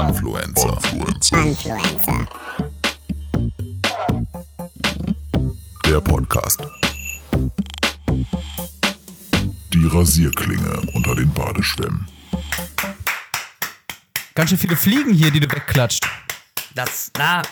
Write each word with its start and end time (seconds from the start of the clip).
Influencer. 0.00 0.78
Influencer. 1.32 2.26
Der 5.86 6.00
Podcast. 6.00 6.62
Die 9.74 9.86
Rasierklinge 9.86 10.80
unter 10.94 11.14
den 11.14 11.30
Badeschwämmen. 11.34 12.08
Ganz 14.34 14.48
schön 14.48 14.58
viele 14.58 14.76
Fliegen 14.76 15.12
hier, 15.12 15.30
die 15.30 15.40
du 15.40 15.46
wegklatscht. 15.46 16.08
Das, 16.74 17.12
na, 17.18 17.42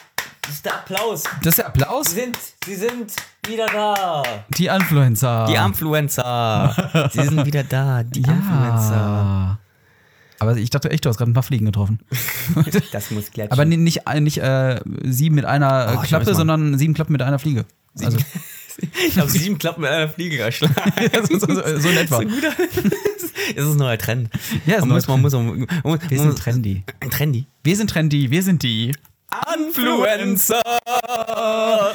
das 0.40 0.54
ist 0.54 0.64
der 0.64 0.74
Applaus. 0.76 1.24
Das 1.42 1.46
ist 1.48 1.58
der 1.58 1.66
Applaus? 1.66 2.06
Sie 2.06 2.14
sind, 2.14 2.38
sie 2.64 2.74
sind 2.74 3.14
wieder 3.46 3.66
da. 3.66 4.22
Die 4.48 4.66
Influencer. 4.66 5.44
Die 5.46 5.56
Influencer. 5.56 7.10
sie 7.12 7.22
sind 7.22 7.44
wieder 7.44 7.64
da. 7.64 8.02
Die 8.02 8.20
Influencer. 8.20 9.58
Aber 10.40 10.56
ich 10.56 10.70
dachte 10.70 10.90
echt, 10.90 11.04
du 11.04 11.10
hast 11.10 11.18
gerade 11.18 11.30
ein 11.30 11.34
paar 11.34 11.42
Fliegen 11.42 11.66
getroffen. 11.66 12.00
Das 12.92 13.10
muss 13.10 13.30
klatschen. 13.30 13.52
Aber 13.52 13.64
nicht, 13.64 14.04
nicht, 14.06 14.38
äh, 14.38 14.80
sieben 15.04 15.34
mit 15.34 15.44
einer 15.44 15.92
äh, 15.92 15.96
Oh, 15.96 16.00
Klappe, 16.02 16.34
sondern 16.34 16.78
sieben 16.78 16.94
Klappen 16.94 17.12
mit 17.12 17.22
einer 17.22 17.38
Fliege. 17.38 17.66
Also, 18.02 18.18
ich 19.08 19.18
habe 19.18 19.30
sieben 19.30 19.58
Klappen 19.58 19.82
mit 19.82 19.90
einer 19.90 20.08
Fliege 20.08 20.38
geschlagen. 20.38 20.74
so, 21.28 21.38
so, 21.38 21.46
so, 21.46 21.78
so 21.78 21.88
in 21.88 21.96
etwa. 21.96 22.16
So. 22.16 22.28
Es 23.54 23.64
ist 23.64 23.72
ein 23.72 23.76
neuer 23.76 23.98
Trend. 23.98 24.30
Ja, 24.64 24.80
man 24.80 24.88
muss, 24.88 25.06
man 25.06 25.20
muss, 25.20 25.32
man 25.34 25.66
muss, 25.84 25.98
Wir 26.08 26.18
sind 26.18 26.38
trendy. 26.38 26.84
Trendy. 27.10 27.46
Wir 27.62 27.76
sind 27.76 27.90
trendy, 27.90 28.30
wir 28.30 28.42
sind 28.42 28.62
die. 28.62 28.92
Influencer. 29.56 30.60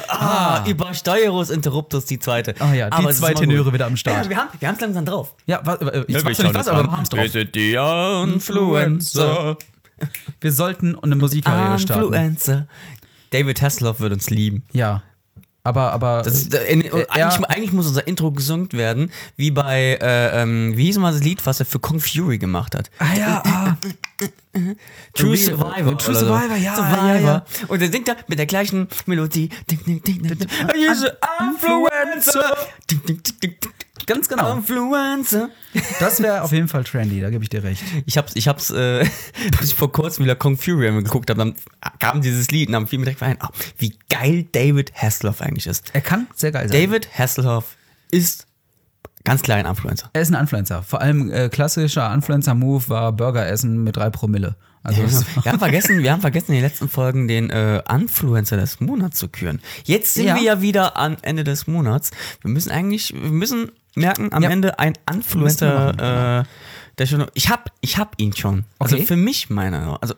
Ah, 0.08 0.64
über 0.66 0.94
Steuerus 0.94 1.50
Interruptus 1.50 2.06
die 2.06 2.18
zweite. 2.18 2.54
Ah 2.58 2.72
ja, 2.72 2.88
die 2.88 2.92
Aber 2.96 3.10
es 3.10 3.16
ist 3.16 3.22
zwei 3.22 3.34
Tenöre 3.34 3.72
wieder 3.72 3.86
am 3.86 3.96
Start. 3.96 4.24
Ja, 4.24 4.30
wir 4.30 4.36
haben 4.36 4.48
wir 4.58 4.70
es 4.70 4.80
langsam 4.80 5.04
drauf. 5.04 5.34
Ja, 5.46 5.60
wa, 5.64 5.74
äh, 5.74 6.04
ich 6.08 6.14
ja, 6.14 6.22
nicht 6.28 6.54
was, 6.54 6.68
aber 6.68 6.84
wir 6.84 6.92
haben 6.92 7.02
es 7.02 7.12
Wir 7.12 7.18
drauf. 7.22 7.30
sind 7.32 7.54
die 7.54 7.74
Influencer. 8.34 9.56
Wir 10.40 10.52
sollten 10.52 10.98
eine 10.98 11.16
Musikkarriere 11.16 11.78
starten. 11.78 12.04
Influencer. 12.04 12.66
David 13.30 13.60
Hasselhoff 13.62 14.00
wird 14.00 14.12
uns 14.12 14.30
lieben. 14.30 14.64
Ja. 14.72 15.02
Aber, 15.66 15.92
aber. 15.92 16.24
Ist, 16.24 16.54
äh, 16.54 16.64
in, 16.66 16.82
Äh, 16.82 17.06
eigentlich, 17.08 17.44
eigentlich 17.48 17.72
muss 17.72 17.88
unser 17.88 18.06
Intro 18.06 18.30
gesungen 18.30 18.72
werden, 18.72 19.10
wie 19.36 19.50
bei, 19.50 19.98
äh, 20.00 20.42
ähm, 20.42 20.76
wie 20.76 20.84
hieß 20.84 20.98
mal 20.98 21.12
das 21.12 21.22
Lied, 21.24 21.44
was 21.44 21.58
er 21.58 21.66
für 21.66 21.80
Kung 21.80 21.98
Fury 21.98 22.38
gemacht 22.38 22.76
hat? 22.76 22.88
ah 23.00 23.14
ja, 23.18 23.42
ah. 23.44 23.76
True 25.14 25.36
Survivor. 25.36 25.98
True 25.98 26.10
oder 26.10 26.20
so. 26.20 26.26
Survivor, 26.26 26.56
ja, 26.56 26.74
Survivor. 26.76 27.06
ja, 27.06 27.20
ja. 27.20 27.44
Und 27.66 27.82
er 27.82 27.90
singt 27.90 28.06
da 28.06 28.14
mit 28.28 28.38
der 28.38 28.46
gleichen 28.46 28.86
Melodie. 29.06 29.48
Ding, 29.68 29.80
ding, 29.84 30.02
ding, 30.02 30.22
ding, 30.22 30.38
ding. 30.38 30.48
Influencer. 31.40 32.56
Ding, 32.88 33.02
ding, 33.04 33.22
ding, 33.22 33.40
ding. 33.60 33.72
Ganz 34.06 34.28
genau. 34.28 34.54
Influencer. 34.54 35.50
Das 36.00 36.22
wäre 36.22 36.42
auf 36.42 36.52
jeden 36.52 36.68
Fall 36.68 36.84
trendy, 36.84 37.20
da 37.20 37.30
gebe 37.30 37.42
ich 37.44 37.50
dir 37.50 37.62
recht. 37.62 37.82
Ich 38.06 38.16
hab's, 38.16 38.32
ich 38.36 38.48
hab's, 38.48 38.70
äh, 38.70 39.04
bis 39.58 39.70
ich 39.70 39.74
vor 39.74 39.90
kurzem 39.92 40.24
wieder 40.24 40.36
Kung 40.36 40.56
Fury 40.56 40.90
geguckt 41.02 41.28
habe, 41.30 41.38
dann 41.38 41.54
kam 41.98 42.20
dieses 42.22 42.50
Lied 42.50 42.68
und 42.68 42.72
dann 42.74 42.86
fiel 42.86 42.98
mir 43.00 43.06
direkt 43.06 43.22
ein, 43.22 43.36
oh, 43.42 43.48
wie 43.78 43.98
geil 44.08 44.46
David 44.52 44.92
Hasselhoff 44.94 45.40
eigentlich 45.40 45.66
ist. 45.66 45.90
Er 45.92 46.00
kann 46.00 46.26
sehr 46.34 46.52
geil 46.52 46.68
sein. 46.68 46.80
David 46.80 47.08
Hasselhoff 47.18 47.76
ist 48.10 48.46
ganz 49.24 49.42
klar 49.42 49.58
ein 49.58 49.66
Influencer. 49.66 50.08
Er 50.12 50.22
ist 50.22 50.32
ein 50.32 50.40
Influencer. 50.40 50.82
Vor 50.84 51.00
allem 51.00 51.30
äh, 51.32 51.48
klassischer 51.48 52.12
Influencer-Move 52.14 52.88
war 52.88 53.12
Burger 53.12 53.46
essen 53.48 53.82
mit 53.82 53.96
drei 53.96 54.08
Promille. 54.10 54.54
Also 54.84 55.02
das- 55.02 55.24
Wir 55.44 55.50
haben 55.50 55.58
vergessen, 55.58 55.98
wir 55.98 56.12
haben 56.12 56.20
vergessen 56.20 56.52
in 56.52 56.58
den 56.58 56.62
letzten 56.62 56.88
Folgen 56.88 57.26
den 57.26 57.50
äh, 57.50 57.82
Influencer 57.92 58.56
des 58.56 58.78
Monats 58.78 59.18
zu 59.18 59.28
küren. 59.28 59.60
Jetzt 59.82 60.14
sind 60.14 60.26
Ja. 60.26 60.36
wir 60.36 60.42
ja 60.42 60.60
wieder 60.62 60.96
am 60.96 61.16
Ende 61.22 61.42
des 61.42 61.66
Monats. 61.66 62.12
Wir 62.40 62.52
müssen 62.52 62.70
eigentlich, 62.70 63.12
wir 63.12 63.30
müssen 63.32 63.72
merken, 63.96 64.32
am 64.32 64.42
Ja. 64.42 64.50
Ende 64.50 64.78
ein 64.78 64.92
Influencer, 65.12 66.40
äh, 66.40 66.44
der 66.98 67.06
schon, 67.06 67.26
ich 67.34 67.48
hab, 67.50 67.70
ich 67.80 67.98
hab 67.98 68.14
ihn 68.18 68.34
schon. 68.36 68.64
Also 68.78 68.96
Okay. 68.96 69.06
für 69.06 69.16
mich 69.16 69.50
meiner, 69.50 69.98
also 70.00 70.14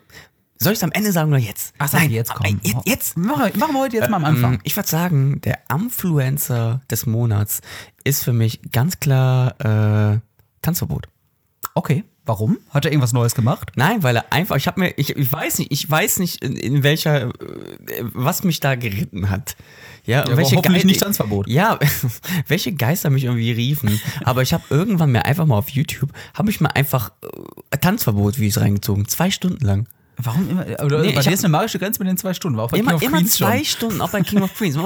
soll 0.61 0.73
ich 0.73 0.79
es 0.79 0.83
am 0.85 0.93
Ende 0.93 1.13
sagen 1.13 1.31
oder 1.31 1.39
jetzt? 1.41 1.73
Ach, 1.79 1.89
sag 1.89 2.01
Nein, 2.01 2.11
jetzt 2.11 2.35
komm. 2.35 2.61
Jetzt, 2.63 2.77
jetzt. 2.87 3.17
Machen 3.17 3.53
wir, 3.53 3.59
machen 3.59 3.75
wir 3.75 3.81
heute 3.81 3.97
jetzt 3.97 4.11
mal 4.11 4.17
am 4.17 4.25
Anfang. 4.25 4.55
Ähm, 4.55 4.61
Ich 4.65 4.77
würde 4.77 4.89
sagen, 4.89 5.41
der 5.43 5.61
Influencer 5.73 6.81
des 6.91 7.07
Monats 7.07 7.61
ist 8.05 8.25
für 8.25 8.33
mich 8.33 8.61
ganz 8.73 8.99
klar 9.01 9.55
äh, 10.15 10.19
Tanzverbot. 10.63 11.09
Okay. 11.75 12.03
Warum? 12.29 12.59
Hat 12.71 12.85
er 12.85 12.93
irgendwas 12.93 13.13
Neues 13.15 13.35
gemacht? 13.35 13.73
Nein, 13.75 14.03
weil 14.03 14.15
er 14.17 14.33
einfach, 14.33 14.57
ich 14.57 14.67
habe 14.67 14.79
mir, 14.81 14.93
ich, 14.99 15.17
ich 15.17 15.33
weiß 15.33 15.59
nicht, 15.61 15.73
ich 15.73 15.91
weiß 15.91 16.19
nicht, 16.19 16.45
in, 16.45 16.57
in 16.57 16.83
welcher, 16.83 17.29
äh, 17.29 17.33
was 18.13 18.45
mich 18.45 18.61
da 18.61 18.75
geritten 18.75 19.31
hat. 19.31 19.57
Ja, 20.05 20.25
aber 20.25 20.37
welche 20.37 20.57
hoffentlich 20.57 20.83
Gei- 20.85 20.89
nicht 20.89 21.01
Tanzverbot. 21.01 21.49
Ja, 21.49 21.79
welche 22.49 22.73
Geister 22.73 23.09
mich 23.11 23.25
irgendwie 23.25 23.51
riefen. 23.53 24.01
Aber 24.25 24.43
ich 24.43 24.53
habe 24.53 24.63
irgendwann 24.71 25.11
mir 25.11 25.25
einfach 25.25 25.47
mal 25.47 25.57
auf 25.59 25.71
YouTube, 25.71 26.13
habe 26.35 26.51
ich 26.51 26.61
mir 26.61 26.75
einfach 26.77 27.13
äh, 27.73 27.79
Tanzverbot-Videos 27.79 28.61
reingezogen. 28.61 29.09
Zwei 29.09 29.31
Stunden 29.31 29.65
lang. 29.65 29.89
Warum 30.23 30.51
immer? 30.51 30.63
Oder 30.85 31.01
Nee, 31.01 31.13
bei 31.13 31.21
ich 31.21 31.27
dir 31.27 31.33
ist 31.33 31.45
eine 31.45 31.53
magische 31.53 31.79
Grenze 31.79 32.01
mit 32.01 32.09
den 32.09 32.17
zwei 32.17 32.35
Stunden. 32.35 32.57
War 32.59 32.65
auch 32.65 32.71
bei 32.71 32.79
King 32.79 32.87
Immer, 32.87 32.97
of 32.97 33.03
immer 33.03 33.19
Queens 33.19 33.33
zwei 33.33 33.59
schon. 33.59 33.65
Stunden, 33.65 34.01
auch 34.01 34.11
bei 34.11 34.21
King 34.23 34.43
of 34.43 34.55
Queens. 34.57 34.77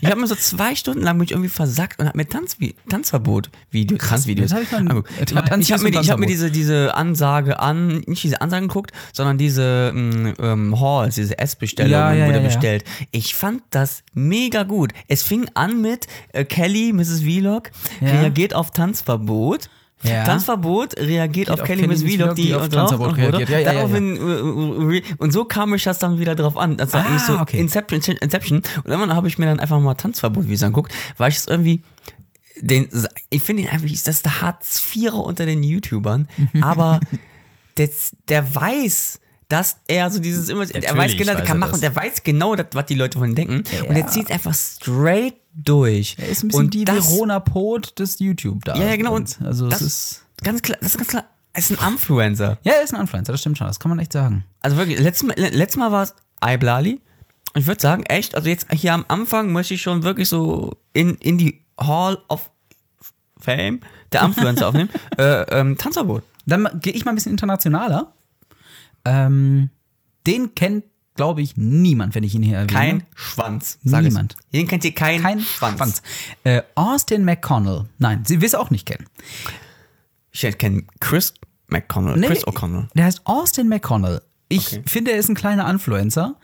Ich 0.00 0.06
habe 0.10 0.20
mir 0.20 0.26
so 0.26 0.34
zwei 0.34 0.74
Stunden 0.74 1.02
lang 1.02 1.18
mich 1.18 1.30
irgendwie 1.32 1.48
versackt 1.50 2.00
und 2.00 2.06
habe 2.08 2.16
mir 2.16 2.26
Tanz, 2.28 2.56
Tanzverbot-Video, 2.88 3.96
Tanzvideos. 3.98 4.50
das 4.50 4.58
hab 4.58 4.62
ich 4.64 4.70
mal- 4.72 4.98
äh, 4.98 5.02
Ich 5.28 5.36
habe 5.36 5.48
Tanzvideos 5.48 5.80
hab 5.80 5.82
mir, 5.82 5.88
ich 6.00 6.10
hab 6.10 6.18
mir 6.18 6.26
Tanzverbot. 6.26 6.28
diese, 6.28 6.50
diese 6.50 6.94
Ansage 6.94 7.58
an, 7.60 8.02
nicht 8.06 8.22
diese 8.22 8.40
Ansagen 8.40 8.68
geguckt, 8.68 8.92
sondern 9.12 9.38
diese 9.38 9.92
ähm, 9.94 10.34
ähm, 10.38 10.80
Halls, 10.80 11.14
diese 11.16 11.38
Essbestellungen 11.38 11.92
Ja, 11.92 12.12
ja, 12.14 12.26
wurde 12.26 12.38
ja, 12.38 12.44
bestellt. 12.44 12.84
Ich 13.10 13.34
fand 13.34 13.62
das 13.70 14.02
mega 14.14 14.62
gut. 14.62 14.92
Es 15.08 15.22
fing 15.22 15.46
an 15.54 15.80
mit 15.80 16.06
äh, 16.32 16.44
Kelly, 16.44 16.92
Mrs. 16.92 17.20
Vlog, 17.22 17.70
reagiert 18.00 18.54
auf 18.54 18.70
Tanzverbot. 18.70 19.68
Ja. 20.02 20.24
Tanzverbot 20.24 20.96
reagiert 20.98 21.50
auf, 21.50 21.60
auf 21.60 21.66
Kelly. 21.66 21.86
Mrs. 21.86 22.02
Vlog, 22.02 22.34
die, 22.34 22.42
die 22.42 22.54
auf 22.54 22.68
Tanzverbot 22.68 23.16
reagiert. 23.16 23.48
Ja, 23.50 23.58
ja, 23.58 23.64
ja, 23.64 23.72
ja. 23.72 23.72
Daraufhin, 23.74 24.16
äh, 24.16 24.96
äh, 24.98 25.02
und 25.18 25.32
so 25.32 25.44
kam 25.44 25.74
ich 25.74 25.84
das 25.84 25.98
dann 25.98 26.18
wieder 26.18 26.34
drauf 26.34 26.56
an. 26.56 26.76
Das 26.78 26.92
war 26.94 27.04
Ah, 27.04 27.08
eigentlich 27.08 27.22
so 27.22 27.38
okay. 27.38 27.58
Inception, 27.60 28.16
Inception. 28.16 28.58
Und 28.58 28.86
irgendwann 28.86 29.14
habe 29.14 29.28
ich 29.28 29.36
mir 29.38 29.46
dann 29.46 29.60
einfach 29.60 29.78
mal 29.78 29.94
Tanzverbot-Videos 29.94 30.62
angeguckt, 30.62 30.92
weil 31.18 31.30
ich 31.30 31.36
es 31.36 31.46
irgendwie, 31.46 31.82
den, 32.60 32.88
ich 33.28 33.42
finde 33.42 33.64
ihn 33.64 33.68
einfach, 33.68 33.88
das 33.88 34.06
ist 34.08 34.24
der 34.24 34.40
Hartz-Vierer 34.40 35.18
unter 35.22 35.44
den 35.44 35.62
YouTubern, 35.62 36.28
aber 36.62 37.00
das, 37.74 38.12
der 38.28 38.54
weiß, 38.54 39.20
dass 39.48 39.78
er 39.88 40.10
so 40.10 40.20
dieses 40.20 40.48
immer, 40.48 40.64
er 40.72 40.96
weiß 40.96 41.16
genau, 41.16 41.34
der 41.34 41.44
kann 41.44 41.58
machen, 41.58 41.72
das. 41.72 41.80
der 41.80 41.96
weiß 41.96 42.22
genau, 42.22 42.54
das, 42.54 42.66
was 42.72 42.86
die 42.86 42.94
Leute 42.94 43.18
von 43.18 43.30
ihm 43.30 43.34
denken. 43.34 43.64
Und 43.88 43.96
er 43.96 44.06
zieht 44.06 44.30
einfach 44.30 44.54
straight 44.54 45.34
durch. 45.54 46.16
Er 46.18 46.28
ist 46.28 46.42
ein 46.44 46.48
bisschen 46.48 46.64
und 46.66 46.74
die 46.74 46.84
das, 46.84 47.10
Verona 47.10 47.40
Pot 47.40 47.98
des 47.98 48.18
YouTube 48.18 48.64
da. 48.64 48.76
Ja, 48.76 48.88
ja, 48.88 48.96
genau. 48.96 49.14
Und 49.14 49.38
also 49.42 49.68
das 49.68 49.80
es 49.80 49.86
ist. 49.86 50.24
ganz 50.42 50.62
klar, 50.62 50.78
das 50.80 50.90
ist 50.92 50.96
ganz 50.98 51.08
klar, 51.08 51.24
er 51.52 51.58
ist 51.60 51.70
ein 51.72 51.92
Influencer. 51.92 52.58
Ja, 52.62 52.72
er 52.74 52.82
ist 52.82 52.94
ein 52.94 53.00
Influencer, 53.00 53.32
das 53.32 53.40
stimmt 53.40 53.58
schon. 53.58 53.66
Das 53.66 53.80
kann 53.80 53.88
man 53.90 53.98
echt 53.98 54.12
sagen. 54.12 54.44
Also 54.60 54.76
wirklich, 54.76 54.98
letztes 55.00 55.26
Mal, 55.26 55.34
le- 55.38 55.50
letztes 55.50 55.76
Mal 55.78 55.90
war 55.92 56.02
es 56.04 56.14
Iblali. 56.44 57.00
Ich 57.54 57.66
würde 57.66 57.80
sagen, 57.80 58.04
echt, 58.04 58.34
also 58.36 58.48
jetzt 58.48 58.66
hier 58.72 58.94
am 58.94 59.04
Anfang 59.08 59.50
möchte 59.52 59.74
ich 59.74 59.82
schon 59.82 60.04
wirklich 60.04 60.28
so 60.28 60.76
in, 60.92 61.16
in 61.16 61.36
die 61.36 61.60
Hall 61.78 62.18
of 62.28 62.48
Fame 63.38 63.80
der 64.12 64.22
Influencer 64.22 64.68
aufnehmen. 64.68 64.90
Äh, 65.18 65.42
ähm, 65.58 65.76
Tanzverbot. 65.76 66.22
Dann 66.46 66.68
gehe 66.80 66.92
ich 66.92 67.04
mal 67.04 67.10
ein 67.12 67.16
bisschen 67.16 67.32
internationaler. 67.32 68.12
Ähm, 69.04 69.70
den 70.26 70.54
kennt, 70.54 70.84
glaube 71.16 71.42
ich, 71.42 71.56
niemand, 71.56 72.14
wenn 72.14 72.24
ich 72.24 72.34
ihn 72.34 72.42
hier 72.42 72.56
erwähne. 72.58 72.72
Kein 72.72 73.06
Schwanz. 73.14 73.78
Sag 73.84 74.00
es. 74.02 74.08
Niemand. 74.08 74.36
Den 74.52 74.66
kennt 74.68 74.84
ihr 74.84 74.94
kein, 74.94 75.20
Kein 75.22 75.40
Schwanz. 75.40 75.76
Schwanz. 75.76 76.02
Äh, 76.44 76.62
Austin 76.74 77.24
McConnell. 77.24 77.86
Nein, 77.98 78.24
sie 78.26 78.40
wirst 78.40 78.56
auch 78.56 78.70
nicht 78.70 78.86
kennen. 78.86 79.06
Ich 80.32 80.40
kenne 80.58 80.84
Chris 81.00 81.34
McConnell. 81.68 82.16
Nee, 82.16 82.26
Chris 82.28 82.46
O'Connell. 82.46 82.88
Der 82.94 83.04
heißt 83.04 83.22
Austin 83.24 83.68
McConnell. 83.68 84.22
Ich 84.48 84.68
Okay. 84.68 84.82
finde, 84.86 85.12
er 85.12 85.18
ist 85.18 85.28
ein 85.28 85.34
kleiner 85.34 85.68
Influencer. 85.70 86.36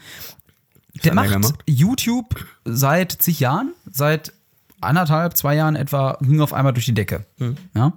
Der 1.05 1.12
er 1.12 1.38
macht? 1.38 1.55
YouTube 1.66 2.37
seit 2.65 3.12
zig 3.12 3.41
Jahren, 3.41 3.75
seit 3.91 4.32
anderthalb, 4.81 5.37
zwei 5.37 5.54
Jahren 5.54 5.76
etwa, 5.76 6.19
ging 6.20 6.41
auf 6.41 6.53
einmal 6.53 6.72
durch 6.72 6.84
die 6.87 6.94
Decke. 6.94 7.25
Hm. 7.38 7.56
Ja? 7.75 7.92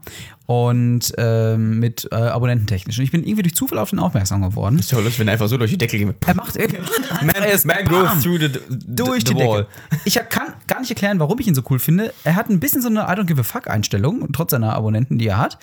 Und 0.45 1.13
ähm, 1.17 1.79
mit 1.79 2.07
äh, 2.11 2.15
Abonnententechnisch. 2.15 2.97
Und 2.97 3.03
ich 3.03 3.11
bin 3.11 3.23
irgendwie 3.23 3.43
durch 3.43 3.55
Zufall 3.55 3.77
auf 3.77 3.91
den 3.91 3.99
aufmerksam 3.99 4.41
geworden. 4.41 4.79
Ist 4.79 4.91
ja 4.91 4.97
lustig, 4.97 5.19
wenn 5.19 5.27
er 5.27 5.33
einfach 5.33 5.47
so 5.47 5.57
durch 5.57 5.71
die 5.71 5.77
Decke 5.77 5.97
geht. 5.97 6.15
Er 6.25 6.35
macht 6.35 6.57
Man, 7.21 7.33
man 7.65 7.85
goes 7.85 8.23
through 8.23 8.39
the, 8.39 8.49
durch 8.69 9.23
die 9.23 9.35
Decke. 9.35 9.67
Ich 10.05 10.15
kann 10.29 10.53
gar 10.67 10.79
nicht 10.79 10.89
erklären, 10.89 11.19
warum 11.19 11.39
ich 11.39 11.47
ihn 11.47 11.55
so 11.55 11.61
cool 11.69 11.79
finde. 11.79 12.13
Er 12.23 12.35
hat 12.35 12.49
ein 12.49 12.59
bisschen 12.59 12.81
so 12.81 12.87
eine 12.87 13.01
I 13.01 13.19
don't 13.19 13.25
give 13.25 13.39
a 13.39 13.43
fuck 13.43 13.67
Einstellung, 13.67 14.31
trotz 14.33 14.51
seiner 14.51 14.73
Abonnenten, 14.73 15.19
die 15.19 15.27
er 15.27 15.37
hat. 15.37 15.59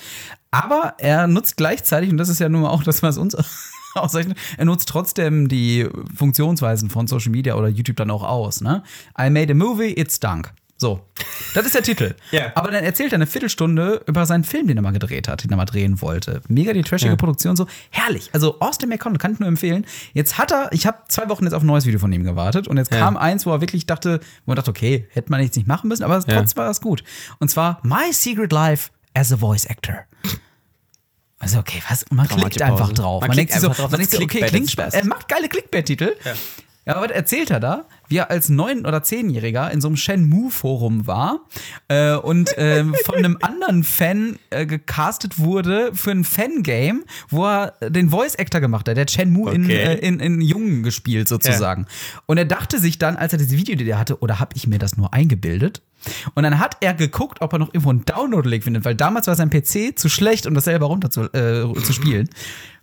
Aber 0.50 0.94
er 0.98 1.26
nutzt 1.26 1.56
gleichzeitig, 1.56 2.10
und 2.10 2.18
das 2.18 2.28
ist 2.28 2.38
ja 2.38 2.48
nun 2.48 2.62
mal 2.62 2.70
auch 2.70 2.82
das, 2.82 3.02
was 3.02 3.18
uns 3.18 3.36
auszeichnet, 3.94 4.38
er 4.56 4.64
nutzt 4.64 4.88
trotzdem 4.88 5.48
die 5.48 5.88
Funktionsweisen 6.14 6.90
von 6.90 7.06
Social 7.06 7.32
Media 7.32 7.56
oder 7.56 7.68
YouTube 7.68 7.96
dann 7.96 8.10
auch 8.10 8.22
aus. 8.22 8.60
Ne? 8.60 8.82
I 9.20 9.30
made 9.30 9.52
a 9.52 9.56
movie, 9.56 9.92
it 9.92 10.12
stunk. 10.12 10.52
So, 10.78 11.00
das 11.54 11.64
ist 11.64 11.74
der 11.74 11.82
Titel. 11.82 12.14
Ja. 12.32 12.52
Aber 12.54 12.70
dann 12.70 12.84
erzählt 12.84 13.12
er 13.12 13.16
eine 13.16 13.26
Viertelstunde 13.26 14.02
über 14.06 14.26
seinen 14.26 14.44
Film, 14.44 14.66
den 14.66 14.76
er 14.76 14.82
mal 14.82 14.92
gedreht 14.92 15.26
hat, 15.26 15.42
den 15.42 15.50
er 15.50 15.56
mal 15.56 15.64
drehen 15.64 16.02
wollte. 16.02 16.42
Mega 16.48 16.72
die 16.74 16.82
trashige 16.82 17.12
Ja. 17.12 17.16
Produktion, 17.16 17.56
so 17.56 17.66
herrlich. 17.90 18.28
Also 18.34 18.60
Austin 18.60 18.88
McConnell 18.90 19.18
kann 19.18 19.32
ich 19.32 19.38
nur 19.38 19.48
empfehlen. 19.48 19.86
Jetzt 20.12 20.36
hat 20.36 20.52
er, 20.52 20.68
ich 20.72 20.86
habe 20.86 20.98
zwei 21.08 21.28
Wochen 21.30 21.44
jetzt 21.44 21.54
auf 21.54 21.62
ein 21.62 21.66
neues 21.66 21.86
Video 21.86 21.98
von 21.98 22.12
ihm 22.12 22.24
gewartet 22.24 22.68
und 22.68 22.76
jetzt 22.76 22.92
Ja. 22.92 22.98
kam 22.98 23.16
eins, 23.16 23.46
wo 23.46 23.52
er 23.52 23.60
wirklich 23.62 23.86
dachte, 23.86 24.20
wo 24.44 24.50
man 24.50 24.56
dachte, 24.56 24.70
okay, 24.70 25.06
hätte 25.12 25.30
man 25.30 25.40
jetzt 25.42 25.56
nicht 25.56 25.66
machen 25.66 25.88
müssen, 25.88 26.02
aber 26.04 26.20
trotzdem 26.22 26.62
war 26.62 26.70
es 26.70 26.80
gut. 26.82 27.02
Und 27.38 27.48
zwar 27.50 27.80
My 27.82 28.12
Secret 28.12 28.52
Life 28.52 28.90
as 29.14 29.32
a 29.32 29.36
Voice 29.38 29.66
Actor. 29.66 30.00
Also 31.38 31.58
okay, 31.58 31.82
was? 31.88 32.04
Man 32.10 32.26
klickt 32.28 32.60
einfach 32.62 32.92
drauf. 32.92 33.20
Man 33.20 33.28
Man, 33.28 33.36
klickt 33.36 33.50
denkt 33.50 33.52
sich 33.52 33.60
so, 33.62 33.68
einfach 33.68 33.82
drauf, 33.82 33.90
man 33.92 34.00
das 34.00 34.08
denkt 34.10 34.30
so, 34.32 34.36
okay, 34.38 34.46
klingt. 34.46 34.78
Er 34.94 35.04
macht 35.06 35.28
geile 35.28 35.48
Clickbait-Titel. 35.48 36.16
Ja. 36.86 36.94
aber 36.96 37.06
was 37.08 37.10
erzählt 37.12 37.50
er 37.50 37.60
da? 37.60 37.84
Wie 38.08 38.16
er 38.18 38.30
als 38.30 38.48
neun- 38.48 38.86
oder 38.86 39.02
zehnjähriger 39.02 39.70
in 39.70 39.80
so 39.80 39.88
einem 39.88 39.96
Shenmue-Forum 39.96 41.06
war 41.06 41.40
äh, 41.88 42.14
und 42.14 42.50
ähm, 42.56 42.94
von 43.04 43.16
einem 43.16 43.38
anderen 43.40 43.84
Fan 43.84 44.38
äh, 44.50 44.66
gecastet 44.66 45.38
wurde 45.38 45.90
für 45.94 46.10
ein 46.12 46.24
Fangame, 46.24 47.00
wo 47.28 47.46
er 47.46 47.72
den 47.88 48.10
Voice-Actor 48.10 48.60
gemacht 48.60 48.88
hat. 48.88 48.96
Der 48.96 49.02
hat 49.02 49.10
Shenmue 49.10 49.52
in, 49.52 49.64
Okay. 49.64 49.74
äh, 49.74 49.94
in, 49.98 50.20
in 50.20 50.40
Jungen 50.40 50.82
gespielt 50.82 51.28
sozusagen. 51.28 51.86
Und 52.26 52.38
er 52.38 52.44
dachte 52.44 52.78
sich 52.78 52.98
dann, 52.98 53.16
als 53.16 53.32
er 53.32 53.38
diese 53.38 53.56
Videoidee 53.56 53.94
hatte, 53.94 54.18
oder 54.20 54.38
habe 54.40 54.50
ich 54.54 54.66
mir 54.66 54.78
das 54.78 54.96
nur 54.96 55.12
eingebildet? 55.12 55.82
Und 56.34 56.44
dann 56.44 56.60
hat 56.60 56.76
er 56.82 56.94
geguckt, 56.94 57.40
ob 57.40 57.52
er 57.52 57.58
noch 57.58 57.68
irgendwo 57.68 57.90
einen 57.90 58.04
Download-Link 58.04 58.62
findet, 58.64 58.84
weil 58.84 58.94
damals 58.94 59.26
war 59.26 59.34
sein 59.34 59.50
PC 59.50 59.98
zu 59.98 60.08
schlecht, 60.08 60.46
um 60.46 60.54
das 60.54 60.64
selber 60.64 60.86
runter 60.86 61.10
zu, 61.10 61.22
äh, 61.32 61.64
zu 61.82 61.92
spielen. 61.92 62.28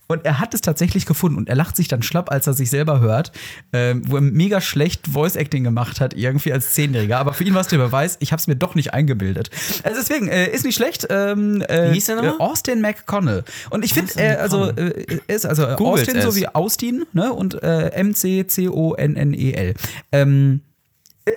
Und 0.07 0.25
er 0.25 0.39
hat 0.39 0.53
es 0.53 0.61
tatsächlich 0.61 1.05
gefunden 1.05 1.37
und 1.37 1.49
er 1.49 1.55
lacht 1.55 1.75
sich 1.75 1.87
dann 1.87 2.03
schlapp, 2.03 2.31
als 2.31 2.45
er 2.45 2.53
sich 2.53 2.69
selber 2.69 2.99
hört, 2.99 3.31
ähm, 3.71 4.03
wo 4.05 4.17
er 4.17 4.21
mega 4.21 4.61
schlecht 4.61 5.07
Voice-Acting 5.07 5.63
gemacht 5.63 6.01
hat, 6.01 6.13
irgendwie 6.13 6.51
als 6.51 6.73
Zehnjähriger. 6.73 7.17
Aber 7.17 7.33
für 7.33 7.43
ihn 7.43 7.53
war 7.53 7.61
es 7.61 7.67
der 7.67 7.77
Beweis, 7.77 8.17
ich 8.19 8.31
habe 8.31 8.39
es 8.39 8.47
mir 8.47 8.55
doch 8.55 8.75
nicht 8.75 8.93
eingebildet. 8.93 9.49
Also 9.83 9.99
deswegen, 9.99 10.27
äh, 10.27 10.49
ist 10.49 10.65
nicht 10.65 10.75
schlecht. 10.75 11.07
Ähm, 11.09 11.61
äh, 11.61 11.89
Wie 11.89 11.95
hieß 11.95 12.05
der 12.07 12.15
nochmal? 12.17 12.35
äh, 12.35 12.39
Austin 12.39 12.81
McConnell. 12.81 13.43
Und 13.69 13.85
ich 13.85 13.93
finde, 13.93 14.13
äh, 14.15 14.35
also, 14.35 14.69
äh, 14.71 15.19
ist 15.27 15.45
also 15.45 15.63
äh, 15.67 15.75
Googelt 15.75 16.07
Austin 16.07 16.21
so 16.21 16.35
wie 16.35 16.47
Austin, 16.47 17.05
ne? 17.13 17.31
Und 17.31 17.61
äh, 17.63 17.87
M-C-C-O-N-N-E-L. 17.89 19.73
Ähm, 20.11 20.61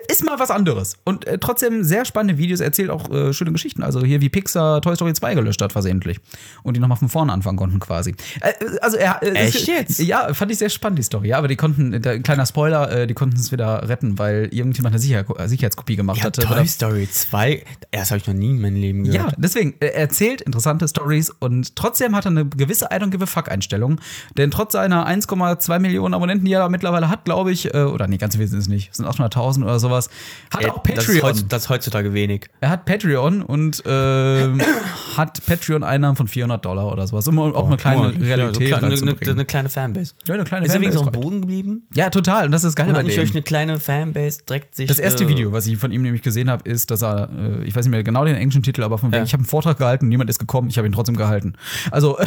ist 0.08 0.24
mal 0.24 0.38
was 0.38 0.50
anderes. 0.50 0.96
Und 1.04 1.26
äh, 1.26 1.38
trotzdem 1.38 1.84
sehr 1.84 2.04
spannende 2.04 2.38
Videos, 2.38 2.60
erzählt 2.60 2.90
auch 2.90 3.08
äh, 3.10 3.32
schöne 3.32 3.52
Geschichten. 3.52 3.82
Also 3.82 4.02
hier 4.04 4.20
wie 4.20 4.28
Pixar 4.28 4.80
Toy 4.82 4.96
Story 4.96 5.14
2 5.14 5.34
gelöscht 5.34 5.62
hat, 5.62 5.72
versehentlich. 5.72 6.18
Und 6.64 6.76
die 6.76 6.80
nochmal 6.80 6.98
von 6.98 7.08
vorne 7.08 7.32
anfangen 7.32 7.56
konnten 7.56 7.78
quasi. 7.78 8.14
Äh, 8.40 8.52
also 8.80 8.96
er, 8.96 9.22
äh, 9.22 9.30
Echt 9.30 9.66
jetzt? 9.68 9.98
Ja, 10.00 10.34
fand 10.34 10.50
ich 10.50 10.58
sehr 10.58 10.70
spannend, 10.70 10.98
die 10.98 11.02
Story. 11.04 11.28
Ja, 11.28 11.38
aber 11.38 11.48
die 11.48 11.56
konnten, 11.56 12.02
der, 12.02 12.20
kleiner 12.20 12.46
Spoiler, 12.46 12.90
äh, 12.90 13.06
die 13.06 13.14
konnten 13.14 13.36
es 13.36 13.52
wieder 13.52 13.88
retten, 13.88 14.18
weil 14.18 14.48
irgendjemand 14.50 14.94
eine 14.94 15.00
Sicher 15.00 15.24
Sicherheitskopie 15.46 15.96
gemacht 15.96 16.18
Ja, 16.18 16.24
hatte. 16.24 16.42
Toy 16.42 16.52
Oder- 16.52 16.66
Story 16.66 17.08
2, 17.10 17.62
das 17.92 18.10
habe 18.10 18.18
ich 18.18 18.26
noch 18.26 18.34
nie 18.34 18.50
in 18.50 18.60
meinem 18.60 18.76
Leben 18.76 19.04
ja, 19.04 19.22
gehört. 19.22 19.34
deswegen, 19.38 19.74
er 19.80 19.94
erzählt 19.96 20.40
interessante 20.40 20.88
Stories 20.88 21.30
und 21.30 21.76
trotzdem 21.76 22.16
hat 22.16 22.24
er 22.26 22.32
eine 22.32 22.46
gewisse 22.46 22.86
I 22.86 22.96
don't 22.96 23.10
give 23.10 23.22
a 23.22 23.26
fuck 23.26 23.48
Einstellung. 23.48 24.00
Denn 24.36 24.50
trotz 24.50 24.72
seiner 24.72 25.06
1,2 25.06 25.78
Millionen 25.78 26.14
Abonnenten, 26.14 26.44
die 26.44 26.52
er 26.52 26.60
da 26.60 26.68
mittlerweile 26.68 27.08
hat, 27.08 27.24
glaube 27.24 27.52
ich, 27.52 27.72
äh, 27.72 27.84
oder 27.84 28.08
nee, 28.08 28.16
ganz 28.16 28.36
wesentlich 28.36 28.68
nicht, 28.68 28.90
es 28.90 28.96
sind 28.96 29.06
800.000 29.06 29.62
oder 29.62 29.75
sowas, 29.78 30.08
hat 30.55 30.62
er 30.62 30.75
auch 30.75 30.84
Äh, 30.87 30.94
das, 30.94 31.08
ist 31.08 31.20
Patreon. 31.20 31.49
das 31.49 31.62
ist 31.64 31.69
heutzutage 31.69 32.12
wenig. 32.14 32.49
Er 32.61 32.70
hat 32.70 32.84
Patreon 32.84 33.43
und 33.43 33.82
ähm, 33.87 34.61
hat 35.17 35.44
Patreon-Einnahmen 35.46 36.17
von 36.17 36.28
400 36.28 36.64
Dollar 36.64 36.93
oder 36.93 37.06
sowas, 37.06 37.26
um 37.28 37.38
auch 37.38 37.67
eine 37.67 37.76
kleine 37.76 38.12
Ja, 38.12 38.12
so 38.12 38.25
Realität 38.25 38.69
kleine, 38.69 38.87
eine, 38.94 39.17
eine 39.31 39.44
kleine 39.44 39.69
Fanbase. 39.69 40.14
Ja, 40.26 40.34
eine 40.34 40.44
kleine 40.44 40.67
Ist 40.67 40.73
er 40.73 40.75
Fanbase, 40.75 40.81
wenigstens 40.81 41.00
auf 41.00 41.06
dem 41.06 41.12
korrekt. 41.12 41.25
Boden 41.25 41.40
geblieben? 41.43 41.87
Ja, 41.94 42.11
total. 42.11 42.46
Und 42.46 42.52
das 42.52 42.62
ist 42.64 42.69
das 42.69 42.76
Geile 42.76 42.88
Und 42.99 43.06
bei 43.06 43.12
dem. 43.12 43.31
eine 43.31 43.43
kleine 43.43 43.81
Fanbase 43.81 44.40
direkt 44.49 44.75
sich. 44.75 44.87
Das 44.88 44.99
erste 44.99 45.25
äh, 45.25 45.28
Video, 45.28 45.52
was 45.52 45.67
ich 45.67 45.76
von 45.79 45.90
ihm 45.93 46.02
nämlich 46.02 46.22
gesehen 46.22 46.50
habe, 46.50 46.69
ist, 46.69 46.90
dass 46.90 47.02
er, 47.02 47.29
äh, 47.37 47.64
ich 47.64 47.75
weiß 47.75 47.84
nicht 47.87 47.90
mehr 47.90 48.02
genau 48.02 48.25
den 48.25 48.37
englischen 48.37 48.62
Titel, 48.62 48.82
aber 48.82 48.99
von 48.99 49.11
wegen, 49.11 49.19
Ja. 49.19 49.25
ich 49.25 49.32
habe 49.32 49.40
einen 49.43 49.49
Vortrag 49.49 49.79
gehalten, 49.79 50.08
niemand 50.08 50.31
ist 50.31 50.38
gekommen, 50.38 50.69
ich 50.69 50.79
habe 50.79 50.87
ihn 50.88 50.93
trotzdem 50.93 51.17
gehalten. 51.17 51.55
Also, 51.90 52.19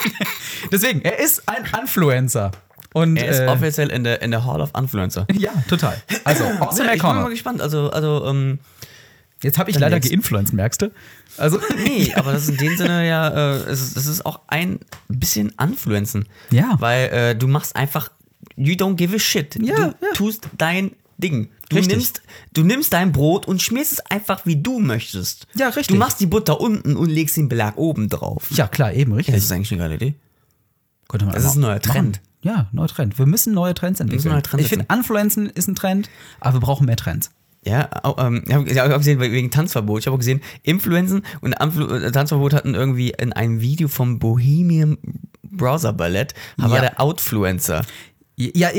deswegen, 0.72 1.02
er 1.02 1.18
ist 1.20 1.42
ein 1.48 1.64
Influencer. 1.80 2.50
Und, 2.92 3.16
Er 3.16 3.28
ist 3.28 3.40
äh, 3.40 3.46
offiziell 3.46 3.90
in 3.90 4.04
der, 4.04 4.20
in 4.22 4.30
der 4.30 4.44
Hall 4.44 4.60
of 4.60 4.72
Influencer. 4.76 5.26
ja, 5.32 5.52
total. 5.68 5.96
Also, 6.24 6.44
Austin 6.44 6.86
Ja, 6.86 6.94
ich 6.94 7.02
bin 7.02 7.14
mal 7.14 7.30
gespannt. 7.30 7.60
Also, 7.60 7.90
also 7.90 8.26
ähm, 8.26 8.58
Jetzt 9.42 9.58
habe 9.58 9.70
ich 9.70 9.78
leider 9.78 9.96
jetzt. 9.96 10.10
geinfluenced, 10.10 10.52
merkst 10.52 10.82
du? 10.82 10.92
Also, 11.36 11.60
nee, 11.84 12.12
aber 12.16 12.32
das 12.32 12.44
ist 12.44 12.50
in 12.50 12.56
dem 12.58 12.76
Sinne 12.76 13.08
ja, 13.08 13.28
äh, 13.28 13.56
es 13.70 13.80
ist, 13.80 13.96
das 13.96 14.06
ist 14.06 14.26
auch 14.26 14.40
ein 14.48 14.80
bisschen 15.08 15.52
Influenzen. 15.60 16.26
Ja. 16.50 16.76
Weil 16.78 17.08
äh, 17.08 17.36
du 17.36 17.48
machst 17.48 17.76
einfach, 17.76 18.10
you 18.56 18.74
don't 18.74 18.96
give 18.96 19.14
a 19.14 19.18
shit. 19.18 19.56
Ja, 19.62 19.76
du 19.76 19.82
ja. 19.82 20.12
tust 20.14 20.48
dein 20.58 20.92
Ding. 21.16 21.50
Du 21.68 21.76
Richtig. 21.76 21.96
nimmst, 21.96 22.22
du 22.52 22.64
nimmst 22.64 22.92
dein 22.92 23.12
Brot 23.12 23.46
und 23.46 23.62
schmierst 23.62 23.92
es 23.92 24.00
einfach, 24.06 24.44
wie 24.44 24.56
du 24.56 24.80
möchtest. 24.80 25.46
Ja, 25.54 25.68
richtig. 25.68 25.88
Du 25.88 25.94
machst 25.94 26.18
die 26.20 26.26
Butter 26.26 26.60
unten 26.60 26.96
und 26.96 27.08
legst 27.08 27.36
den 27.36 27.48
Belag 27.48 27.76
oben 27.76 28.08
drauf. 28.08 28.48
ja, 28.50 28.66
klar, 28.66 28.92
eben, 28.92 29.12
richtig. 29.12 29.34
Das 29.34 29.44
ist 29.44 29.52
eigentlich 29.52 29.70
eine 29.72 29.82
geile 29.82 29.94
Idee. 29.94 30.14
Das 31.32 31.44
ist 31.44 31.56
ein 31.56 31.60
neuer. 31.60 31.80
Trend. 31.80 32.20
Ja, 32.42 32.68
neuer 32.72 32.88
Trend. 32.88 33.18
Wir 33.18 33.26
müssen 33.26 33.52
neue 33.52 33.74
Trends 33.74 34.00
entwickeln. 34.00 34.32
neue 34.32 34.42
Trends 34.42 34.64
ich 34.64 34.70
finde, 34.70 34.86
Influencen 34.92 35.46
ist 35.50 35.68
ein 35.68 35.74
Trend, 35.74 36.08
aber 36.40 36.56
wir 36.56 36.60
brauchen 36.60 36.86
mehr 36.86 36.96
Trends. 36.96 37.30
Ja, 37.66 37.90
auch, 38.04 38.16
ähm, 38.24 38.42
ich 38.46 38.54
habe 38.54 38.90
hab 38.90 38.98
gesehen, 38.98 39.20
wegen 39.20 39.50
Tanzverbot. 39.50 40.00
Ich 40.00 40.06
habe 40.06 40.14
auch 40.14 40.18
gesehen, 40.18 40.40
Influenzen 40.62 41.22
und 41.42 41.52
äh, 41.52 42.10
Tanzverbot 42.10 42.54
hatten 42.54 42.74
irgendwie 42.74 43.10
in 43.10 43.34
einem 43.34 43.60
Video 43.60 43.88
vom 43.88 44.18
Bohemian 44.18 44.96
Browser 45.42 45.92
Ballett, 45.92 46.32
aber 46.58 46.76
Ja. 46.76 46.80
der 46.80 47.00
Outfluencer. 47.00 47.84
Ja, 48.36 48.70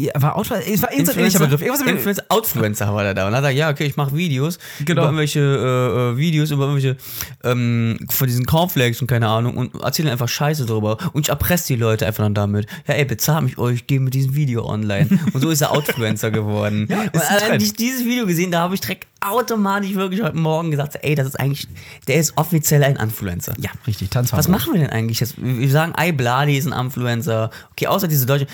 ja, 0.00 0.10
war 0.16 0.34
auch, 0.34 0.44
es 0.44 0.82
war 0.82 0.90
irgendein 0.92 1.18
ähnlicher 1.20 1.38
Begriff. 1.38 1.62
Irgendwas 1.62 1.86
Influencer, 1.86 2.24
Outfluencer 2.28 2.92
war 2.92 3.04
der 3.04 3.14
da. 3.14 3.26
Und 3.26 3.32
dann 3.32 3.44
hat 3.44 3.50
er, 3.50 3.54
ja, 3.54 3.70
okay, 3.70 3.84
ich 3.84 3.96
mache 3.96 4.16
Videos 4.16 4.58
Genau. 4.80 4.92
über 4.92 5.04
irgendwelche 5.04 5.38
äh, 5.40 6.10
äh, 6.12 6.16
Videos, 6.16 6.50
über 6.50 6.64
irgendwelche 6.64 6.96
ähm, 7.44 7.96
von 8.10 8.26
diesen 8.26 8.44
Cornflakes 8.44 9.00
und 9.00 9.06
keine 9.06 9.28
Ahnung 9.28 9.56
und 9.56 9.80
erzähle 9.82 10.10
einfach 10.10 10.26
Scheiße 10.28 10.66
drüber. 10.66 10.98
Und 11.12 11.26
ich 11.26 11.28
erpresse 11.28 11.68
die 11.68 11.76
Leute 11.76 12.06
einfach 12.06 12.24
dann 12.24 12.34
damit. 12.34 12.66
Ja, 12.88 12.94
ey, 12.94 13.04
bezahl 13.04 13.42
mich 13.42 13.56
euch, 13.56 13.74
ich 13.76 13.86
gehe 13.86 14.00
mit 14.00 14.14
diesem 14.14 14.34
Video 14.34 14.66
online. 14.68 15.08
Und 15.32 15.40
so 15.40 15.50
ist 15.50 15.60
er 15.60 15.70
Outfluencer 15.70 16.30
geworden. 16.32 16.88
Ja, 16.94 17.00
und 17.02 17.12
Trend. 17.12 17.62
ich 17.62 17.72
dieses 17.74 18.04
Video 18.04 18.26
gesehen, 18.26 18.50
da 18.50 18.60
habe 18.60 18.74
ich 18.74 18.80
direkt 18.80 19.06
automatisch 19.20 19.94
wirklich 19.94 20.22
heute 20.22 20.36
Morgen 20.36 20.70
gesagt, 20.70 20.98
ey, 21.02 21.14
das 21.14 21.26
ist 21.28 21.40
eigentlich, 21.40 21.66
der 22.08 22.16
ist 22.16 22.36
offiziell 22.36 22.82
ein 22.84 22.96
Influencer. 22.96 23.54
ja, 23.58 23.70
richtig, 23.86 24.10
Tanzverbot. 24.10 24.38
Was 24.44 24.48
machen 24.48 24.72
wir 24.74 24.80
denn 24.80 24.90
eigentlich 24.90 25.20
jetzt? 25.20 25.34
Wir 25.38 25.70
sagen, 25.70 25.92
Ei 25.96 26.12
Bladi 26.12 26.56
ist 26.58 26.66
ein 26.70 26.78
Influencer. 26.86 27.50
Okay, 27.72 27.86
außer 27.86 28.06
diese 28.08 28.26
Deutsche. 28.26 28.46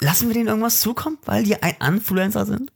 Lassen 0.00 0.28
wir 0.28 0.34
denen 0.34 0.48
irgendwas 0.48 0.80
zukommen, 0.80 1.18
weil 1.24 1.44
die 1.44 1.60
ein 1.62 1.74
Influencer 1.94 2.46
sind? 2.46 2.70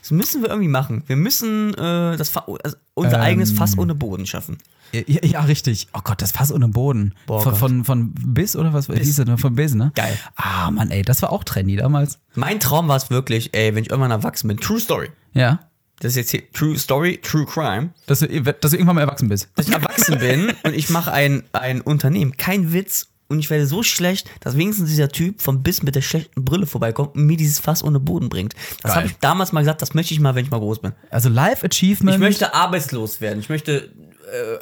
Das 0.00 0.10
müssen 0.10 0.42
wir 0.42 0.50
irgendwie 0.50 0.68
machen. 0.68 1.04
Wir 1.06 1.16
müssen 1.16 1.74
äh, 1.74 2.16
das 2.16 2.28
Fa 2.28 2.44
also 2.64 2.76
unser 2.94 3.16
Ähm. 3.18 3.22
eigenes 3.22 3.52
Fass 3.52 3.78
ohne 3.78 3.94
Boden 3.94 4.26
schaffen. 4.26 4.58
Ja, 4.92 5.00
ja, 5.06 5.40
richtig. 5.42 5.88
Oh 5.94 6.00
Gott, 6.04 6.20
das 6.20 6.32
Fass 6.32 6.52
ohne 6.52 6.68
Boden. 6.68 7.14
Boah, 7.26 7.40
von, 7.40 7.54
von, 7.54 7.84
von 7.84 8.12
Biss 8.14 8.56
oder 8.56 8.72
was? 8.74 8.88
Wie 8.88 8.98
hieß 8.98 9.16
das? 9.16 9.40
Von 9.40 9.54
Biss, 9.54 9.74
ne? 9.74 9.92
Geil. 9.94 10.18
Ah, 10.36 10.70
Mann, 10.70 10.90
ey, 10.90 11.02
das 11.02 11.22
war 11.22 11.30
auch 11.32 11.44
trendy 11.44 11.76
damals. 11.76 12.18
Mein 12.34 12.60
Traum 12.60 12.88
war 12.88 12.96
es 12.96 13.08
wirklich, 13.10 13.54
ey, 13.54 13.74
wenn 13.74 13.84
ich 13.84 13.90
irgendwann 13.90 14.10
erwachsen 14.10 14.48
bin. 14.48 14.58
True 14.58 14.80
Story. 14.80 15.08
Ja. 15.32 15.60
Das 16.00 16.12
ist 16.12 16.16
jetzt 16.16 16.30
hier 16.32 16.50
True 16.52 16.76
Story, 16.78 17.20
True 17.22 17.46
Crime. 17.46 17.90
Dass 18.06 18.18
du, 18.18 18.26
dass 18.42 18.72
du 18.72 18.76
irgendwann 18.76 18.96
mal 18.96 19.02
erwachsen 19.02 19.28
bist. 19.28 19.48
Dass 19.54 19.68
ich 19.68 19.72
erwachsen 19.72 20.18
bin 20.18 20.52
und 20.64 20.74
ich 20.74 20.90
mache 20.90 21.12
ein, 21.12 21.44
ein 21.52 21.80
Unternehmen. 21.80 22.36
Kein 22.36 22.72
Witz. 22.72 23.08
Und 23.32 23.38
ich 23.38 23.50
werde 23.50 23.66
so 23.66 23.82
schlecht, 23.82 24.30
dass 24.40 24.56
wenigstens 24.56 24.90
dieser 24.90 25.08
Typ 25.08 25.40
vom 25.40 25.62
Biss 25.62 25.82
mit 25.82 25.94
der 25.94 26.02
schlechten 26.02 26.44
Brille 26.44 26.66
vorbeikommt 26.66 27.14
und 27.16 27.26
mir 27.26 27.36
dieses 27.36 27.58
Fass 27.58 27.82
ohne 27.82 27.98
Boden 27.98 28.28
bringt. 28.28 28.54
Das 28.82 28.94
habe 28.94 29.06
ich 29.06 29.16
damals 29.18 29.52
mal 29.52 29.60
gesagt, 29.60 29.82
das 29.82 29.94
möchte 29.94 30.14
ich 30.14 30.20
mal, 30.20 30.34
wenn 30.34 30.44
ich 30.44 30.50
mal 30.50 30.60
groß 30.60 30.80
bin. 30.80 30.92
Also 31.10 31.28
Live 31.28 31.64
Achievement. 31.64 32.14
Ich 32.14 32.20
möchte 32.20 32.54
arbeitslos 32.54 33.20
werden. 33.20 33.40
Ich 33.40 33.48
möchte 33.48 33.90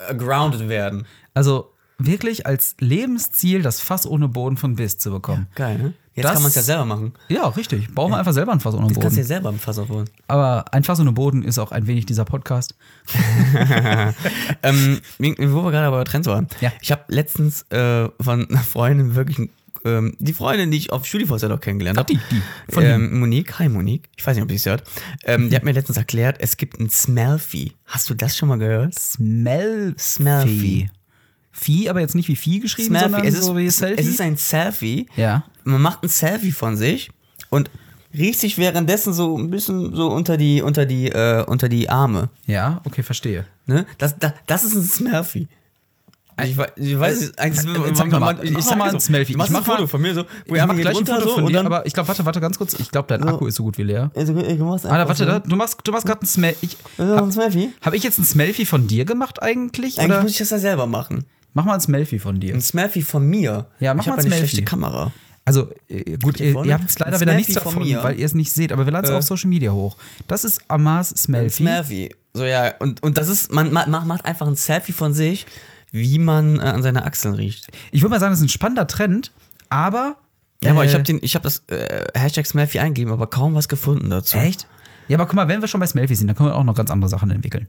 äh, 0.09 0.15
grounded 0.15 0.69
werden. 0.69 1.07
also 1.35 1.73
wirklich 1.99 2.47
als 2.47 2.77
Lebensziel 2.81 3.63
das 3.63 3.81
Fass 3.81 4.07
ohne 4.07 4.29
Boden 4.29 4.57
von 4.57 4.77
Biss 4.77 4.99
zu 4.99 5.11
bekommen. 5.11 5.49
Geil, 5.55 5.79
ne? 5.79 5.95
Jetzt 6.21 6.25
Das- 6.27 6.33
kann 6.35 6.43
man 6.43 6.49
es 6.51 6.55
ja 6.55 6.63
selber 6.63 6.85
machen. 6.85 7.13
Ja, 7.29 7.47
richtig. 7.49 7.95
Bauen 7.95 8.11
wir 8.13 8.19
einfach 8.19 8.33
selber 8.33 8.53
ein 8.53 8.61
Fass 8.61 8.75
ohne 8.75 8.89
Du 8.89 8.95
kannst 9.01 9.17
ja 9.17 9.23
Boden. 9.23 9.27
selber 9.29 9.49
ein 9.51 9.59
Fass 9.59 9.79
aufholen. 9.79 10.09
Aber 10.29 10.65
ein 10.73 10.85
Fass 10.85 11.01
ohne 11.01 11.13
Boden 11.13 11.43
ist 11.43 11.59
auch 11.59 11.73
ein 11.73 11.87
wenig 11.87 12.07
dieser 12.07 12.25
Podcast. 12.25 12.75
ähm, 14.63 15.01
wo 15.19 15.65
wir 15.65 15.71
gerade 15.71 15.91
bei 15.91 16.05
Trends 16.05 16.29
waren. 16.29 16.47
Ja. 16.61 16.73
Ich 16.81 16.93
habe 16.93 17.03
letztens 17.09 17.63
äh, 17.71 18.09
von 18.21 18.49
einer 18.49 18.61
Freundin 18.61 19.15
wirklich, 19.15 19.49
ähm, 19.85 20.15
die 20.19 20.33
Freundin, 20.33 20.71
die 20.71 20.77
ich 20.79 20.93
auf 20.93 21.07
StudiVZ 21.07 21.45
auch 21.45 21.61
kennengelernt 21.61 21.99
habe. 21.99 22.13
die, 22.13 22.21
die. 22.31 22.43
Von 22.73 22.85
ähm, 22.85 23.19
Monique, 23.19 23.59
hi 23.59 23.69
Monique, 23.69 24.09
ich 24.17 24.27
weiß 24.27 24.35
nicht, 24.37 24.43
ob 24.45 24.51
sie 24.51 24.57
es 24.57 24.67
hört. 24.67 24.83
Ähm, 25.25 25.49
die 25.51 25.57
hat 25.57 25.65
mir 25.65 25.73
letztens 25.73 25.97
erklärt, 25.97 26.37
es 26.41 26.57
gibt 26.57 26.79
ein 26.81 26.91
Smelfie. 26.91 27.73
Hast 27.87 28.11
du 28.11 28.15
das 28.15 28.37
schon 28.37 28.49
mal 28.49 28.59
gehört? 28.59 28.95
Smell. 28.99 29.95
Smelfie. 29.99 30.91
Vieh, 31.61 31.89
aber 31.91 32.01
jetzt 32.01 32.15
nicht 32.15 32.29
wie 32.29 32.37
Vieh 32.37 32.61
geschrieben, 32.61 32.97
sondern 32.99 33.25
Es 33.25 33.35
ist, 33.35 33.45
so 33.45 33.57
wie 33.57 33.69
Selfie. 33.69 34.01
es 34.01 34.07
ist 34.09 34.21
ein 34.21 34.37
Selfie. 34.37 35.07
ja. 35.17 35.45
man 35.65 35.83
macht 35.83 36.03
ein 36.03 36.09
Selfie 36.09 36.53
von 36.53 36.77
sich 36.77 37.11
und 37.51 37.71
riecht 38.17 38.41
sich 38.41 38.57
währenddessen 38.59 39.13
so 39.13 39.37
ein 39.37 39.51
bisschen 39.51 39.95
so 39.95 40.09
unter 40.11 40.37
die, 40.37 40.63
unter 40.63 40.87
die, 40.87 41.09
äh, 41.11 41.45
unter 41.47 41.69
die 41.69 41.89
Arme. 41.91 42.29
Ja, 42.47 42.81
okay, 42.85 43.03
verstehe. 43.03 43.45
Ne? 43.67 43.87
Das, 43.99 44.19
das, 44.19 44.33
das 44.47 44.65
ist 44.65 44.75
ein 44.75 44.83
Smelfie. 44.83 45.49
Ich, 46.43 46.57
weiß- 46.57 46.71
ich 46.77 46.99
weiß, 46.99 47.37
eigentlich, 47.39 47.67
Äh, 47.67 47.93
Zeig 47.93 48.09
doch 48.11 48.19
mal, 48.19 48.39
ich, 48.43 48.51
mach 48.53 48.63
sag 48.63 48.79
mal 48.79 48.91
so, 48.91 48.97
ein 48.97 49.01
machst 49.37 49.51
Ich 49.51 49.57
ein 49.57 49.61
mach 49.61 49.65
Foto 49.67 49.83
mal- 49.83 49.87
von 49.89 50.01
mir 50.01 50.15
so, 50.15 50.23
Ich 50.23 50.27
die 50.47 50.53
mach 50.53 50.75
gleich 50.75 50.97
ein 50.99 51.05
Foto 51.07 51.13
runter 51.13 51.29
von 51.35 51.43
so, 51.45 51.49
dir, 51.51 51.61
aber 51.67 51.85
ich 51.87 51.93
glaube, 51.93 52.09
warte, 52.09 52.25
warte 52.25 52.41
ganz 52.41 52.57
kurz. 52.57 52.73
Ich 52.81 52.91
glaube, 52.91 53.09
dein 53.09 53.23
Akku 53.29 53.47
ist 53.47 53.57
so 53.57 53.63
gut 53.65 53.77
wie 53.77 53.83
leer. 53.83 54.11
also, 54.17 54.33
du 54.33 54.65
machst 54.65 54.87
Alter, 54.87 55.07
warte, 55.07 55.25
so. 55.25 55.27
da, 55.27 55.39
du 55.41 55.57
machst, 55.57 55.79
du 55.85 55.93
machst 55.93 56.07
gerade 56.07 56.21
ein. 56.27 56.55
Ich, 56.63 56.79
ein 56.97 57.31
Smelfie. 57.33 57.75
Habe 57.83 57.97
ich 57.97 58.03
jetzt 58.05 58.19
ein 58.19 58.25
Smelfie 58.25 58.65
von 58.65 58.87
dir 58.87 59.05
gemacht 59.05 59.43
eigentlich? 59.43 59.99
Eigentlich 59.99 60.11
Oder? 60.13 60.23
muss 60.23 60.33
ich 60.33 60.39
das 60.39 60.49
ja 60.51 60.59
selber 60.59 60.87
machen. 60.87 61.27
Mach 61.53 61.65
mal 61.65 61.75
ein 61.75 61.81
Smelfie 61.81 62.19
von 62.19 62.39
dir. 62.41 62.55
Ein 62.55 62.61
Smelfie 62.61 63.03
von 63.03 63.27
mir. 63.27 63.67
Ja, 63.81 63.95
mach 63.95 64.03
ich 64.05 64.09
mal 64.09 64.15
ein 64.15 64.21
eine 64.21 64.29
Smelfie. 64.29 64.49
schlechte 64.49 64.65
Kamera. 64.65 65.13
Also, 65.45 65.71
äh, 65.89 66.17
gut, 66.19 66.39
ihr, 66.39 66.55
ihr 66.65 66.75
habt 66.75 66.83
jetzt 66.85 66.99
leider 67.01 67.21
wieder 67.21 67.35
nichts 67.35 67.55
von 67.55 67.65
davon, 67.65 67.83
mir. 67.83 68.03
weil 68.05 68.19
ihr 68.19 68.27
es 68.27 68.35
nicht 68.35 68.53
seht, 68.53 68.73
aber 68.73 68.85
wir 68.85 68.93
laden 68.93 69.07
es 69.07 69.11
Äh. 69.11 69.15
auf 69.15 69.25
Social 69.25 69.49
Media 69.49 69.73
hoch. 69.73 69.97
Das 70.29 70.45
ist 70.45 70.61
Amars 70.69 71.09
Smelfie. 71.11 71.63
Smelfie. 71.65 72.15
So, 72.35 72.45
ja, 72.45 72.75
und, 72.79 73.03
und 73.03 73.19
das 73.19 73.29
ist, 73.29 73.51
man, 73.53 73.73
man 73.73 73.91
macht 74.07 74.25
einfach 74.27 74.47
ein 74.47 74.55
Selfie 74.55 74.93
von 74.93 75.13
sich, 75.13 75.47
wie 75.91 76.19
man 76.21 76.59
äh, 76.61 76.63
an 76.63 76.83
seine 76.85 77.05
Achseln 77.05 77.35
riecht. 77.35 77.69
Ich 77.91 78.03
würde 78.03 78.11
mal 78.11 78.21
sagen, 78.21 78.31
das 78.33 78.39
ist 78.41 78.45
ein 78.47 78.49
spannender 78.51 78.87
Trend, 78.87 79.33
aber. 79.71 80.17
Ja, 80.63 80.71
aber 80.73 80.85
ich 80.85 80.93
äh, 80.95 80.99
habe 80.99 81.05
hab 81.19 81.43
das 81.43 81.65
äh, 81.69 82.05
Hashtag 82.15 82.47
Smelfy 82.47 82.79
eingegeben, 82.79 83.13
aber 83.13 83.27
kaum 83.27 83.55
was 83.55 83.69
gefunden 83.69 84.11
dazu. 84.11 84.37
Echt? 84.37 84.69
Ja, 85.09 85.17
aber 85.17 85.27
guck 85.27 85.35
mal, 85.35 85.49
wenn 85.49 85.61
wir 85.63 85.67
schon 85.69 85.81
bei 85.81 85.87
Smelfy 85.87 86.15
sind, 86.15 86.29
dann 86.29 86.37
können 86.37 86.51
wir 86.51 86.55
auch 86.55 86.63
noch 86.63 86.77
ganz 86.77 86.91
andere 86.91 87.09
Sachen 87.09 87.31
entwickeln. 87.31 87.67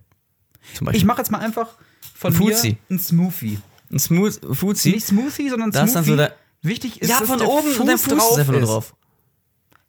Zum 0.75 0.85
Beispiel 0.85 0.99
Ich 0.99 1.05
mache 1.05 1.17
jetzt 1.19 1.31
mal 1.31 1.39
einfach 1.39 1.69
von 2.13 2.31
Ein 2.35 2.39
mir 2.45 2.75
ein 2.91 2.99
Smoothie. 2.99 3.59
Ein 3.91 3.99
Smooth 3.99 4.39
Fuzzi. 4.55 4.91
Nicht 4.91 5.05
Smoothie, 5.07 5.49
sondern 5.49 5.71
Da 5.71 5.83
ist 5.83 5.91
Smoothie. 5.91 5.95
dann 5.95 6.05
so 6.05 6.15
der- 6.17 6.35
Wichtig 6.63 7.01
ist, 7.01 7.09
ja, 7.09 7.19
dass 7.19 7.27
von 7.27 7.39
der 7.39 7.47
oben 7.49 7.71
Fuß 7.71 7.85
der 7.87 7.97
Fuß 7.97 8.13
drauf 8.13 8.37
ist 8.39 8.47
nur 8.47 8.61
drauf. 8.61 8.95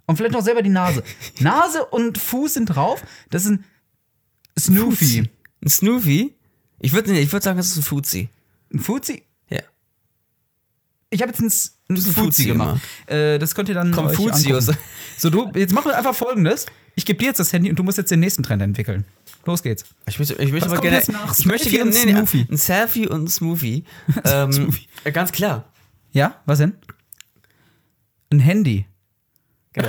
Und 0.06 0.16
vielleicht 0.16 0.32
noch 0.32 0.42
selber 0.42 0.62
die 0.62 0.70
Nase. 0.70 1.02
Nase 1.38 1.84
und 1.84 2.16
Fuß 2.18 2.54
sind 2.54 2.66
drauf. 2.66 3.02
Das 3.30 3.44
ist 3.44 3.50
ein 3.50 3.64
Snoofy. 4.58 5.28
Ein 5.62 5.68
Snoofy? 5.68 6.34
Ich 6.80 6.92
würde 6.94 7.16
ich 7.18 7.30
würd 7.30 7.42
sagen, 7.42 7.58
das 7.58 7.68
ist 7.68 7.76
ein 7.76 7.82
Fuzzi. 7.82 8.28
Ein 8.72 8.80
Fuzzi? 8.80 9.22
Ja. 9.50 9.60
Ich 11.10 11.20
habe 11.22 11.30
jetzt 11.32 11.40
ein, 11.40 11.46
ein 11.46 11.94
ein 11.94 11.96
Fuzzi 11.96 12.12
Fuzzi 12.12 12.44
gemacht. 12.46 12.80
Äh, 13.06 13.38
das 13.38 13.54
könnt 13.54 13.68
ihr 13.68 13.74
dann 13.74 13.92
Konfuzius. 13.92 14.70
So, 15.18 15.28
du, 15.30 15.50
jetzt 15.54 15.74
machen 15.74 15.90
wir 15.90 15.96
einfach 15.98 16.14
folgendes. 16.14 16.66
Ich 16.94 17.06
gebe 17.06 17.18
dir 17.18 17.26
jetzt 17.26 17.40
das 17.40 17.52
Handy 17.52 17.70
und 17.70 17.78
du 17.78 17.82
musst 17.82 17.98
jetzt 17.98 18.10
den 18.10 18.20
nächsten 18.20 18.42
Trend 18.42 18.60
entwickeln. 18.62 19.04
Los 19.46 19.62
geht's. 19.62 19.84
Ich 20.08 20.18
möchte, 20.18 20.34
ich 20.34 20.52
möchte 20.52 20.66
Was 20.70 20.78
aber 20.78 20.82
gerne. 20.82 21.02
Ich 21.38 21.46
möchte 21.46 21.70
gerne. 21.70 21.90
und 21.90 21.94
Nee, 21.94 22.04
nee, 22.12 22.12
Smoothie? 22.12 22.46
ein 22.50 22.56
Selfie 22.56 23.08
und 23.08 23.24
ein 23.24 23.28
Smoothie. 23.28 23.84
ähm, 24.24 24.52
Smoothie. 24.52 24.88
äh, 25.04 25.12
Ganz 25.12 25.32
klar. 25.32 25.64
Ja, 26.12 26.40
was 26.46 26.58
denn? 26.58 26.74
Ein 28.30 28.40
Handy. 28.40 28.86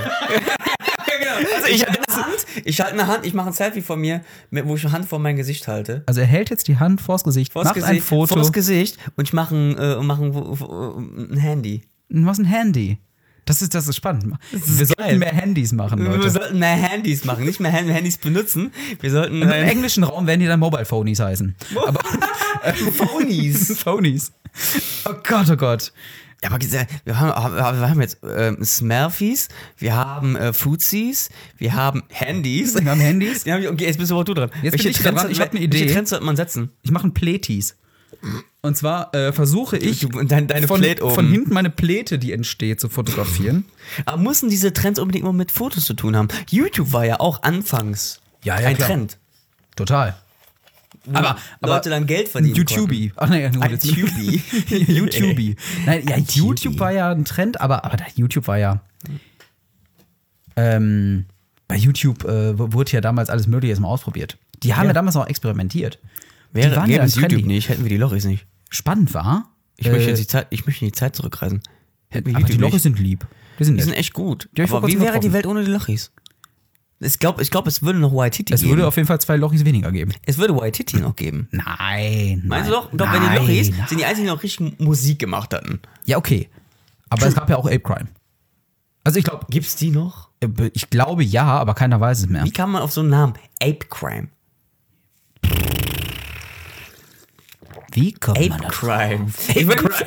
Also 1.55 1.67
ich 1.67 1.85
halte 1.85 1.99
eine 2.07 2.23
Hand, 2.25 2.45
ich 2.63 2.79
halte 2.81 2.93
eine 2.93 3.07
Hand, 3.07 3.25
ich 3.25 3.33
mache 3.33 3.47
ein 3.47 3.53
Selfie 3.53 3.81
von 3.81 3.99
mir, 3.99 4.21
wo 4.51 4.75
ich 4.75 4.83
eine 4.85 4.91
Hand 4.93 5.05
vor 5.05 5.19
mein 5.19 5.35
Gesicht 5.35 5.67
halte. 5.67 6.03
Also 6.05 6.21
er 6.21 6.27
hält 6.27 6.49
jetzt 6.49 6.67
die 6.67 6.77
Hand 6.77 7.01
vors 7.01 7.23
Gesicht, 7.23 7.53
Vors 7.53 7.65
macht 7.65 7.75
Gesicht, 7.75 7.91
ein 7.93 8.01
Foto 8.01 8.35
Vors 8.35 8.51
Gesicht 8.53 8.97
und 9.15 9.27
ich 9.27 9.33
mache 9.33 9.55
ein, 9.55 9.77
äh, 9.77 9.95
mach 10.01 10.19
ein, 10.19 10.33
wo- 10.33 10.97
ein 10.97 11.37
Handy. 11.37 11.81
machst 12.09 12.39
ein 12.39 12.45
Handy. 12.45 12.97
Das 13.45 13.61
ist, 13.61 13.73
das 13.75 13.87
ist 13.87 13.95
spannend. 13.97 14.35
ist 14.51 14.79
wir 14.79 14.85
geil. 14.85 14.95
sollten 14.97 15.19
mehr 15.19 15.33
Handys 15.33 15.71
machen, 15.73 15.99
Wir 16.01 16.09
Leute. 16.11 16.29
sollten 16.29 16.59
mehr 16.59 16.75
Handys 16.75 17.25
machen, 17.25 17.43
nicht 17.43 17.59
mehr 17.59 17.71
Hand- 17.73 17.89
Handys 17.89 18.17
benutzen. 18.17 18.71
Wir 19.01 19.11
sollten 19.11 19.41
Im 19.41 19.49
ein 19.49 19.63
englischen 19.67 20.03
Raum 20.03 20.27
werden 20.27 20.39
die 20.39 20.45
dann 20.47 20.59
Mobile 20.61 20.85
Phonies 20.85 21.19
heißen. 21.19 21.55
Aber 21.85 21.99
Phonies. 22.93 23.77
Phonies. 23.83 24.31
Oh 25.05 25.13
Gott, 25.27 25.49
oh 25.49 25.55
Gott. 25.57 25.91
Ja, 26.41 26.49
aber 26.51 26.59
wir 27.05 27.19
haben, 27.19 27.55
wir 27.55 27.89
haben 27.89 28.01
jetzt 28.01 28.21
äh, 28.23 28.53
Smurfies, 28.63 29.47
wir 29.77 29.95
haben 29.95 30.35
äh, 30.35 30.51
Fuzis, 30.51 31.29
wir 31.57 31.73
haben 31.73 32.03
Handys. 32.09 32.75
Wir 32.75 32.91
haben 32.91 32.99
Handys. 32.99 33.45
Ja, 33.45 33.55
okay, 33.57 33.85
jetzt 33.85 33.97
bist 33.97 34.11
du 34.11 34.15
aber 34.15 34.25
du 34.25 34.33
dran. 34.33 34.51
Jetzt 34.61 34.77
bin 34.77 34.87
ich 34.91 34.97
Trends, 34.97 35.21
dran, 35.21 35.31
ich 35.31 35.39
hab 35.39 35.51
eine 35.51 35.61
Welche 35.61 35.83
Idee. 35.85 35.93
Trends 35.93 36.09
sollte 36.09 36.25
man 36.25 36.35
setzen? 36.35 36.71
Ich 36.81 36.91
mache 36.91 37.07
ein 37.07 37.13
Pletis. 37.13 37.77
Und 38.61 38.77
zwar 38.77 39.13
äh, 39.13 39.33
versuche 39.33 39.77
ich, 39.77 39.99
Du- 40.01 40.09
du- 40.09 40.23
dein- 40.23 40.47
deine 40.47 40.67
von, 40.67 40.81
von 40.97 41.29
hinten 41.31 41.53
meine 41.53 41.69
Pläte, 41.69 42.17
die 42.19 42.31
entsteht, 42.31 42.79
zu 42.79 42.87
fotografieren. 42.89 43.65
Aber 44.05 44.17
mussten 44.17 44.49
diese 44.49 44.71
Trends 44.73 44.99
unbedingt 44.99 45.23
immer 45.23 45.33
mit 45.33 45.51
Fotos 45.51 45.85
zu 45.85 45.93
tun 45.93 46.15
haben? 46.15 46.29
YouTube 46.49 46.93
war 46.93 47.05
ja 47.05 47.19
auch 47.19 47.43
anfangs 47.43 48.21
Ja, 48.43 48.59
ja, 48.59 48.67
ein 48.69 48.77
klar. 48.77 48.87
Trend. 48.89 49.17
Total. 49.75 50.15
Aber, 51.11 51.35
aber 51.59 51.73
Leute 51.75 51.89
dann 51.89 52.05
Geld 52.07 52.29
verdienen 52.29 52.55
YouTubi. 52.55 53.11
Ach 53.17 53.27
nee, 53.27 53.49
gut, 53.49 53.69
jetzt- 53.71 53.89
Tubi. 53.93 54.41
YouTubi. 54.69 55.55
Nein, 55.85 56.05
ja, 56.07 56.17
YouTube 56.17 56.79
war 56.79 56.91
ja 56.93 57.11
ein 57.11 57.25
Trend, 57.25 57.59
aber, 57.59 57.83
aber 57.83 57.97
YouTube 58.15 58.47
war 58.47 58.57
ja. 58.57 58.79
Ähm, 60.55 61.25
bei 61.67 61.75
YouTube 61.75 62.23
äh, 62.25 62.57
wurde 62.57 62.91
ja 62.91 63.01
damals 63.01 63.29
alles 63.29 63.47
Mögliche 63.47 63.71
erstmal 63.71 63.91
ausprobiert. 63.91 64.37
Die 64.61 64.73
haben 64.75 64.83
ja, 64.83 64.89
Ja. 64.89 64.93
damals 64.93 65.15
auch 65.15 65.27
experimentiert. 65.27 65.99
Die 66.53 66.61
Wäre, 66.63 66.81
gäbe 66.81 66.97
ja 66.97 67.03
es 67.03 67.15
YouTube 67.15 67.45
nicht, 67.45 67.69
hätten 67.69 67.83
wir 67.83 67.89
die 67.89 67.97
Lochis 67.97 68.25
nicht. 68.25 68.45
Spannend 68.69 69.13
war. 69.13 69.49
Ich, 69.77 69.87
möchte 69.87 70.05
äh, 70.05 70.09
jetzt 70.09 70.19
die 70.19 70.27
Zeit, 70.27 70.47
ich 70.49 70.65
möchte 70.65 70.85
in 70.85 70.91
die 70.91 70.97
Zeit 70.97 71.15
zurückreisen. 71.15 71.61
Hätten 72.09 72.27
wir 72.27 72.35
aber 72.35 72.45
die 72.45 72.53
YouTube 72.53 72.61
Lochis 72.61 72.85
nicht. 72.85 72.97
sind 72.97 72.99
lieb. 72.99 73.27
Die 73.59 73.63
sind, 73.63 73.77
Die 73.77 73.83
sind 73.83 73.93
echt 73.93 74.13
gut. 74.13 74.49
Die 74.55 74.63
Aber 74.63 74.87
wie 74.87 74.99
wäre 74.99 75.19
die. 75.19 75.33
Welt 75.33 75.45
ohne 75.45 75.63
die 75.63 75.71
Lochis? 75.71 76.11
Ich 76.99 77.19
glaube, 77.19 77.41
ich 77.41 77.51
glaub, 77.51 77.67
es 77.67 77.81
würde 77.83 77.99
noch 77.99 78.13
Waititi 78.13 78.53
es 78.53 78.61
geben. 78.61 78.71
würde 78.71 78.87
auf 78.87 78.95
jeden 78.95 79.07
Fall 79.07 79.19
zwei 79.19 79.35
Lochis 79.35 79.65
weniger 79.65 79.91
geben. 79.91 80.13
es 80.25 80.37
würde 80.37 80.55
Waititi 80.55 80.97
noch 80.97 81.15
geben. 81.15 81.47
Nein. 81.51 82.43
Meinst 82.45 82.69
du 82.69 82.73
doch? 82.73 82.91
Ich 82.91 82.97
glaube, 82.97 83.13
wenn 83.13 83.29
die 83.29 83.37
Lochis 83.37 83.71
nein. 83.71 83.87
sind 83.87 83.99
die 83.99 84.05
einzigen, 84.05 84.27
die 84.27 84.33
noch 84.33 84.43
richtig 84.43 84.79
Musik 84.79 85.19
gemacht 85.19 85.53
hatten. 85.53 85.81
Ja, 86.05 86.17
okay. 86.17 86.49
Aber 87.09 87.27
es 87.27 87.35
gab 87.35 87.49
ja 87.49 87.57
auch 87.57 87.65
Ape 87.65 87.81
Crime. 87.81 88.07
Also 89.03 89.19
ich 89.19 89.25
glaube, 89.25 89.45
Gibt's 89.49 89.75
die 89.75 89.91
noch? 89.91 90.29
ich 90.73 90.89
glaube 90.89 91.23
ja, 91.23 91.43
aber 91.43 91.73
keiner 91.73 91.99
weiß 91.99 92.19
es 92.19 92.29
mehr. 92.29 92.43
Wie 92.45 92.51
kam 92.51 92.71
man 92.71 92.81
auf 92.81 92.91
so 92.91 93.01
einen 93.01 93.09
Namen? 93.09 93.33
Ape 93.61 93.85
Crime. 93.89 94.29
Wie 97.91 98.13
kommt 98.13 98.37
Ape 98.37 98.49
man 98.49 98.65
auf 98.65 98.71
Crime. 98.71 99.27
Ich, 99.49 99.55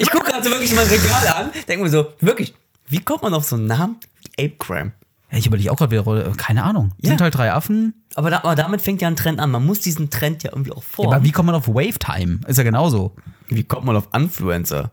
ich 0.00 0.10
gucke 0.10 0.30
gerade 0.30 0.44
so 0.44 0.50
wirklich 0.50 0.74
mein 0.74 0.86
Regal 0.86 1.28
an, 1.28 1.50
denke 1.68 1.84
mir 1.84 1.90
so, 1.90 2.06
wirklich, 2.20 2.54
wie 2.88 3.00
kommt 3.00 3.22
man 3.22 3.34
auf 3.34 3.44
so 3.44 3.56
einen 3.56 3.66
Namen 3.66 3.96
wie 4.22 4.44
Ape 4.44 4.56
Crime? 4.58 4.92
Ja, 5.30 5.38
ich 5.38 5.46
überlege 5.46 5.72
auch 5.72 5.76
gerade 5.76 5.90
wieder, 5.90 6.32
keine 6.36 6.62
Ahnung. 6.62 6.92
Ja. 7.00 7.10
Sind 7.10 7.20
halt 7.20 7.34
drei 7.34 7.52
Affen. 7.52 7.94
Aber, 8.14 8.30
da, 8.30 8.38
aber 8.38 8.54
damit 8.54 8.80
fängt 8.80 9.02
ja 9.02 9.08
ein 9.08 9.16
Trend 9.16 9.40
an. 9.40 9.50
Man 9.50 9.66
muss 9.66 9.80
diesen 9.80 10.08
Trend 10.08 10.42
ja 10.44 10.52
irgendwie 10.52 10.70
auch 10.72 10.76
Ja, 10.82 10.88
vor. 10.88 11.14
aber 11.14 11.24
wie 11.24 11.32
kommt 11.32 11.46
man 11.46 11.54
auf 11.56 11.66
Wave 11.68 11.98
Time? 11.98 12.40
Ist 12.46 12.58
ja 12.58 12.62
genauso. 12.62 13.14
wie 13.48 13.64
kommt 13.64 13.84
man 13.86 13.96
auf 13.96 14.08
Influencer? 14.14 14.92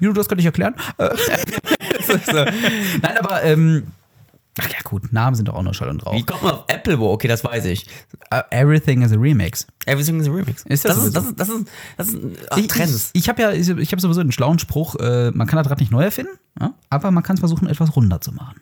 Judo, 0.00 0.14
das 0.14 0.28
könnte 0.28 0.40
ich 0.40 0.46
erklären. 0.46 0.74
Äh, 0.98 1.10
Nein, 3.02 3.18
aber, 3.18 3.42
ähm, 3.44 3.88
ach 4.60 4.68
ja, 4.68 4.78
gut, 4.84 5.12
Namen 5.12 5.34
sind 5.34 5.48
doch 5.48 5.54
auch 5.54 5.62
noch 5.62 5.74
Schall 5.74 5.88
und 5.88 5.98
drauf. 5.98 6.14
Wie 6.14 6.22
kommt 6.22 6.42
man 6.42 6.52
auf 6.52 6.64
Apple 6.68 6.98
Wow? 6.98 7.14
Okay, 7.14 7.28
das 7.28 7.42
weiß 7.42 7.64
ich. 7.66 7.86
Uh, 8.32 8.40
everything 8.50 9.02
is 9.02 9.12
a 9.12 9.16
Remix. 9.16 9.66
Everything 9.86 10.20
is 10.20 10.28
a 10.28 10.30
Remix. 10.30 10.64
Ist 10.66 10.84
das 10.84 10.96
das, 10.96 11.04
ist, 11.06 11.12
so? 11.14 11.20
das, 11.20 11.24
ist, 11.28 11.38
das 11.38 11.48
ist, 11.48 11.66
das 11.96 12.08
ist 12.08 12.18
ach, 12.50 12.56
Ich, 12.58 12.66
Trends. 12.68 13.10
ich, 13.12 13.22
ich 13.22 13.28
habe 13.28 13.42
ja, 13.42 13.52
ich, 13.52 13.68
ich 13.68 13.92
habe 13.92 14.00
sowieso 14.00 14.20
einen 14.20 14.32
schlauen 14.32 14.58
Spruch, 14.58 14.96
äh, 14.96 15.30
man 15.32 15.46
kann 15.46 15.56
das 15.56 15.70
Rad 15.70 15.80
nicht 15.80 15.92
neu 15.92 16.02
erfinden, 16.02 16.32
ja? 16.60 16.74
aber 16.90 17.10
man 17.10 17.22
kann 17.22 17.34
es 17.34 17.40
versuchen, 17.40 17.68
etwas 17.68 17.96
runder 17.96 18.20
zu 18.20 18.32
machen. 18.32 18.60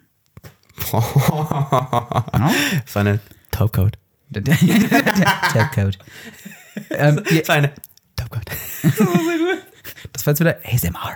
Ja? 0.92 2.50
Das 2.84 2.94
war 2.94 3.00
eine 3.00 3.20
Topcode. 3.50 3.98
Der, 4.30 4.42
der, 4.42 4.56
der, 4.56 4.78
der 5.54 5.70
Code. 5.74 5.98
Ähm, 6.90 7.20
ja, 7.28 7.38
Das 7.40 7.48
war 7.48 7.56
eine 7.56 7.72
Topcode. 8.14 8.44
Das 10.12 10.26
war 10.26 10.32
jetzt 10.32 10.40
wieder 10.40 10.56
ASMR. 10.64 11.12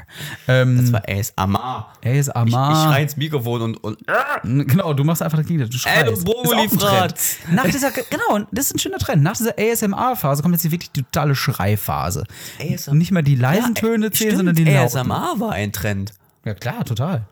Ähm, 0.49 0.79
Das 0.81 0.93
war 0.93 1.03
ASMR. 1.09 1.93
Ich, 2.03 2.11
ich 2.11 2.35
ASMR. 2.37 2.89
schreie 2.89 3.03
ins 3.03 3.17
Mikrofon 3.17 3.63
und, 3.63 3.77
und 3.79 3.99
Genau, 4.43 4.93
du 4.95 5.05
machst 5.05 5.23
einfach 5.23 5.39
das 5.39 5.47
Gegenteil. 5.47 5.69
Du 5.71 5.79
schreist. 5.79 6.27
du. 6.73 6.77
Trend. 6.79 7.15
Nach 7.51 7.65
dieser, 7.65 7.91
genau, 7.91 8.47
das 8.51 8.67
ist 8.67 8.75
ein 8.75 8.79
schöner 8.79 8.99
Trend. 8.99 9.23
Nach 9.23 9.37
dieser 9.37 9.55
ASMR-Phase 9.59 10.43
kommt 10.43 10.55
jetzt 10.55 10.65
die 10.65 10.71
wirklich 10.73 10.91
die 10.93 11.03
totale 11.03 11.35
Schreiphase. 11.35 12.25
ASMR. 12.61 12.95
Nicht 12.95 13.13
mehr 13.13 13.23
die 13.23 13.35
leisen 13.37 13.75
Töne 13.75 14.11
zählen, 14.11 14.37
sondern 14.37 14.55
die 14.55 14.65
lauten. 14.65 14.99
ASMR 14.99 15.35
war 15.39 15.53
ein 15.53 15.73
Trend. 15.73 16.13
Ja, 16.45 16.55
klar, 16.55 16.85
total. 16.85 17.23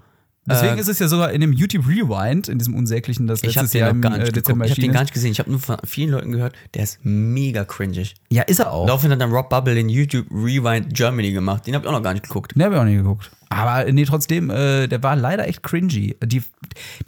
Deswegen 0.46 0.78
ist 0.78 0.88
es 0.88 0.98
ja 0.98 1.06
sogar 1.06 1.32
in 1.32 1.40
dem 1.42 1.52
YouTube 1.52 1.86
Rewind, 1.86 2.48
in 2.48 2.58
diesem 2.58 2.74
unsäglichen, 2.74 3.26
das 3.26 3.40
Ich 3.42 3.54
letztes 3.54 3.72
den 3.72 3.80
Jahr 3.80 3.90
im 3.90 4.00
gar 4.00 4.16
äh, 4.16 4.20
nicht. 4.20 4.34
Dezember 4.34 4.64
Ich 4.64 4.70
habe 4.72 4.80
den 4.80 4.92
gar 4.92 5.02
nicht 5.02 5.12
gesehen. 5.12 5.32
Ich 5.32 5.38
habe 5.38 5.50
nur 5.50 5.60
von 5.60 5.76
vielen 5.84 6.10
Leuten 6.10 6.32
gehört, 6.32 6.54
der 6.74 6.84
ist 6.84 6.98
mega 7.02 7.64
cringig. 7.64 8.14
Ja, 8.30 8.42
ist 8.42 8.58
er 8.58 8.72
auch. 8.72 8.86
Daraufhin 8.86 9.10
hat 9.10 9.20
dann 9.20 9.32
Rob 9.32 9.50
Bubble 9.50 9.74
den 9.74 9.88
YouTube 9.88 10.26
Rewind 10.30 10.94
Germany 10.94 11.32
gemacht. 11.32 11.66
Den 11.66 11.74
habe 11.74 11.84
ich 11.84 11.88
auch 11.88 11.92
noch 11.92 12.02
gar 12.02 12.14
nicht 12.14 12.26
geguckt. 12.26 12.56
Ne, 12.56 12.64
habe 12.64 12.74
ich 12.74 12.80
auch 12.80 12.84
nicht 12.84 12.96
geguckt. 12.96 13.30
Aber 13.50 13.90
nee, 13.92 14.04
trotzdem, 14.04 14.48
äh, 14.48 14.86
der 14.86 15.02
war 15.02 15.16
leider 15.16 15.46
echt 15.46 15.62
cringy. 15.62 16.16
Die, 16.24 16.42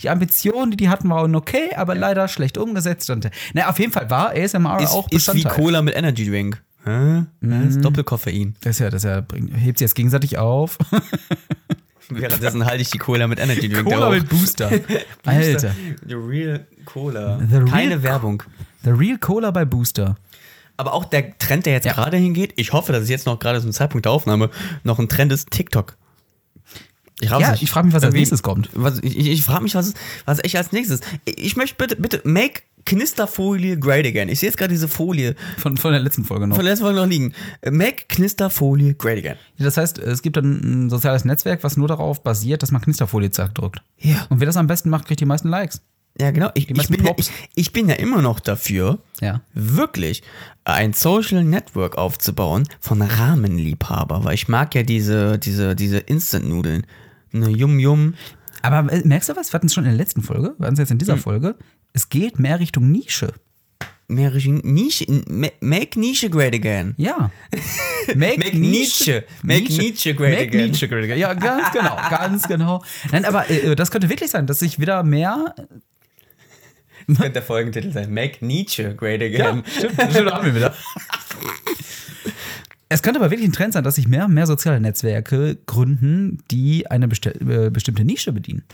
die 0.00 0.10
Ambitionen, 0.10 0.72
die 0.72 0.76
die 0.76 0.88
hatten, 0.88 1.08
waren 1.08 1.34
okay, 1.34 1.70
aber 1.76 1.94
leider 1.94 2.28
schlecht 2.28 2.58
umgesetzt. 2.58 3.08
Und, 3.10 3.30
na, 3.54 3.70
auf 3.70 3.78
jeden 3.78 3.92
Fall 3.92 4.10
war 4.10 4.32
ASMR 4.34 4.80
Ist, 4.80 4.90
auch 4.90 5.06
ist 5.06 5.12
wie 5.12 5.14
Bestandteil. 5.16 5.52
Cola 5.52 5.82
mit 5.82 5.96
Energy 5.96 6.28
Drink. 6.28 6.62
Hä? 6.84 7.26
Das 7.40 7.76
ist 7.76 7.84
Doppelkoffein. 7.84 8.56
Das 8.60 8.72
ist 8.72 8.78
ja, 8.80 8.90
das 8.90 9.04
ist 9.04 9.10
ja, 9.10 9.20
bringt, 9.20 9.54
hebt 9.56 9.78
sie 9.78 9.84
jetzt 9.84 9.94
gegenseitig 9.94 10.38
auf. 10.38 10.78
Währenddessen 12.08 12.64
halte 12.66 12.82
ich 12.82 12.90
die 12.90 12.98
Cola 12.98 13.26
mit 13.26 13.38
Energy 13.38 13.68
Drink 13.68 13.88
Cola 13.88 14.10
mit 14.10 14.28
Booster. 14.28 14.70
Alter. 15.24 15.74
The 16.06 16.14
Real 16.14 16.66
Cola. 16.84 17.38
The 17.48 17.56
Real 17.56 17.64
Keine 17.66 18.02
Werbung. 18.02 18.42
The 18.84 18.90
Real 18.90 19.18
Cola 19.18 19.50
bei 19.50 19.64
Booster. 19.64 20.16
Aber 20.76 20.94
auch 20.94 21.04
der 21.04 21.36
Trend, 21.38 21.66
der 21.66 21.74
jetzt 21.74 21.84
Ja. 21.86 21.92
gerade 21.92 22.16
hingeht, 22.16 22.54
ich 22.56 22.72
hoffe, 22.72 22.92
dass 22.92 23.02
es 23.04 23.08
jetzt 23.08 23.26
noch 23.26 23.38
gerade 23.38 23.60
zum 23.60 23.72
Zeitpunkt 23.72 24.04
der 24.06 24.12
Aufnahme 24.12 24.50
noch 24.84 24.98
ein 24.98 25.08
Trend 25.08 25.32
ist, 25.32 25.50
TikTok. 25.50 25.96
Ich, 27.20 27.30
Ja, 27.30 27.52
nicht. 27.52 27.62
ich 27.62 27.70
frage 27.70 27.86
mich, 27.86 27.94
was 27.94 28.02
als 28.02 28.08
Irgendwie- 28.10 28.18
nächstes 28.20 28.42
kommt. 28.42 28.68
Was, 28.74 28.98
ich 28.98 29.16
ich, 29.16 29.28
ich 29.28 29.42
frage 29.44 29.62
mich, 29.62 29.74
was, 29.76 29.94
was 30.24 30.42
echt 30.42 30.56
als 30.56 30.72
nächstes. 30.72 31.00
Ich 31.24 31.56
möchte 31.56 31.76
bitte, 31.76 31.96
bitte, 31.96 32.20
make 32.24 32.62
Knisterfolie 32.84 33.76
great 33.78 34.06
again. 34.06 34.28
Ich 34.28 34.40
sehe 34.40 34.48
jetzt 34.48 34.56
gerade 34.58 34.72
diese 34.72 34.88
Folie 34.88 35.34
Von, 35.58 35.76
von 35.76 35.92
der 35.92 36.00
letzten 36.00 36.24
Folge 36.24 36.46
noch. 36.46 36.56
von 36.56 36.64
der 36.64 36.72
letzten 36.72 36.84
Folge 36.86 37.00
noch 37.00 37.06
liegen. 37.06 37.32
Make 37.70 38.04
Knisterfolie 38.08 38.94
great 38.94 39.18
again. 39.18 39.36
Das 39.58 39.76
heißt, 39.76 39.98
es 39.98 40.22
gibt 40.22 40.36
dann 40.36 40.84
ein 40.86 40.90
soziales 40.90 41.24
Netzwerk, 41.24 41.62
was 41.64 41.76
nur 41.76 41.88
darauf 41.88 42.22
basiert, 42.22 42.62
dass 42.62 42.70
man 42.70 42.80
Knisterfolie 42.82 43.30
drückt. 43.30 43.82
Ja. 43.98 44.26
Und 44.30 44.40
wer 44.40 44.46
das 44.46 44.56
am 44.56 44.66
besten 44.66 44.90
macht, 44.90 45.06
kriegt 45.06 45.20
die 45.20 45.26
meisten 45.26 45.48
Likes. 45.48 45.80
Ja, 46.20 46.30
genau. 46.30 46.50
Ich, 46.54 46.68
ich, 46.68 46.88
bin 46.88 47.04
ja, 47.04 47.12
ich, 47.16 47.30
ich 47.54 47.72
bin 47.72 47.88
ja 47.88 47.94
immer 47.94 48.20
noch 48.20 48.38
dafür, 48.40 48.98
Ja. 49.22 49.40
wirklich 49.54 50.22
ein 50.64 50.92
Social 50.92 51.42
Network 51.42 51.96
aufzubauen 51.96 52.68
von 52.80 53.00
Rahmenliebhaber, 53.00 54.22
weil 54.24 54.34
ich 54.34 54.46
mag 54.48 54.74
ja 54.74 54.82
diese, 54.82 55.38
diese, 55.38 55.74
diese 55.74 55.98
Instant-Nudeln. 55.98 56.86
Ne, 57.32 57.48
Yum 57.48 57.78
Yum. 57.78 58.14
Aber 58.60 58.92
äh, 58.92 59.00
merkst 59.06 59.30
du 59.30 59.36
was? 59.36 59.50
Wir 59.50 59.54
hatten 59.54 59.66
es 59.68 59.74
schon 59.74 59.84
in 59.84 59.90
der 59.90 59.96
letzten 59.98 60.22
Folge, 60.22 60.54
wir 60.58 60.66
hatten 60.66 60.74
es 60.74 60.80
jetzt 60.80 60.90
in 60.90 60.98
dieser 60.98 61.16
Folge. 61.16 61.56
Es 61.92 62.08
geht 62.08 62.38
mehr 62.38 62.58
Richtung 62.60 62.90
Nische. 62.90 63.32
mehr 64.08 64.32
Richtung 64.34 64.60
Nische, 64.64 65.06
ma- 65.28 65.48
make 65.60 65.98
Nische 65.98 66.28
great 66.30 66.54
again. 66.54 66.94
Ja. 66.98 67.30
Make, 68.16 68.38
Make 68.38 68.58
Nietzsche. 68.58 69.24
Make 69.42 69.72
Nietzsche 69.72 70.12
great 70.14 70.32
Make 70.38 70.48
again. 70.48 70.66
Nietzsche 70.66 70.88
great 70.88 71.04
again. 71.04 71.18
Ja, 71.18 71.34
ganz 71.34 71.70
genau, 71.72 71.96
ganz 72.10 72.48
genau. 72.48 72.82
Nein, 73.12 73.24
aber 73.24 73.48
äh, 73.48 73.76
das 73.76 73.90
könnte 73.90 74.08
wirklich 74.10 74.30
sein, 74.30 74.46
dass 74.46 74.58
sich 74.58 74.78
wieder 74.80 75.02
mehr. 75.04 75.54
Das 77.06 77.16
könnte 77.18 77.32
der 77.32 77.42
Folgentitel 77.42 77.92
sein. 77.92 78.12
Make 78.12 78.44
Nietzsche 78.44 78.94
great 78.94 79.20
Ja, 79.22 79.26
again. 79.50 79.62
stimmt, 79.70 79.92
stimmt, 79.94 80.14
da 80.28 80.34
haben 80.36 80.46
wir 80.46 80.54
wieder. 80.54 80.74
Es 82.88 83.02
könnte 83.02 83.20
aber 83.20 83.30
wirklich 83.30 83.48
ein 83.48 83.52
Trend 83.52 83.72
sein, 83.72 83.84
dass 83.84 83.94
sich 83.94 84.06
mehr 84.06 84.26
und 84.26 84.34
mehr 84.34 84.46
soziale 84.46 84.78
Netzwerke 84.80 85.56
gründen, 85.66 86.42
die 86.50 86.90
eine 86.90 87.08
besti 87.08 87.30
äh, 87.30 87.70
bestimmte 87.70 88.04
Nische 88.04 88.32
bedienen. 88.32 88.64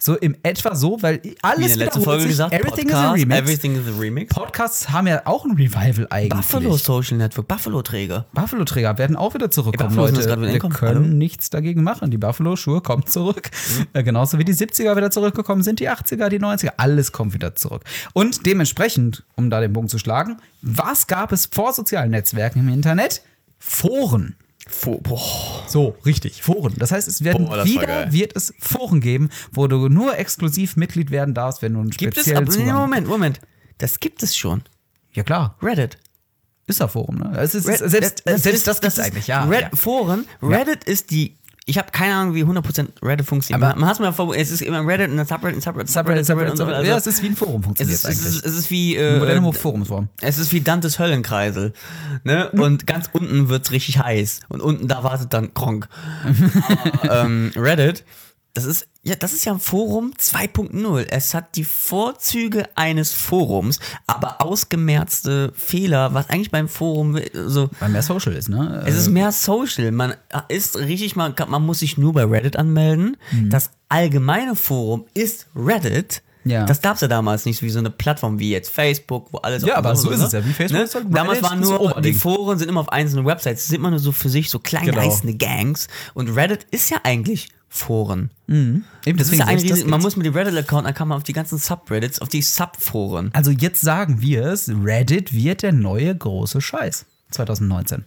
So 0.00 0.16
im 0.16 0.36
etwa 0.44 0.76
so, 0.76 1.02
weil 1.02 1.20
alles 1.42 1.58
Wie 1.58 1.72
in 1.72 1.78
der 1.78 1.86
letzten 1.86 2.02
Folge 2.02 2.22
sich. 2.22 2.30
gesagt, 2.30 2.54
Everything 2.54 2.86
Podcast, 2.86 3.04
is 3.04 3.08
a 3.08 3.12
Remix. 3.12 3.40
Everything 3.40 3.76
is 3.76 3.88
a 3.88 3.98
Remix. 3.98 4.34
Podcasts 4.34 4.90
haben 4.90 5.08
ja 5.08 5.22
auch 5.24 5.44
ein 5.44 5.52
Revival 5.56 6.06
eigentlich. 6.10 6.30
Buffalo 6.30 6.76
Social 6.76 7.18
Network, 7.18 7.48
Buffalo-Träger. 7.48 8.26
Buffalo-Träger 8.32 8.96
werden 8.96 9.16
auch 9.16 9.34
wieder 9.34 9.50
zurückkommen, 9.50 9.90
ist 9.90 9.96
Leute. 9.96 10.40
wieder 10.40 10.52
Wir 10.52 10.58
können 10.60 10.80
Hallo? 10.80 11.00
nichts 11.00 11.50
dagegen 11.50 11.82
machen. 11.82 12.12
Die 12.12 12.18
Buffalo-Schuhe 12.18 12.80
kommen 12.80 13.06
zurück. 13.06 13.50
Äh, 13.92 14.04
genauso 14.04 14.38
wie 14.38 14.44
die 14.44 14.54
70er 14.54 14.96
wieder 14.96 15.10
zurückgekommen 15.10 15.62
sind, 15.62 15.80
die 15.80 15.90
80er, 15.90 16.28
die 16.28 16.38
90er. 16.38 16.74
Alles 16.76 17.10
kommt 17.10 17.34
wieder 17.34 17.56
zurück. 17.56 17.82
Und 18.12 18.46
dementsprechend, 18.46 19.24
um 19.34 19.50
da 19.50 19.60
den 19.60 19.72
Bogen 19.72 19.88
zu 19.88 19.98
schlagen, 19.98 20.36
was 20.62 21.06
gab 21.08 21.32
es 21.32 21.46
vor 21.46 21.72
sozialen 21.72 22.10
Netzwerken 22.10 22.60
im 22.60 22.68
Internet? 22.68 23.22
Foren. 23.58 24.36
Fo 24.68 24.98
Boah. 24.98 25.64
So, 25.66 25.96
richtig, 26.06 26.42
Foren. 26.42 26.74
Das 26.76 26.92
heißt, 26.92 27.08
es 27.08 27.24
werden 27.24 27.46
Boah, 27.46 27.56
das 27.56 27.66
wieder 27.66 28.12
wird 28.12 28.36
es 28.36 28.52
Foren 28.58 29.00
geben, 29.00 29.30
wo 29.52 29.66
du 29.66 29.88
nur 29.88 30.16
exklusiv 30.18 30.76
Mitglied 30.76 31.10
werden 31.10 31.34
darfst, 31.34 31.62
wenn 31.62 31.74
du 31.74 31.80
einen 31.80 31.90
Gibt 31.90 32.16
es, 32.16 32.22
speziellen 32.24 32.46
aber, 32.48 32.56
nee, 32.56 32.64
Zugang 32.64 32.80
Moment, 32.80 33.06
Moment. 33.06 33.40
Das 33.78 33.98
gibt 34.00 34.22
es 34.22 34.36
schon. 34.36 34.62
Ja 35.12 35.22
klar, 35.22 35.56
Reddit. 35.62 35.96
ist 36.66 36.80
ja 36.80 36.88
Forum, 36.88 37.16
ne? 37.16 37.32
Es 37.38 37.54
ist, 37.54 37.66
Red- 37.66 37.78
selbst 37.78 38.22
das- 38.26 38.42
selbst 38.42 38.66
das, 38.66 38.76
ist- 38.76 38.82
gibt's 38.82 38.98
ist- 38.98 39.04
eigentlich, 39.04 39.26
ja. 39.26 39.44
Red, 39.44 39.62
ja. 39.62 39.70
Foren, 39.74 40.26
Reddit 40.42 40.84
ist 40.84 41.10
die. 41.10 41.37
Ich 41.68 41.76
habe 41.78 41.90
keine 41.92 42.14
Ahnung, 42.14 42.34
wie 42.34 42.44
100% 42.44 42.86
Reddit 43.02 43.26
funktioniert. 43.26 43.62
Aber- 43.62 43.72
man 43.74 43.80
man 43.80 43.88
hat 43.90 43.94
es 43.96 44.00
mir 44.00 44.12
vor, 44.12 44.34
es 44.34 44.50
ist 44.50 44.62
immer 44.62 44.84
Reddit 44.86 45.10
und 45.10 45.16
dann 45.18 45.26
Subreddit 45.26 45.56
und 45.56 45.62
Subreddit, 45.62 45.88
Subreddit, 45.90 46.26
Subreddit, 46.26 46.50
und 46.52 46.56
so 46.56 46.64
ja, 46.70 46.96
es 46.96 47.06
ist 47.06 47.22
wie 47.22 47.26
ein 47.28 47.36
Forum 47.36 47.60
es 47.60 47.64
funktioniert 47.66 47.94
ist, 47.98 48.04
es 48.08 48.24
ist, 48.24 48.46
es 48.46 48.54
ist 48.56 48.70
wie 48.70 48.98
Eine 48.98 49.18
moderne 49.18 49.48
äh, 49.48 49.52
Forumsform. 49.52 50.08
es 50.22 50.38
ist 50.38 50.52
wie 50.52 50.60
Dantes 50.62 50.98
Höllenkreisel, 50.98 51.72
ne? 52.24 52.50
Und 52.52 52.86
ganz 52.86 53.10
unten 53.12 53.48
wird's 53.48 53.70
richtig 53.70 53.98
heiß 53.98 54.40
und 54.48 54.60
unten 54.62 54.88
da 54.88 55.02
wartet 55.04 55.32
dann 55.34 55.52
Kronk. 55.54 55.88
Aber, 57.02 57.22
ähm, 57.24 57.52
Reddit, 57.56 58.04
das 58.54 58.64
ist 58.64 58.88
ja, 59.02 59.14
das 59.14 59.32
ist 59.32 59.44
ja 59.46 59.52
ein 59.52 59.60
Forum 59.60 60.12
2.0. 60.18 61.06
Es 61.08 61.32
hat 61.32 61.56
die 61.56 61.64
Vorzüge 61.64 62.68
eines 62.74 63.12
Forums, 63.12 63.78
aber 64.06 64.42
ausgemerzte 64.42 65.52
Fehler, 65.54 66.12
was 66.12 66.28
eigentlich 66.28 66.50
beim 66.50 66.68
Forum 66.68 67.18
so 67.32 67.70
Weil 67.80 67.88
mehr 67.88 68.02
Social 68.02 68.34
ist, 68.34 68.48
ne? 68.48 68.82
es 68.86 68.96
ist 68.96 69.08
mehr 69.08 69.32
Social. 69.32 69.92
Man 69.92 70.14
ist 70.48 70.76
richtig, 70.76 71.16
man, 71.16 71.34
man 71.48 71.64
muss 71.64 71.78
sich 71.78 71.96
nur 71.96 72.12
bei 72.12 72.24
Reddit 72.24 72.56
anmelden. 72.56 73.16
Das 73.48 73.70
allgemeine 73.88 74.56
Forum 74.56 75.06
ist 75.14 75.46
Reddit. 75.56 76.22
Ja. 76.48 76.64
Das 76.64 76.80
gab 76.80 76.94
es 76.96 77.00
ja 77.00 77.08
damals 77.08 77.44
nicht, 77.44 77.62
wie 77.62 77.70
so 77.70 77.78
eine 77.78 77.90
Plattform 77.90 78.38
wie 78.38 78.50
jetzt 78.50 78.70
Facebook, 78.70 79.28
wo 79.32 79.38
alles 79.38 79.62
Ja, 79.64 79.76
aber 79.76 79.94
so 79.96 80.10
ist 80.10 80.20
ne? 80.20 80.26
es 80.26 80.32
ja. 80.32 80.44
Wie 80.44 80.52
Facebook 80.52 80.78
Ne? 80.78 80.84
ist 80.84 80.94
halt 80.94 81.06
Damals 81.10 81.42
waren 81.42 81.60
nur, 81.60 82.00
die. 82.00 82.12
Foren 82.14 82.58
sind 82.58 82.68
immer 82.68 82.80
auf 82.80 82.90
einzelnen 82.90 83.26
Websites, 83.26 83.66
sind 83.68 83.76
immer 83.76 83.90
nur 83.90 83.98
so 83.98 84.12
für 84.12 84.28
sich 84.28 84.50
so 84.50 84.58
kleine 84.58 84.92
Genau. 84.92 85.36
Gangs. 85.38 85.88
Und 86.14 86.28
Reddit 86.34 86.66
ist 86.70 86.90
ja 86.90 86.98
eigentlich 87.04 87.48
Foren. 87.70 88.30
Eben, 88.48 88.84
Das 89.04 89.12
ist 89.28 89.32
deswegen 89.32 89.40
ja 89.40 89.46
riesen, 89.48 89.90
man 89.90 90.00
muss 90.00 90.16
mit 90.16 90.24
dem 90.24 90.34
Reddit-Account, 90.34 90.86
dann 90.86 90.94
kann 90.94 91.06
man 91.08 91.18
auf 91.18 91.24
die 91.24 91.34
ganzen 91.34 91.58
Subreddits, 91.58 92.20
auf 92.20 92.28
die 92.30 92.40
Subforen. 92.40 93.30
Also 93.34 93.50
jetzt 93.50 93.82
sagen 93.82 94.22
wir 94.22 94.46
es, 94.46 94.70
Reddit 94.70 95.34
wird 95.34 95.62
der 95.62 95.72
neue 95.72 96.16
große 96.16 96.60
Scheiß 96.62 97.04
2019. 97.30 98.04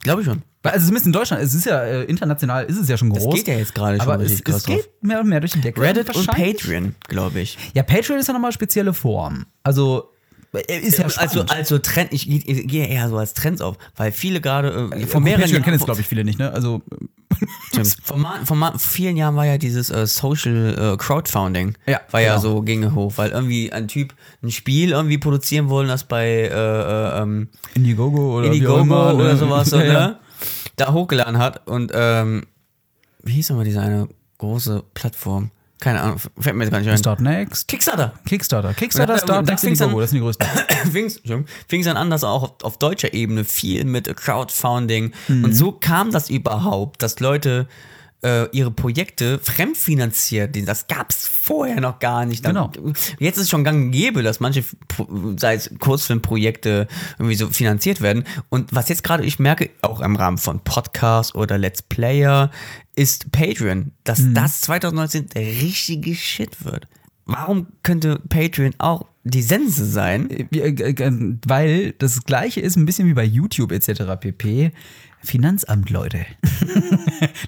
Glaube 0.00 0.20
ich 0.20 0.26
schon. 0.26 0.42
Also 0.72 0.86
zumindest 0.86 1.06
in 1.06 1.12
Deutschland, 1.12 1.42
es 1.42 1.54
ist 1.54 1.66
ja 1.66 1.82
äh, 1.82 2.04
international, 2.04 2.64
ist 2.64 2.78
es 2.78 2.88
ja 2.88 2.96
schon 2.96 3.10
groß. 3.10 3.34
geht 3.34 3.48
ja 3.48 3.54
jetzt 3.54 3.74
gerade 3.74 3.98
schon 3.98 4.08
aber 4.08 4.22
es, 4.22 4.30
richtig 4.30 4.44
krass 4.44 4.56
es 4.56 4.64
geht 4.64 4.88
mehr 5.02 5.20
und 5.20 5.28
mehr 5.28 5.40
durch 5.40 5.52
den 5.52 5.62
Deckel. 5.62 5.82
Reddit 5.82 6.14
und 6.14 6.26
Patreon, 6.26 6.94
glaube 7.08 7.40
ich. 7.40 7.58
Ja, 7.74 7.82
Patreon 7.82 8.18
ist 8.18 8.28
ja 8.28 8.34
nochmal 8.34 8.52
spezielle 8.52 8.92
Form. 8.92 9.46
Also 9.62 10.10
äh, 10.52 10.78
ist 10.78 10.98
ja 10.98 11.04
also, 11.04 11.20
spannend. 11.20 11.50
also 11.50 11.78
Trend, 11.78 12.12
ich, 12.12 12.28
ich, 12.30 12.66
gehe 12.66 12.86
eher 12.86 13.08
so 13.08 13.18
als 13.18 13.34
Trends 13.34 13.60
auf, 13.60 13.76
weil 13.96 14.12
viele 14.12 14.40
gerade 14.40 14.68
äh, 14.92 15.00
vor 15.00 15.08
Von 15.08 15.22
mehreren 15.24 15.42
Patreon 15.42 15.62
kennen 15.62 15.74
es, 15.74 15.80
Jahren, 15.80 15.86
glaube 15.86 16.00
ich, 16.00 16.06
viele 16.06 16.24
nicht, 16.24 16.38
ne? 16.38 16.50
Also 16.52 16.80
vor, 18.02 18.18
vor 18.44 18.74
vielen 18.78 19.16
Jahren 19.16 19.36
war 19.36 19.44
ja 19.44 19.58
dieses 19.58 19.90
äh, 19.90 20.06
Social 20.06 20.94
äh, 20.94 20.96
Crowdfunding, 20.96 21.76
Ja, 21.86 22.00
war 22.10 22.20
ja 22.20 22.36
genau. 22.36 22.40
so, 22.40 22.62
ging 22.62 22.94
hoch, 22.94 23.12
weil 23.16 23.30
irgendwie 23.30 23.72
ein 23.72 23.88
Typ 23.88 24.14
ein 24.42 24.50
Spiel 24.50 24.92
irgendwie 24.92 25.18
produzieren 25.18 25.68
wollen, 25.68 25.88
das 25.88 26.04
bei 26.04 26.26
äh, 26.26 26.48
äh, 26.48 27.22
ähm, 27.22 27.48
Indiegogo 27.74 28.38
oder 28.38 28.46
Indiegogo 28.46 28.84
ne? 28.84 29.14
oder 29.14 29.36
sowas, 29.36 29.68
so, 29.70 29.78
Ja, 29.78 29.84
ja. 29.84 30.20
Da 30.80 30.92
hochgeladen 30.92 31.38
hat 31.38 31.66
und 31.66 31.92
ähm, 31.94 32.44
wie 33.22 33.32
hieß 33.32 33.50
nochmal 33.50 33.64
diese 33.64 33.80
eine 33.80 34.08
große 34.38 34.84
Plattform? 34.94 35.50
Keine 35.80 36.00
Ahnung, 36.00 36.18
fällt 36.18 36.56
mir 36.56 36.64
jetzt 36.64 36.72
gar 36.72 36.80
nicht 36.80 36.90
ein. 36.90 36.98
Start 36.98 37.20
Next. 37.20 37.68
Kickstarter. 37.68 38.14
Kickstarter. 38.26 38.74
Kickstarter, 38.74 39.12
Ja, 39.12 39.18
Start 39.18 39.30
da 39.30 39.34
Next, 39.52 39.64
an- 39.64 39.70
das 39.74 39.80
sind 40.10 40.18
die 40.18 40.20
größten. 40.24 40.46
Entschuldigung, 40.94 41.46
fing's 41.68 41.86
dann 41.86 41.96
an, 41.96 42.10
dass 42.10 42.24
auch 42.24 42.42
auf, 42.42 42.52
auf 42.64 42.78
deutscher 42.78 43.14
Ebene 43.14 43.44
viel 43.44 43.84
mit 43.84 44.14
Crowdfunding 44.16 45.12
Mhm. 45.28 45.44
und 45.44 45.52
so 45.54 45.70
kam 45.72 46.10
das 46.10 46.30
überhaupt, 46.30 47.02
dass 47.02 47.20
Leute 47.20 47.68
äh, 48.22 48.48
ihre 48.50 48.70
Projekte 48.70 49.38
fremdfinanziert. 49.38 50.56
Das 50.66 50.86
gab's 50.86 51.26
vorher 51.28 51.80
noch 51.80 51.98
gar 51.98 52.26
nicht. 52.26 52.44
Genau. 52.44 52.70
Jetzt 53.18 53.36
ist 53.36 53.44
es 53.44 53.50
schon 53.50 53.64
gang 53.64 53.86
und 53.86 53.90
gäbe, 53.92 54.22
dass 54.22 54.40
manche, 54.40 54.64
sei 55.36 55.54
es 55.54 55.70
Kurzfilmprojekte, 55.78 56.88
irgendwie 57.18 57.36
so 57.36 57.48
finanziert 57.48 58.00
werden. 58.00 58.24
Und 58.48 58.74
was 58.74 58.88
jetzt 58.88 59.04
gerade 59.04 59.24
ich 59.24 59.38
merke, 59.38 59.70
auch 59.82 60.00
im 60.00 60.16
Rahmen 60.16 60.38
von 60.38 60.60
Podcasts 60.60 61.34
oder 61.34 61.58
Let's 61.58 61.82
Player, 61.82 62.50
ist 62.96 63.30
Patreon, 63.30 63.92
dass 64.04 64.18
Mhm. 64.20 64.34
das 64.34 64.60
2019 64.62 65.28
der 65.28 65.42
richtige 65.46 66.14
Shit 66.14 66.64
wird. 66.64 66.88
Warum 67.26 67.66
könnte 67.82 68.20
Patreon 68.28 68.72
auch 68.78 69.04
die 69.22 69.42
Sense 69.42 69.84
sein? 69.84 70.48
Wir, 70.50 70.64
äh, 70.64 70.90
äh, 70.90 71.36
Weil 71.46 71.92
das 71.98 72.24
gleiche 72.24 72.60
ist 72.60 72.76
ein 72.76 72.86
bisschen 72.86 73.06
wie 73.06 73.12
bei 73.14 73.24
YouTube 73.24 73.70
etc. 73.70 74.16
pp. 74.18 74.72
Finanzamt, 75.22 75.90
Leute. 75.90 76.20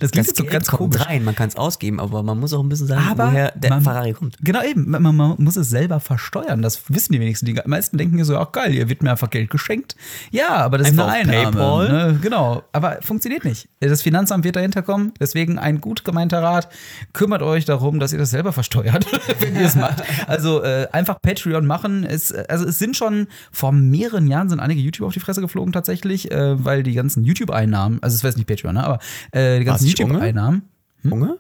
das 0.01 0.11
klingt 0.11 0.27
Das 0.27 0.27
jetzt 0.27 0.37
so 0.37 0.43
Geld 0.43 0.53
ganz 0.53 0.67
kommt 0.69 0.95
komisch. 0.95 1.07
rein, 1.07 1.25
man 1.25 1.35
kann 1.35 1.49
es 1.49 1.57
ausgeben, 1.57 2.01
aber 2.01 2.23
man 2.23 2.39
muss 2.39 2.53
auch 2.53 2.63
ein 2.63 2.69
bisschen 2.69 2.87
sagen, 2.89 3.03
Aber 3.09 3.29
woher 3.29 3.53
der 3.53 3.71
man- 3.71 3.83
Ferrari 3.83 4.13
kommt. 4.13 4.37
Genau 4.41 4.63
eben, 4.63 4.91
man, 4.91 5.03
man 5.15 5.35
muss 5.39 5.57
es 5.57 5.71
selber 5.71 6.01
versteuern. 6.01 6.63
Das 6.63 6.83
wissen 6.89 7.13
die 7.13 7.21
wenigsten. 7.21 7.47
Die 7.47 7.59
meisten 7.67 7.97
denken 7.99 8.19
ja 8.19 8.25
so, 8.25 8.37
ach 8.39 8.53
geil, 8.53 8.73
hier 8.73 8.89
wird 8.89 9.03
mir 9.03 9.11
einfach 9.13 9.31
Geld 9.31 9.51
geschenkt. 9.51 9.97
Ja, 10.31 10.57
aber 10.57 10.79
das 10.79 10.89
Einfach 10.89 11.07
ist 11.09 11.13
eine 11.13 11.33
Einnahme. 11.39 11.57
PayPal. 11.57 11.89
Ne? 12.13 12.19
Genau, 12.21 12.63
aber 12.73 12.99
funktioniert 13.03 13.45
nicht. 13.45 13.69
Das 13.81 14.03
Finanzamt 14.03 14.45
wird 14.45 14.57
dahinter 14.57 14.83
kommen. 14.83 15.13
Deswegen 15.21 15.59
ein 15.59 15.81
gut 15.81 16.05
gemeinter 16.05 16.43
Rat, 16.43 16.69
kümmert 17.13 17.43
euch 17.43 17.65
darum, 17.65 18.01
dass 18.01 18.13
ihr 18.13 18.19
das 18.19 18.31
selber 18.31 18.53
versteuert, 18.53 19.07
wenn 19.41 19.55
ihr 19.55 19.67
es 19.67 19.77
macht. 19.77 20.03
Also 20.27 20.63
äh, 20.63 20.89
einfach 20.93 21.21
Patreon 21.23 21.67
machen. 21.67 22.05
Es, 22.05 22.33
also 22.33 22.65
es 22.67 22.79
sind 22.79 22.97
schon 22.97 23.29
vor 23.53 23.73
mehreren 23.73 24.27
Jahren 24.27 24.49
sind 24.49 24.61
einige 24.61 24.81
YouTuber 24.81 25.07
auf 25.09 25.13
die 25.15 25.21
Fresse 25.21 25.41
geflogen 25.41 25.73
tatsächlich, 25.73 26.31
äh, 26.31 26.65
weil 26.65 26.83
die 26.83 26.93
ganzen 26.95 27.25
YouTube-Einnahmen, 27.61 28.03
also 28.03 28.15
es 28.15 28.25
weiß 28.25 28.37
nicht 28.37 28.47
Patreon, 28.47 28.75
ne? 28.75 28.85
aber 28.85 28.99
äh, 29.33 29.59
die 29.59 29.65
ganzen? 29.65 29.87
YouTube-Einnahmen, 29.87 30.63
Junge? 31.03 31.39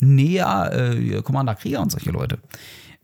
Nee, 0.00 0.36
ja, 0.36 0.68
äh, 0.68 1.22
Commander 1.22 1.54
Krieger 1.54 1.80
und 1.80 1.90
solche 1.90 2.10
Leute. 2.10 2.38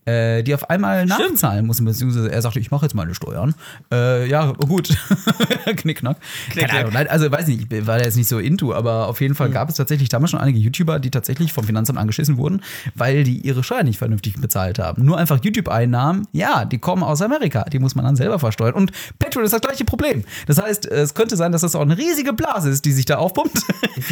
Äh, 0.05 0.43
die 0.43 0.53
auf 0.53 0.69
einmal 0.69 1.05
nachzahlen 1.05 1.65
mussten, 1.65 1.85
beziehungsweise 1.85 2.29
er 2.29 2.41
sagte, 2.41 2.59
ich 2.59 2.71
mache 2.71 2.85
jetzt 2.85 2.93
meine 2.93 3.15
Steuern. 3.15 3.55
Äh, 3.91 4.27
ja, 4.27 4.51
gut. 4.51 4.89
Knickknack. 5.77 6.17
Keine 6.53 6.73
Ahnung, 6.87 6.95
also 7.07 7.31
weiß 7.31 7.47
nicht, 7.47 7.71
ich 7.71 7.87
war 7.87 7.97
da 7.99 8.03
jetzt 8.03 8.17
nicht 8.17 8.27
so 8.27 8.39
into, 8.39 8.73
aber 8.73 9.07
auf 9.07 9.21
jeden 9.21 9.33
Fall 9.35 9.47
Mhm. 9.49 9.53
gab 9.53 9.69
es 9.69 9.75
tatsächlich 9.75 10.09
damals 10.09 10.31
schon 10.31 10.39
einige 10.41 10.59
YouTuber, 10.59 10.99
die 10.99 11.09
tatsächlich 11.09 11.53
vom 11.53 11.63
Finanzamt 11.63 11.97
angeschissen 11.99 12.37
wurden, 12.37 12.61
weil 12.95 13.23
die 13.23 13.37
ihre 13.37 13.63
Steuern 13.63 13.85
nicht 13.85 13.97
vernünftig 13.97 14.39
bezahlt 14.41 14.77
haben. 14.79 15.05
Nur 15.05 15.17
einfach 15.17 15.39
YouTube-Einnahmen, 15.41 16.27
ja, 16.33 16.65
die 16.65 16.79
kommen 16.79 17.03
aus 17.03 17.21
Amerika, 17.21 17.63
die 17.63 17.79
muss 17.79 17.95
man 17.95 18.03
dann 18.03 18.15
selber 18.15 18.39
versteuern. 18.39 18.73
Und 18.73 18.91
Patreon 19.19 19.45
ist 19.45 19.53
das 19.53 19.61
gleiche 19.61 19.85
Problem. 19.85 20.23
Das 20.47 20.61
heißt, 20.61 20.85
es 20.85 21.13
könnte 21.13 21.37
sein, 21.37 21.51
dass 21.53 21.61
das 21.61 21.75
auch 21.75 21.81
eine 21.81 21.97
riesige 21.97 22.33
Blase 22.33 22.69
ist, 22.69 22.83
die 22.85 22.91
sich 22.91 23.05
da 23.05 23.17
aufpumpt, 23.17 23.61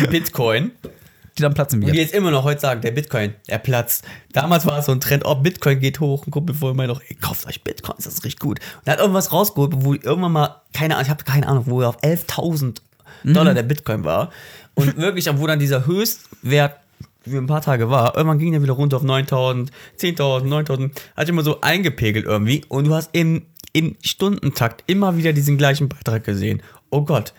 Bitcoin. 0.09 0.71
Die 1.37 1.41
dann 1.43 1.53
platzen 1.53 1.79
Und 1.79 1.85
wird. 1.87 1.95
die 1.95 1.99
jetzt 2.01 2.13
immer 2.13 2.31
noch 2.31 2.43
heute 2.43 2.59
sagen, 2.59 2.81
der 2.81 2.91
Bitcoin, 2.91 3.33
der 3.49 3.57
platzt. 3.59 4.03
Damals 4.33 4.65
war 4.65 4.79
es 4.79 4.85
so 4.85 4.91
ein 4.91 4.99
Trend, 4.99 5.23
oh, 5.25 5.35
Bitcoin 5.35 5.79
geht 5.79 5.99
hoch. 5.99 6.25
Ein 6.27 6.31
Kumpel 6.31 6.55
vorher 6.55 6.75
meinte 6.75 6.93
noch, 6.93 7.01
ey, 7.01 7.15
kauft 7.15 7.47
euch 7.47 7.63
Bitcoins, 7.63 8.03
das 8.05 8.15
ist 8.15 8.23
richtig 8.25 8.39
gut. 8.39 8.59
Und 8.59 8.87
er 8.87 8.93
hat 8.93 8.99
irgendwas 8.99 9.31
rausgeholt, 9.31 9.71
wo 9.77 9.93
irgendwann 9.93 10.31
mal, 10.31 10.61
keine 10.73 10.95
Ahnung, 10.95 11.05
ich 11.05 11.09
habe 11.09 11.23
keine 11.23 11.47
Ahnung, 11.47 11.63
wo 11.67 11.81
er 11.81 11.89
auf 11.89 11.99
11.000 12.03 12.81
Mhm. 13.23 13.33
Dollar 13.33 13.53
der 13.53 13.63
Bitcoin 13.63 14.03
war. 14.03 14.31
Und 14.73 14.97
wirklich, 14.97 15.27
wo 15.37 15.45
dann 15.45 15.59
dieser 15.59 15.85
Höchstwert 15.85 16.77
für 17.27 17.37
ein 17.37 17.45
paar 17.45 17.61
Tage 17.61 17.89
war, 17.89 18.15
irgendwann 18.15 18.39
ging 18.39 18.51
der 18.51 18.63
wieder 18.63 18.73
runter 18.73 18.97
auf 18.97 19.03
9.000, 19.03 19.67
10.000, 19.99 20.47
9.000, 20.47 20.91
hat 21.15 21.29
immer 21.29 21.43
so 21.43 21.61
eingepegelt 21.61 22.25
irgendwie. 22.25 22.63
Und 22.67 22.85
du 22.87 22.95
hast 22.95 23.09
im, 23.13 23.43
im 23.73 23.95
Stundentakt 24.01 24.83
immer 24.87 25.17
wieder 25.17 25.33
diesen 25.33 25.57
gleichen 25.57 25.87
Beitrag 25.87 26.23
gesehen. 26.23 26.63
Oh 26.89 27.01
Gott, 27.03 27.33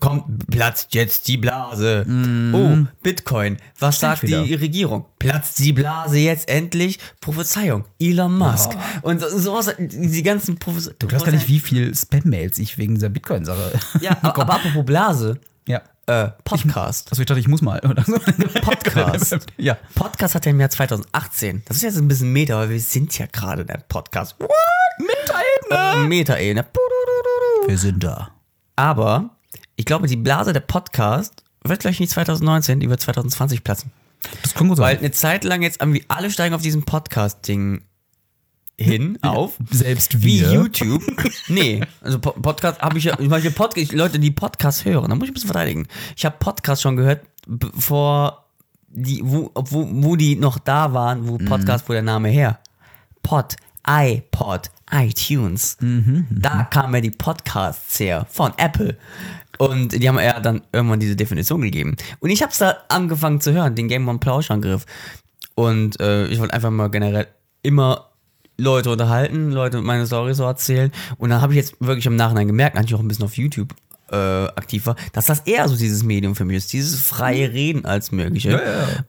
kommt, 0.00 0.46
platzt 0.50 0.94
jetzt 0.94 1.28
die 1.28 1.36
Blase. 1.36 2.06
Oh, 2.52 2.86
Bitcoin. 3.02 3.58
Was 3.78 4.00
sagt 4.00 4.22
wieder. 4.22 4.42
die 4.44 4.54
Regierung? 4.54 5.04
Platzt 5.18 5.58
die 5.58 5.72
Blase 5.72 6.18
jetzt 6.18 6.48
endlich? 6.48 6.98
Prophezeiung. 7.20 7.84
Elon 8.00 8.36
Musk. 8.38 8.70
Und 9.02 9.20
so, 9.20 9.38
sowas, 9.38 9.74
die 9.78 10.22
ganzen 10.22 10.58
Prophezeiungen. 10.58 10.98
Du 10.98 11.10
weißt 11.10 11.24
gar 11.24 11.32
nicht, 11.32 11.48
wie 11.48 11.60
viel 11.60 11.94
Spam-Mails 11.94 12.58
ich 12.58 12.78
wegen 12.78 12.94
dieser 12.94 13.08
Bitcoin-Sache. 13.08 13.72
Ja, 14.00 14.16
aber, 14.22 14.42
aber 14.42 14.54
apropos 14.54 14.84
Blase, 14.84 15.38
ja. 15.66 15.80
äh, 16.06 16.28
Podcast. 16.44 17.10
Achso, 17.10 17.22
ich 17.22 17.26
dachte, 17.26 17.40
ich 17.40 17.48
muss 17.48 17.62
mal. 17.62 17.80
Oder 17.80 18.04
so. 18.04 18.18
Podcast. 18.62 19.38
ja. 19.56 19.76
Podcast 19.94 20.34
hat 20.34 20.46
er 20.46 20.50
im 20.50 20.60
Jahr 20.60 20.70
2018. 20.70 21.62
Das 21.66 21.78
ist 21.78 21.82
jetzt 21.82 21.98
ein 21.98 22.08
bisschen 22.08 22.32
Meta, 22.32 22.54
aber 22.54 22.70
wir 22.70 22.80
sind 22.80 23.16
ja 23.18 23.26
gerade 23.26 23.62
in 23.62 23.68
der 23.68 23.82
Podcast. 23.88 24.36
What? 24.38 24.50
Meta-Ebene. 24.98 26.08
Meta-Ebene. 26.08 26.66
Wir 27.66 27.78
sind 27.78 28.04
da. 28.04 28.30
Aber 28.76 29.35
ich 29.76 29.84
glaube, 29.84 30.06
die 30.06 30.16
Blase 30.16 30.52
der 30.52 30.60
Podcast 30.60 31.42
wird 31.62 31.80
gleich 31.80 32.00
nicht 32.00 32.10
2019, 32.10 32.80
die 32.80 32.88
wird 32.90 33.00
2020 33.00 33.64
platzen. 33.64 33.90
Das 34.42 34.54
kann 34.54 34.68
gut 34.68 34.78
Weil 34.78 34.94
sein. 34.96 35.04
eine 35.04 35.10
Zeit 35.12 35.44
lang 35.44 35.62
jetzt 35.62 35.80
irgendwie 35.80 36.04
alle 36.08 36.30
steigen 36.30 36.54
auf 36.54 36.62
diesem 36.62 36.84
Podcast-Ding 36.84 37.82
hin, 38.78 39.18
auf. 39.22 39.54
Selbst 39.70 40.22
Wie 40.22 40.40
wir. 40.40 40.52
YouTube. 40.52 41.02
nee, 41.48 41.80
also 42.02 42.18
Po- 42.18 42.32
Podcast 42.32 42.80
habe 42.82 42.98
ich 42.98 43.04
ja, 43.04 43.16
zum 43.16 43.28
Beispiel 43.28 43.50
Podcast, 43.50 43.92
Leute, 43.92 44.18
die 44.18 44.30
Podcast 44.30 44.84
hören, 44.84 45.08
da 45.08 45.14
muss 45.14 45.24
ich 45.24 45.30
ein 45.30 45.34
bisschen 45.34 45.50
verteidigen. 45.50 45.86
Ich 46.16 46.24
habe 46.24 46.36
Podcast 46.38 46.82
schon 46.82 46.96
gehört, 46.96 47.22
bevor 47.46 48.44
die, 48.88 49.20
wo, 49.24 49.50
wo, 49.54 49.88
wo 49.90 50.16
die 50.16 50.36
noch 50.36 50.58
da 50.58 50.92
waren, 50.92 51.22
Mhm. 51.22 51.28
wo 51.28 51.38
Podcast, 51.38 51.88
wo 51.88 51.92
der 51.92 52.02
Name 52.02 52.28
her. 52.28 52.58
Pod, 53.22 53.56
iPod, 53.88 54.70
iTunes. 54.90 55.76
Mhm, 55.80 56.26
Da 56.30 56.64
kamen 56.64 56.94
ja 56.94 57.00
die 57.00 57.10
Podcasts 57.10 57.98
her 58.00 58.26
von 58.30 58.52
Apple. 58.58 58.96
Und 59.58 59.92
die 59.92 60.08
haben 60.08 60.18
ja 60.18 60.40
dann 60.40 60.62
irgendwann 60.72 61.00
diese 61.00 61.16
Definition 61.16 61.62
gegeben. 61.62 61.96
Und 62.20 62.30
ich 62.30 62.42
habe 62.42 62.52
es 62.52 62.58
da 62.58 62.76
angefangen 62.88 63.40
zu 63.40 63.52
hören, 63.52 63.74
den 63.74 63.88
Game 63.88 64.08
One 64.08 64.18
Plauschangriff. 64.18 64.86
Und 65.54 66.00
äh, 66.00 66.26
ich 66.26 66.38
wollte 66.38 66.54
einfach 66.54 66.70
mal 66.70 66.88
generell 66.88 67.26
immer 67.62 68.10
Leute 68.58 68.90
unterhalten, 68.90 69.50
Leute 69.50 69.80
meine 69.80 70.06
Story 70.06 70.34
so 70.34 70.44
erzählen. 70.44 70.90
Und 71.18 71.30
dann 71.30 71.40
habe 71.40 71.52
ich 71.52 71.58
jetzt 71.58 71.76
wirklich 71.80 72.06
im 72.06 72.16
Nachhinein 72.16 72.46
gemerkt, 72.46 72.76
als 72.76 72.86
ich 72.86 72.94
auch 72.94 73.00
ein 73.00 73.08
bisschen 73.08 73.24
auf 73.24 73.36
YouTube 73.36 73.74
äh, 74.10 74.16
aktiv 74.16 74.86
war, 74.86 74.96
dass 75.12 75.26
das 75.26 75.40
eher 75.40 75.68
so 75.68 75.76
dieses 75.76 76.02
Medium 76.02 76.36
für 76.36 76.44
mich 76.44 76.58
ist, 76.58 76.72
dieses 76.72 77.00
freie 77.00 77.52
Reden 77.52 77.84
als 77.84 78.12
mögliche. 78.12 78.60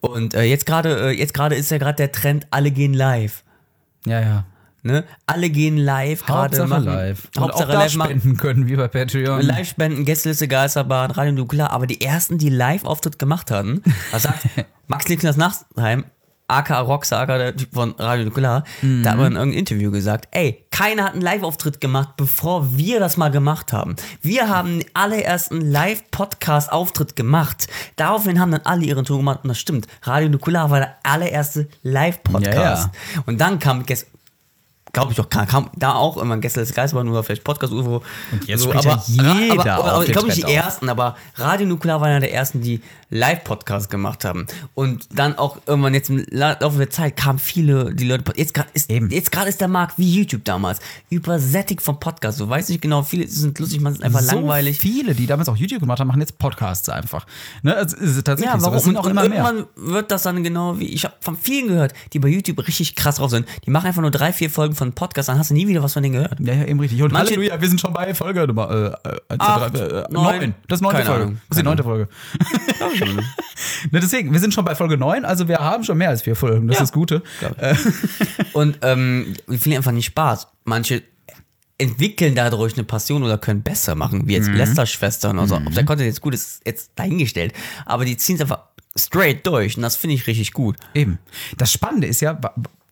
Und 0.01 0.33
äh, 0.33 0.43
jetzt 0.43 0.65
gerade, 0.65 1.09
äh, 1.09 1.11
jetzt 1.11 1.33
gerade 1.33 1.55
ist 1.55 1.71
ja 1.71 1.77
gerade 1.77 1.97
der 1.97 2.11
Trend, 2.11 2.47
alle 2.51 2.71
gehen 2.71 2.93
live. 2.93 3.43
Ja, 4.05 4.21
ja. 4.21 4.45
Ne? 4.87 5.03
Alle 5.25 5.49
gehen 5.49 5.77
live 5.77 6.25
gerade. 6.25 6.57
Hauptsache 6.57 6.67
machen- 6.67 6.85
live. 6.85 7.23
Und 7.35 7.43
Hauptsache 7.43 7.67
auch 7.67 7.71
da 7.73 7.79
live 7.83 7.95
machen. 7.95 8.09
spenden 8.19 8.37
können, 8.37 8.67
wie 8.67 8.75
bei 8.75 8.87
Patreon. 8.87 9.41
Live-Spenden, 9.41 10.05
Gästeliste, 10.05 10.47
Geisterbahn, 10.47 11.11
Radio 11.11 11.33
Nuklear, 11.33 11.71
aber 11.71 11.85
die 11.87 12.01
ersten, 12.01 12.37
die 12.37 12.49
Live-Auftritt 12.49 13.19
gemacht 13.19 13.51
hatten, 13.51 13.83
was 14.11 14.23
sagt 14.23 14.47
Max 14.87 15.07
Linkners 15.07 15.37
Nachtsheim, 15.37 16.05
aka 16.49 16.79
Rocksager, 16.79 17.37
der 17.37 17.55
Typ 17.57 17.73
von 17.73 17.93
Radio 17.97 18.23
Nuklear, 18.25 18.63
da 18.81 19.09
hat 19.11 19.17
man 19.17 19.27
in 19.33 19.35
irgendeinem 19.37 19.51
Interview 19.53 19.91
gesagt, 19.91 20.29
ey, 20.31 20.63
keiner 20.71 21.03
hat 21.03 21.13
einen 21.13 21.21
Live-Auftritt 21.21 21.81
gemacht, 21.81 22.11
bevor 22.15 22.77
wir 22.77 23.01
das 23.01 23.17
mal 23.17 23.29
gemacht 23.31 23.73
haben. 23.73 23.97
Wir 24.21 24.47
haben 24.47 24.79
den 24.79 24.87
allerersten 24.93 25.59
Live-Podcast-Auftritt 25.59 27.15
gemacht. 27.15 27.67
Daraufhin 27.97 28.39
haben 28.39 28.51
dann 28.51 28.61
alle 28.63 28.85
ihren 28.85 29.03
Tour 29.05 29.17
gemacht 29.17 29.39
und 29.43 29.49
das 29.49 29.59
stimmt. 29.59 29.87
Radio 30.03 30.29
Nuklear 30.29 30.69
war 30.69 30.79
der 30.79 30.95
allererste 31.03 31.67
Live-Podcast. 31.83 32.89
Und 33.25 33.41
dann 33.41 33.59
kam 33.59 33.85
Gäst 33.85 34.07
glaube 34.93 35.11
ich 35.11 35.19
auch, 35.19 35.29
kam, 35.29 35.47
kam 35.47 35.69
da 35.75 35.93
auch 35.93 36.17
immer 36.17 36.37
des 36.37 36.73
Geistbahn 36.73 37.07
oder 37.09 37.23
vielleicht 37.23 37.43
Podcast 37.43 37.73
UFO. 37.73 38.01
Und 38.31 38.47
jetzt 38.47 38.63
spricht 38.63 38.85
ja 38.85 39.01
jeder 39.07 39.77
aber, 39.77 39.85
aber, 39.85 39.99
den 39.99 40.07
ich 40.07 40.11
glaube 40.13 40.27
nicht 40.27 40.47
die 40.47 40.53
ersten, 40.53 40.89
aber 40.89 41.15
Radio 41.35 41.67
Nuklear 41.67 42.01
waren 42.01 42.11
ja 42.11 42.19
der 42.19 42.33
ersten, 42.33 42.61
die 42.61 42.81
Live-Podcast 43.09 43.89
gemacht 43.89 44.25
haben. 44.25 44.47
Und 44.73 45.07
dann 45.13 45.37
auch 45.37 45.57
irgendwann 45.65 45.93
jetzt 45.93 46.09
im 46.09 46.25
La- 46.29 46.57
Laufe 46.59 46.77
der 46.77 46.89
Zeit 46.89 47.15
kamen 47.15 47.39
viele, 47.39 47.93
die 47.95 48.05
Leute, 48.07 48.23
jetzt 48.35 48.53
gerade 48.53 48.69
ist, 48.73 48.89
Eben. 48.89 49.09
jetzt 49.11 49.31
gerade 49.31 49.49
ist 49.49 49.61
der 49.61 49.67
Markt 49.67 49.97
wie 49.97 50.09
YouTube 50.13 50.43
damals, 50.45 50.79
übersättigt 51.09 51.81
vom 51.81 51.99
Podcast. 51.99 52.39
Du 52.39 52.47
weißt 52.49 52.69
nicht 52.69 52.81
genau, 52.81 53.03
viele 53.03 53.27
sind 53.27 53.57
lustig, 53.59 53.81
man 53.81 53.93
ist 53.93 54.03
einfach 54.03 54.21
so 54.21 54.35
langweilig. 54.35 54.77
viele, 54.77 55.15
die 55.15 55.25
damals 55.25 55.49
auch 55.49 55.55
YouTube 55.57 55.79
gemacht 55.79 55.99
haben, 55.99 56.07
machen 56.07 56.21
jetzt 56.21 56.37
Podcasts 56.37 56.89
einfach. 56.89 57.25
Ne? 57.63 57.75
Also, 57.75 57.95
es 57.97 58.17
ist 58.17 58.23
tatsächlich 58.25 58.53
Ja, 58.53 58.59
so. 58.59 58.65
warum? 58.67 58.79
Sind 58.79 58.89
Und, 58.95 58.97
auch 58.97 59.05
und 59.05 59.11
immer 59.11 59.27
mehr. 59.27 59.43
irgendwann 59.45 59.65
wird 59.75 60.11
das 60.11 60.23
dann 60.23 60.43
genau 60.43 60.77
wie, 60.79 60.87
ich 60.87 61.03
habe 61.05 61.15
von 61.21 61.37
vielen 61.37 61.67
gehört, 61.67 61.93
die 62.13 62.19
bei 62.19 62.27
YouTube 62.27 62.65
richtig 62.67 62.95
krass 62.95 63.15
drauf 63.15 63.29
sind. 63.31 63.47
Die 63.65 63.69
machen 63.71 63.87
einfach 63.87 64.01
nur 64.01 64.11
drei, 64.11 64.31
vier 64.33 64.49
Folgen 64.49 64.75
von 64.77 64.93
Podcast, 64.93 65.29
dann 65.29 65.37
hast 65.39 65.49
du 65.49 65.53
nie 65.53 65.67
wieder 65.67 65.83
was 65.83 65.93
von 65.93 66.03
denen 66.03 66.13
gehört. 66.15 66.39
Ja, 66.39 66.53
ja, 66.53 66.65
eben 66.65 66.79
richtig. 66.79 67.01
Und 67.01 67.11
Manche- 67.11 67.31
Halleluja, 67.35 67.59
wir 67.59 67.67
sind 67.67 67.81
schon 67.81 67.93
bei 67.93 68.13
Folge 68.13 68.47
Nummer 68.47 68.69
äh, 69.03 69.09
äh, 69.09 69.37
Acht, 69.39 69.75
drei, 69.75 69.79
äh, 69.81 70.03
neun. 70.09 70.39
neun. 70.39 70.55
Das 70.67 70.77
ist 70.77 70.81
neunte 70.81 70.97
Keine 70.97 71.09
Folge. 71.09 71.23
Ahnung. 71.23 71.41
Das 71.49 71.57
ist 71.57 71.61
die 71.61 71.65
neunte 71.65 71.83
Folge. 71.83 72.07
ne, 73.91 73.99
deswegen, 73.99 74.31
wir 74.31 74.39
sind 74.39 74.53
schon 74.53 74.65
bei 74.65 74.75
Folge 74.75 74.97
9, 74.97 75.25
also 75.25 75.47
wir 75.47 75.57
haben 75.59 75.83
schon 75.83 75.97
mehr 75.97 76.09
als 76.09 76.21
vier 76.21 76.35
Folgen. 76.35 76.67
Das 76.67 76.77
Ja. 76.77 76.83
ist 76.83 76.89
das 76.89 76.93
Gute. 76.93 77.23
Und 78.53 78.77
ähm, 78.81 79.33
die 79.47 79.57
finden 79.57 79.77
einfach 79.77 79.91
nicht 79.91 80.05
Spaß. 80.07 80.47
Manche 80.63 81.03
entwickeln 81.79 82.33
dadurch 82.33 82.73
eine 82.73 82.83
Passion 82.85 83.23
oder 83.23 83.37
können 83.37 83.61
besser 83.61 83.93
machen, 83.95 84.27
wie 84.27 84.33
jetzt 84.33 84.49
Lester-Schwestern 84.49 85.37
oder 85.37 85.47
so. 85.47 85.55
Ob 85.57 85.73
der 85.73 85.85
Content 85.85 86.07
jetzt 86.07 86.21
gut 86.21 86.33
ist, 86.33 86.41
ist 86.47 86.61
jetzt 86.65 86.91
dahingestellt. 86.95 87.53
Aber 87.85 88.03
die 88.03 88.17
ziehen 88.17 88.35
es 88.35 88.41
einfach 88.41 88.61
straight 88.97 89.45
durch 89.45 89.77
und 89.77 89.83
das 89.83 89.95
finde 89.95 90.15
ich 90.15 90.25
richtig 90.25 90.53
gut. 90.53 90.75
Eben. 90.95 91.19
Das 91.57 91.71
Spannende 91.71 92.07
ist 92.07 92.19
ja, 92.21 92.39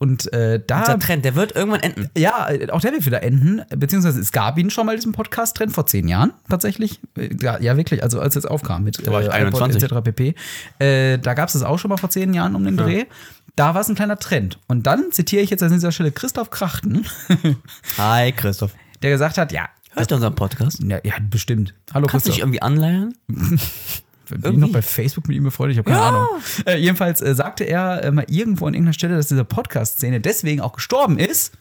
und 0.05 0.31
äh, 0.33 0.61
da. 0.65 0.81
Dieser 0.81 0.99
Trend, 0.99 1.25
der 1.25 1.35
wird 1.35 1.55
irgendwann 1.55 1.81
enden. 1.81 2.09
Ja, 2.15 2.47
äh, 2.49 2.69
auch 2.69 2.79
der 2.79 2.91
wird 2.91 3.05
wieder 3.07 3.23
enden, 3.23 3.63
beziehungsweise 3.75 4.19
es 4.19 4.31
gab 4.31 4.59
ihn 4.59 4.69
schon 4.69 4.85
mal 4.85 4.95
diesen 4.95 5.13
Podcast-Trend 5.13 5.73
vor 5.73 5.87
zehn 5.87 6.07
Jahren 6.07 6.31
tatsächlich. 6.47 6.99
Äh, 7.17 7.29
Ja, 7.41 7.59
ja 7.59 7.75
wirklich, 7.75 8.03
also 8.03 8.19
als 8.19 8.35
es 8.35 8.45
aufkam 8.45 8.83
mit 8.83 8.99
ich 8.99 9.09
21. 9.09 9.81
etc. 9.81 9.95
pp. 10.03 10.35
Äh, 10.79 11.17
da 11.17 11.33
gab 11.33 11.49
es 11.49 11.55
es 11.55 11.63
auch 11.63 11.79
schon 11.79 11.89
mal 11.89 11.97
vor 11.97 12.11
zehn 12.11 12.33
Jahren 12.35 12.53
um 12.55 12.63
den 12.63 12.77
Dreh. 12.77 13.05
Da 13.55 13.73
war 13.73 13.81
es 13.81 13.89
ein 13.89 13.95
kleiner 13.95 14.17
Trend. 14.19 14.59
Und 14.67 14.85
dann 14.85 15.11
zitiere 15.11 15.41
ich 15.41 15.49
jetzt 15.49 15.63
an 15.63 15.71
dieser 15.71 15.91
Stelle 15.91 16.11
Christoph 16.11 16.51
Krachten, 16.51 17.05
Hi, 17.97 18.31
Christoph. 18.31 18.73
der 19.01 19.09
gesagt 19.11 19.37
hat, 19.39 19.51
ja, 19.51 19.69
Hörst 19.93 20.11
du 20.11 20.15
unseren 20.15 20.35
Podcast? 20.35 20.83
ja, 20.83 20.99
ja 21.03 21.13
bestimmt. 21.29 21.73
Hallo 21.93 22.05
Kannst 22.07 22.25
du 22.27 22.31
dich 22.31 22.41
Christoph. 22.41 22.53
irgendwie 22.53 22.61
anleiern? 22.61 23.13
Bin 24.29 24.53
ich 24.53 24.57
noch 24.59 24.71
bei 24.71 24.81
Facebook 24.81 25.27
mit 25.27 25.37
ihm 25.37 25.43
befreundet? 25.43 25.73
Ich 25.73 25.79
habe 25.79 25.89
keine 25.89 26.01
Ahnung. 26.01 26.27
Äh, 26.65 26.77
jedenfalls 26.77 27.21
äh, 27.21 27.35
sagte 27.35 27.63
er 27.63 28.03
äh, 28.03 28.11
mal 28.11 28.25
irgendwo 28.29 28.67
an 28.67 28.73
irgendeiner 28.73 28.93
Stelle, 28.93 29.15
dass 29.15 29.27
diese 29.27 29.45
Podcast-Szene 29.45 30.19
deswegen 30.21 30.61
auch 30.61 30.73
gestorben 30.73 31.17
ist. 31.19 31.53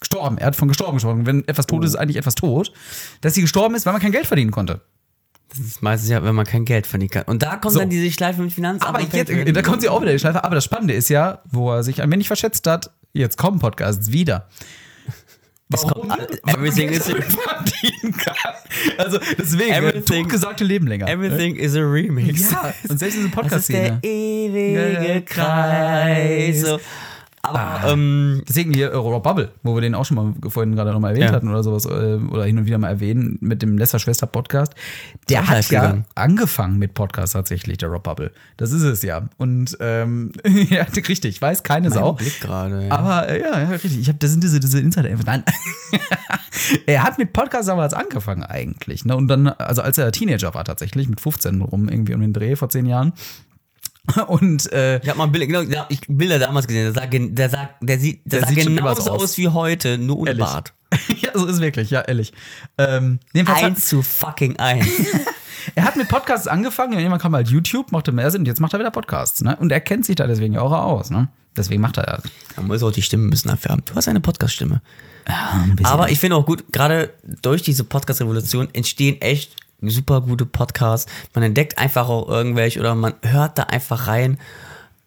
Gestorben, 0.00 0.38
er 0.38 0.46
hat 0.48 0.56
von 0.56 0.68
gestorben 0.68 0.94
gesprochen. 0.94 1.26
Wenn 1.26 1.46
etwas 1.48 1.66
tot 1.66 1.84
ist, 1.84 1.90
ist 1.90 1.96
eigentlich 1.96 2.16
etwas 2.16 2.34
tot. 2.36 2.72
Dass 3.20 3.34
sie 3.34 3.40
gestorben 3.40 3.74
ist, 3.74 3.84
weil 3.86 3.92
man 3.92 4.02
kein 4.02 4.12
Geld 4.12 4.26
verdienen 4.26 4.50
konnte. 4.50 4.80
Das 5.50 5.58
ist 5.60 5.82
meistens 5.82 6.10
ja, 6.10 6.22
wenn 6.22 6.34
man 6.34 6.44
kein 6.46 6.64
Geld 6.64 6.86
verdienen 6.86 7.10
kann. 7.10 7.24
Und 7.24 7.42
da 7.42 7.56
kommt 7.56 7.72
So. 7.74 7.80
dann 7.80 7.90
diese 7.90 8.10
Schleife 8.12 8.42
mit 8.42 8.52
Finanzamt. 8.52 8.88
Aber 8.94 9.00
jetzt, 9.02 9.30
da 9.56 9.62
kommt 9.62 9.80
sie 9.80 9.88
auch 9.88 10.02
wieder 10.02 10.12
die 10.12 10.18
Schleife. 10.18 10.44
Aber 10.44 10.54
das 10.54 10.64
Spannende 10.64 10.94
ist 10.94 11.08
ja, 11.08 11.40
wo 11.50 11.72
er 11.72 11.82
sich 11.82 12.02
ein 12.02 12.10
wenig 12.12 12.26
verschätzt 12.26 12.66
hat, 12.66 12.90
jetzt 13.12 13.38
kommen 13.38 13.58
Podcasts 13.58 14.12
wieder. 14.12 14.46
Es 15.72 15.82
kommt 15.82 16.10
everything 16.46 16.88
is 16.88 17.02
a- 17.08 17.14
verdienen 17.14 18.16
kann. 18.16 18.34
Also 18.96 19.18
deswegen, 19.38 19.72
Everything- 19.72 20.22
totgesagte 20.24 20.64
Leben 20.64 20.86
länger. 20.86 21.06
Everything 21.08 21.56
is 21.56 21.76
a 21.76 21.80
remix. 21.80 22.50
Ja, 22.50 22.72
und 22.88 22.98
selbst 22.98 23.18
diese 23.18 23.28
Das 23.28 23.52
ist 23.60 23.68
der 23.68 23.98
ewige 24.02 25.22
Kreis. 25.22 26.60
So. 26.62 26.80
Aber, 27.42 27.92
ähm, 27.92 28.42
Deswegen 28.48 28.72
hier 28.72 28.90
äh, 28.90 28.96
Rob 28.96 29.22
Bubble, 29.22 29.50
wo 29.62 29.74
wir 29.74 29.80
den 29.80 29.94
auch 29.94 30.04
schon 30.04 30.16
mal 30.16 30.50
vorhin 30.50 30.74
gerade 30.74 30.92
nochmal 30.92 31.12
erwähnt 31.12 31.30
Ja. 31.30 31.36
hatten 31.36 31.48
oder 31.48 31.62
sowas, 31.62 31.86
äh, 31.86 32.18
oder 32.30 32.44
hin 32.44 32.58
und 32.58 32.66
wieder 32.66 32.78
mal 32.78 32.88
erwähnen 32.88 33.38
mit 33.40 33.62
dem 33.62 33.78
Lesser-Schwester-Podcast. 33.78 34.74
Der 35.28 35.42
auch 35.42 35.46
hat 35.46 35.56
live 35.56 35.70
ja 35.70 35.80
gegangen. 35.82 36.04
angefangen 36.14 36.78
mit 36.78 36.94
Podcast 36.94 37.34
tatsächlich, 37.34 37.78
der 37.78 37.88
Rob 37.88 38.02
Bubble. 38.02 38.32
Das 38.56 38.72
ist 38.72 38.82
es 38.82 39.02
ja. 39.02 39.28
Und 39.36 39.76
ähm, 39.80 40.32
ja, 40.70 40.82
richtig, 40.84 41.40
weiß 41.40 41.62
keine 41.62 41.88
mein 41.90 41.98
Sau. 41.98 42.12
Blick 42.14 42.40
gerade. 42.40 42.86
Ja. 42.86 42.92
Aber 42.92 43.28
äh, 43.28 43.40
ja, 43.40 43.60
ja, 43.60 43.68
richtig. 43.68 43.98
Ich 43.98 44.08
habe, 44.08 44.18
das 44.18 44.30
sind 44.30 44.42
diese, 44.42 44.60
diese 44.60 44.80
Insider. 44.80 45.08
Nein. 45.24 45.44
er 46.86 47.02
hat 47.02 47.18
mit 47.18 47.32
Podcast 47.32 47.68
damals 47.68 47.94
angefangen 47.94 48.42
eigentlich. 48.42 49.04
Ne? 49.04 49.16
Und 49.16 49.28
dann, 49.28 49.48
also 49.48 49.82
als 49.82 49.98
er 49.98 50.10
Teenager 50.12 50.54
war 50.54 50.64
tatsächlich, 50.64 51.08
mit 51.08 51.20
15 51.20 51.60
rum, 51.62 51.88
irgendwie 51.88 52.14
um 52.14 52.20
den 52.20 52.32
Dreh 52.32 52.56
vor 52.56 52.68
10 52.68 52.86
Jahren. 52.86 53.12
Und 54.28 54.72
äh, 54.72 54.98
Ich 55.02 55.08
habe 55.08 55.18
mal 55.18 55.28
Bilder, 55.28 55.46
genau, 55.46 55.60
ja, 55.62 55.86
ich 55.88 56.00
Bilder 56.08 56.38
damals 56.38 56.66
gesehen. 56.66 56.92
Der 56.92 57.02
sah, 57.02 57.06
der 57.06 57.50
sah, 57.50 57.70
der 57.80 57.98
sieht, 57.98 58.20
der 58.24 58.40
Der 58.40 58.48
sah 58.48 58.54
sieht 58.54 58.64
genauso 58.66 59.02
so 59.02 59.10
aus. 59.12 59.22
aus. 59.22 59.38
wie 59.38 59.48
heute, 59.48 59.98
nur 59.98 60.18
ohne 60.18 60.30
Ehrlich. 60.30 60.44
Bart. 60.44 60.72
ja, 61.20 61.30
so 61.34 61.46
ist 61.46 61.60
wirklich, 61.60 61.90
ja, 61.90 62.00
ehrlich. 62.00 62.32
Ähm, 62.78 63.20
jedenfalls 63.32 63.58
hat, 63.62 63.66
Eins 63.66 63.86
zu 63.86 64.02
fucking 64.02 64.58
eins. 64.58 64.86
er 65.74 65.84
hat 65.84 65.96
mit 65.96 66.08
Podcasts 66.08 66.46
angefangen, 66.48 66.94
irgendwann 66.98 67.18
kam 67.20 67.34
halt 67.34 67.48
YouTube, 67.48 67.92
machte 67.92 68.12
mehr 68.12 68.30
Sinn, 68.30 68.42
und 68.42 68.46
jetzt 68.46 68.60
macht 68.60 68.72
er 68.72 68.78
wieder 68.78 68.90
Podcasts. 68.90 69.42
Ne? 69.42 69.56
Und 69.56 69.70
er 69.70 69.80
kennt 69.80 70.06
sich 70.06 70.16
da 70.16 70.26
deswegen 70.26 70.56
auch 70.56 70.72
aus. 70.72 71.10
Ne? 71.10 71.28
Deswegen 71.56 71.82
macht 71.82 71.98
er 71.98 72.04
das. 72.04 72.22
Man 72.56 72.68
muss 72.68 72.82
auch 72.82 72.92
die 72.92 73.02
Stimme 73.02 73.26
ein 73.26 73.30
bisschen 73.30 73.50
abfärben. 73.50 73.82
Du 73.84 73.94
hast 73.94 74.08
eine 74.08 74.20
Podcast-Stimme. 74.20 74.80
ein 75.26 75.76
bisschen. 75.76 75.92
Aber 75.92 76.10
ich 76.10 76.18
finde 76.20 76.36
auch 76.36 76.46
gut, 76.46 76.72
gerade 76.72 77.10
durch 77.42 77.62
diese 77.62 77.84
Podcast-Revolution 77.84 78.68
entstehen 78.72 79.20
echt 79.20 79.56
super 79.82 80.20
gute 80.20 80.46
Podcasts. 80.46 81.10
Man 81.34 81.44
entdeckt 81.44 81.78
einfach 81.78 82.08
auch 82.08 82.28
irgendwelche 82.28 82.80
oder 82.80 82.94
man 82.94 83.14
hört 83.22 83.58
da 83.58 83.64
einfach 83.64 84.06
rein. 84.06 84.38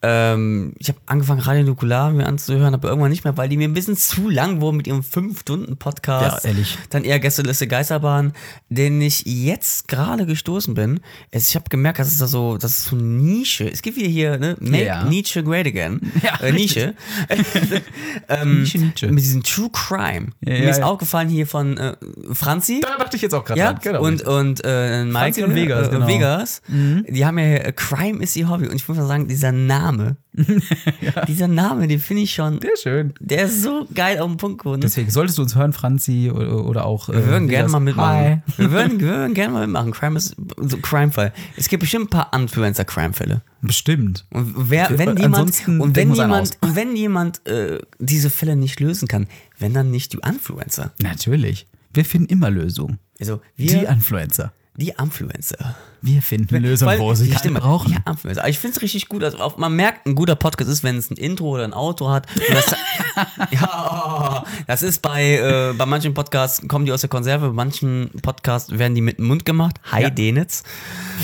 Ähm, 0.03 0.73
ich 0.79 0.87
habe 0.87 0.99
angefangen, 1.05 1.41
Radio 1.41 1.63
Nukular 1.63 2.11
mir 2.11 2.25
anzuhören, 2.25 2.73
aber 2.73 2.89
irgendwann 2.89 3.11
nicht 3.11 3.23
mehr, 3.23 3.37
weil 3.37 3.49
die 3.49 3.57
mir 3.57 3.67
ein 3.67 3.73
bisschen 3.73 3.97
zu 3.97 4.29
lang 4.29 4.61
wurden 4.61 4.77
mit 4.77 4.87
ihrem 4.87 5.01
5-Stunden-Podcast. 5.01 6.43
Ja, 6.43 6.49
ehrlich. 6.49 6.77
Dann 6.89 7.03
eher 7.03 7.19
Gästeliste 7.19 7.67
Geisterbahn, 7.67 8.33
den 8.69 9.01
ich 9.01 9.23
jetzt 9.25 9.87
gerade 9.87 10.25
gestoßen 10.25 10.73
bin. 10.73 11.01
Es, 11.29 11.49
ich 11.49 11.55
habe 11.55 11.65
gemerkt, 11.69 11.99
dass 11.99 12.07
es 12.07 12.17
da 12.17 12.27
so, 12.27 12.57
das 12.57 12.71
ist 12.71 12.85
so 12.85 12.95
Nische. 12.95 13.69
Es 13.69 13.81
gibt 13.81 13.97
wieder 13.97 14.09
hier, 14.09 14.37
ne? 14.37 14.57
Make 14.59 14.85
Ja. 14.85 15.03
Nietzsche 15.03 15.43
great 15.43 15.67
again. 15.67 15.99
Ja, 16.21 16.39
äh, 16.39 16.51
Nische. 16.51 16.93
ähm, 18.29 18.61
Nische, 18.61 18.77
Nietzsche. 18.77 19.07
Mit 19.07 19.23
diesem 19.23 19.43
True 19.43 19.69
Crime. 19.71 20.27
Ja, 20.41 20.59
mir 20.59 20.69
ist 20.69 20.81
aufgefallen 20.81 21.29
hier 21.29 21.47
von 21.47 21.77
äh, 21.77 21.95
Franzi. 22.31 22.81
Da 22.81 22.97
dachte 22.97 23.15
ich 23.15 23.21
jetzt 23.21 23.33
auch 23.33 23.43
gerade 23.43 23.59
Ja, 23.59 23.71
genau. 23.73 24.03
und, 24.03 24.21
und 24.23 24.61
äh, 24.63 25.03
Michael 25.05 25.11
Franzi 25.11 25.43
und 25.43 25.55
Vegas, 25.55 25.87
äh, 25.87 25.91
genau. 25.91 26.07
Vegas 26.07 26.61
die 26.67 27.25
haben 27.25 27.37
ja 27.37 27.45
äh, 27.45 27.73
Crime 27.73 28.21
is 28.21 28.35
ihr 28.35 28.49
Hobby. 28.49 28.67
Und 28.67 28.75
ich 28.75 28.87
muss 28.87 28.97
mal 28.97 29.07
sagen, 29.07 29.27
dieser 29.27 29.51
Name, 29.51 29.90
dieser 31.27 31.47
Name, 31.47 31.87
den 31.87 31.99
finde 31.99 32.23
ich 32.23 32.33
schon, 32.33 32.59
Sehr 32.61 32.77
schön. 32.81 33.13
der 33.19 33.45
ist 33.45 33.61
so 33.63 33.87
geil 33.93 34.19
auf 34.19 34.27
den 34.29 34.37
Punkt 34.37 34.59
geworden. 34.59 34.81
Deswegen 34.81 35.09
solltest 35.09 35.37
du 35.37 35.41
uns 35.43 35.55
hören, 35.55 35.73
Franzi, 35.73 36.31
oder, 36.33 36.65
oder 36.65 36.85
auch. 36.85 37.09
Wir 37.09 37.25
würden 37.25 37.47
gerne 37.47 37.69
mal 37.69 37.79
mitmachen. 37.79 38.17
Hi. 38.17 38.37
Wir 38.57 38.71
würden, 38.71 38.99
wir 38.99 39.07
würden 39.07 39.33
gerne 39.33 39.53
mal 39.53 39.67
mitmachen. 39.67 39.91
Crime 39.91 40.17
ist 40.17 40.35
so 40.57 40.77
Crime-Fall. 40.77 41.33
Es 41.57 41.67
gibt 41.67 41.81
bestimmt 41.81 42.05
ein 42.05 42.09
paar 42.09 42.31
Influencer-Crime-Fälle. 42.39 43.41
Bestimmt. 43.61 44.25
Und 44.31 44.69
wer, 44.69 44.97
wenn 44.97 45.17
Äh, 45.17 45.21
jemand, 45.21 45.67
und 45.67 45.95
wenn 45.95 46.13
jemand, 46.13 46.57
und 46.61 46.75
wenn 46.75 46.95
jemand 46.95 47.45
äh, 47.47 47.79
diese 47.99 48.29
Fälle 48.29 48.55
nicht 48.55 48.79
lösen 48.79 49.07
kann, 49.07 49.27
wenn 49.59 49.73
dann 49.73 49.91
nicht 49.91 50.13
die 50.13 50.19
Influencer. 50.27 50.91
Natürlich. 51.01 51.67
Wir 51.93 52.05
finden 52.05 52.27
immer 52.27 52.49
Lösungen. 52.49 52.99
Also 53.19 53.41
Die 53.57 53.69
wir, 53.69 53.89
Influencer. 53.89 54.53
Die 54.75 54.93
Influencer. 54.97 55.75
Wir 56.01 56.21
finden 56.21 56.55
Lösungen, 56.63 56.97
wo 56.99 57.13
sie 57.13 57.25
die 57.29 57.31
keine 57.35 57.59
brauchen. 57.59 57.91
Ja, 57.93 57.99
Influencer. 58.11 58.41
Aber 58.41 58.49
ich 58.49 58.57
finde 58.57 58.77
es 58.77 58.81
richtig 58.81 59.09
gut. 59.09 59.23
Also 59.23 59.37
auch, 59.39 59.57
man 59.57 59.75
merkt, 59.75 60.07
ein 60.07 60.15
guter 60.15 60.35
Podcast 60.35 60.69
ist, 60.71 60.83
wenn 60.83 60.97
es 60.97 61.11
ein 61.11 61.17
Intro 61.17 61.49
oder 61.49 61.63
ein 61.65 61.73
Outro 61.73 62.09
hat. 62.09 62.25
Das, 62.51 62.73
ja, 63.51 64.43
das 64.67 64.81
ist 64.81 65.01
bei, 65.01 65.35
äh, 65.37 65.73
bei 65.77 65.85
manchen 65.85 66.13
Podcasts 66.13 66.67
kommen 66.67 66.85
die 66.85 66.91
aus 66.91 67.01
der 67.01 67.09
Konserve, 67.09 67.47
bei 67.49 67.53
manchen 67.53 68.09
Podcasts 68.21 68.71
werden 68.77 68.95
die 68.95 69.01
mit 69.01 69.17
dem 69.19 69.27
Mund 69.27 69.45
gemacht. 69.45 69.75
Hi, 69.91 70.03
Ja. 70.03 70.09
Denitz. 70.09 70.63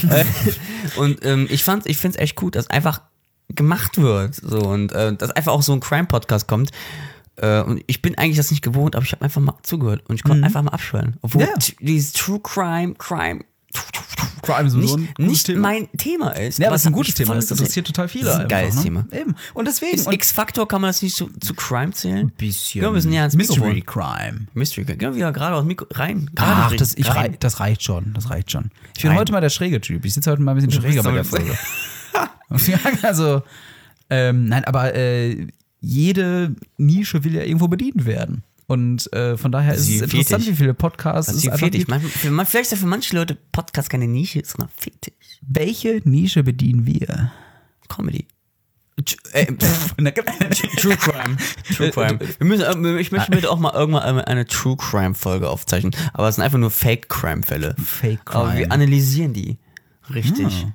äh, 0.09 0.25
und 0.97 1.25
ähm, 1.25 1.47
ich 1.49 1.63
fand, 1.63 1.85
ich 1.87 1.97
finde 1.97 2.17
es 2.17 2.21
echt 2.23 2.35
gut, 2.35 2.55
dass 2.55 2.69
einfach 2.69 3.01
gemacht 3.49 3.97
wird. 3.97 4.35
So, 4.35 4.59
und 4.59 4.91
äh, 4.91 5.15
dass 5.15 5.31
einfach 5.31 5.53
auch 5.53 5.63
so 5.63 5.73
ein 5.73 5.79
Crime-Podcast 5.79 6.47
kommt. 6.47 6.71
Äh, 7.37 7.61
und 7.61 7.83
ich 7.87 8.01
bin 8.01 8.17
eigentlich 8.17 8.37
das 8.37 8.51
nicht 8.51 8.63
gewohnt, 8.63 8.95
aber 8.95 9.05
ich 9.05 9.11
habe 9.11 9.23
einfach 9.23 9.41
mal 9.41 9.55
zugehört 9.63 10.03
und 10.09 10.15
ich 10.15 10.23
konnte 10.23 10.43
einfach 10.45 10.61
mal 10.63 10.71
abschwören. 10.71 11.17
Obwohl 11.21 11.43
Mhm. 11.43 11.49
Ja. 11.49 11.73
dieses 11.81 12.13
True 12.13 12.39
Crime, 12.41 12.95
Crime, 12.95 13.43
Crime 14.41 14.63
nicht, 14.63 14.89
so 14.89 14.97
ein 14.97 15.07
gutes 15.15 15.17
nicht 15.31 15.45
Thema. 15.47 15.59
mein 15.61 15.91
Thema 15.97 16.31
ist. 16.31 16.57
Ja, 16.57 16.67
aber 16.67 16.75
es 16.77 16.81
ist 16.83 16.87
ein 16.87 16.93
gutes 16.93 17.13
Thema. 17.15 17.35
Das 17.35 17.51
interessiert 17.51 17.85
total 17.85 18.07
viele. 18.07 18.25
Das 18.25 18.33
ist 18.33 18.39
ein 18.39 18.41
einfach, 18.45 18.57
geiles 18.57 18.75
ne? 18.75 18.81
Thema. 18.83 19.05
Eben. 19.11 19.35
Und 19.53 19.65
deswegen. 19.67 20.11
X-Factor, 20.11 20.67
kann 20.67 20.81
man 20.81 20.89
das 20.89 21.01
nicht 21.01 21.15
zu, 21.15 21.29
zu 21.39 21.53
Crime 21.53 21.91
zählen? 21.91 22.31
bisschen. 22.37 22.81
Ja, 22.83 22.93
wir 22.93 23.01
sind 23.01 23.11
ja 23.13 23.25
ins 23.25 23.35
Mystery. 23.35 23.81
Crime. 23.81 24.47
Mystery. 24.53 24.85
Gehen 24.85 24.99
wir 24.99 25.15
wieder 25.15 25.31
gerade 25.33 25.55
aus 25.55 25.65
Mikro 25.65 25.85
rein. 25.91 26.31
Ach, 26.37 26.73
das, 26.75 26.95
ich 26.95 27.07
rein. 27.09 27.15
rei 27.31 27.37
das 27.39 27.59
reicht 27.59 27.83
schon. 27.83 28.13
Das 28.13 28.29
reicht 28.29 28.51
schon. 28.51 28.71
Ich 28.95 29.01
bin 29.01 29.11
Rein. 29.11 29.19
heute 29.19 29.31
mal 29.33 29.41
der 29.41 29.49
schräge 29.49 29.81
Typ. 29.81 30.05
Ich 30.05 30.13
sitze 30.13 30.31
heute 30.31 30.41
mal 30.41 30.51
ein 30.51 30.55
bisschen 30.55 30.71
schräger 30.71 31.03
bei 31.03 31.11
der 31.11 31.25
Folge. 31.25 31.57
Also, 33.03 33.43
ähm, 34.09 34.45
nein, 34.45 34.63
aber 34.63 34.95
äh, 34.95 35.47
jede 35.79 36.55
Nische 36.77 37.23
will 37.23 37.35
ja 37.35 37.43
irgendwo 37.43 37.67
bedient 37.67 38.05
werden. 38.05 38.43
Und 38.67 39.11
äh, 39.13 39.37
von 39.37 39.51
daher 39.51 39.75
ist 39.75 39.89
es 39.89 40.01
interessant, 40.01 40.45
wie 40.45 40.53
viele 40.53 40.73
Podcasts 40.73 41.31
es 41.31 41.37
ist 41.37 41.45
einfach 41.47 41.59
Fetisch. 41.59 41.87
Manchmal, 41.87 42.11
für, 42.11 42.45
vielleicht 42.45 42.65
ist 42.65 42.71
ja 42.71 42.77
für 42.77 42.85
manche 42.85 43.15
Leute 43.15 43.37
Podcast 43.53 43.89
keine 43.89 44.07
Nische, 44.07 44.41
sondern 44.43 44.69
Fetisch. 44.75 45.13
Welche 45.41 46.01
Nische 46.03 46.43
bedienen 46.43 46.85
wir? 46.85 47.31
Comedy. 47.87 48.27
Äh, 49.31 49.45
True 50.77 50.97
Crime. 50.97 51.37
True 51.75 51.91
Crime. 51.91 52.19
Wir 52.19 52.47
müssen, 52.47 52.85
äh, 52.85 52.99
ich 52.99 53.11
möchte 53.11 53.31
bitte 53.31 53.49
auch 53.49 53.59
mal 53.59 53.73
irgendwann 53.73 54.19
eine, 54.19 54.45
True 54.45 54.75
Crime 54.75 55.13
Folge 55.13 55.49
aufzeichnen. 55.49 55.95
Aber 56.13 56.27
es 56.27 56.35
sind 56.35 56.43
einfach 56.43 56.57
nur 56.57 56.71
Fake 56.71 57.07
Crime 57.07 57.43
Fälle. 57.43 57.75
Fake 57.81 58.19
Aber 58.25 58.53
wir 58.53 58.63
Crime. 58.63 58.71
analysieren 58.71 59.33
die. 59.33 59.57
Richtig. 60.13 60.67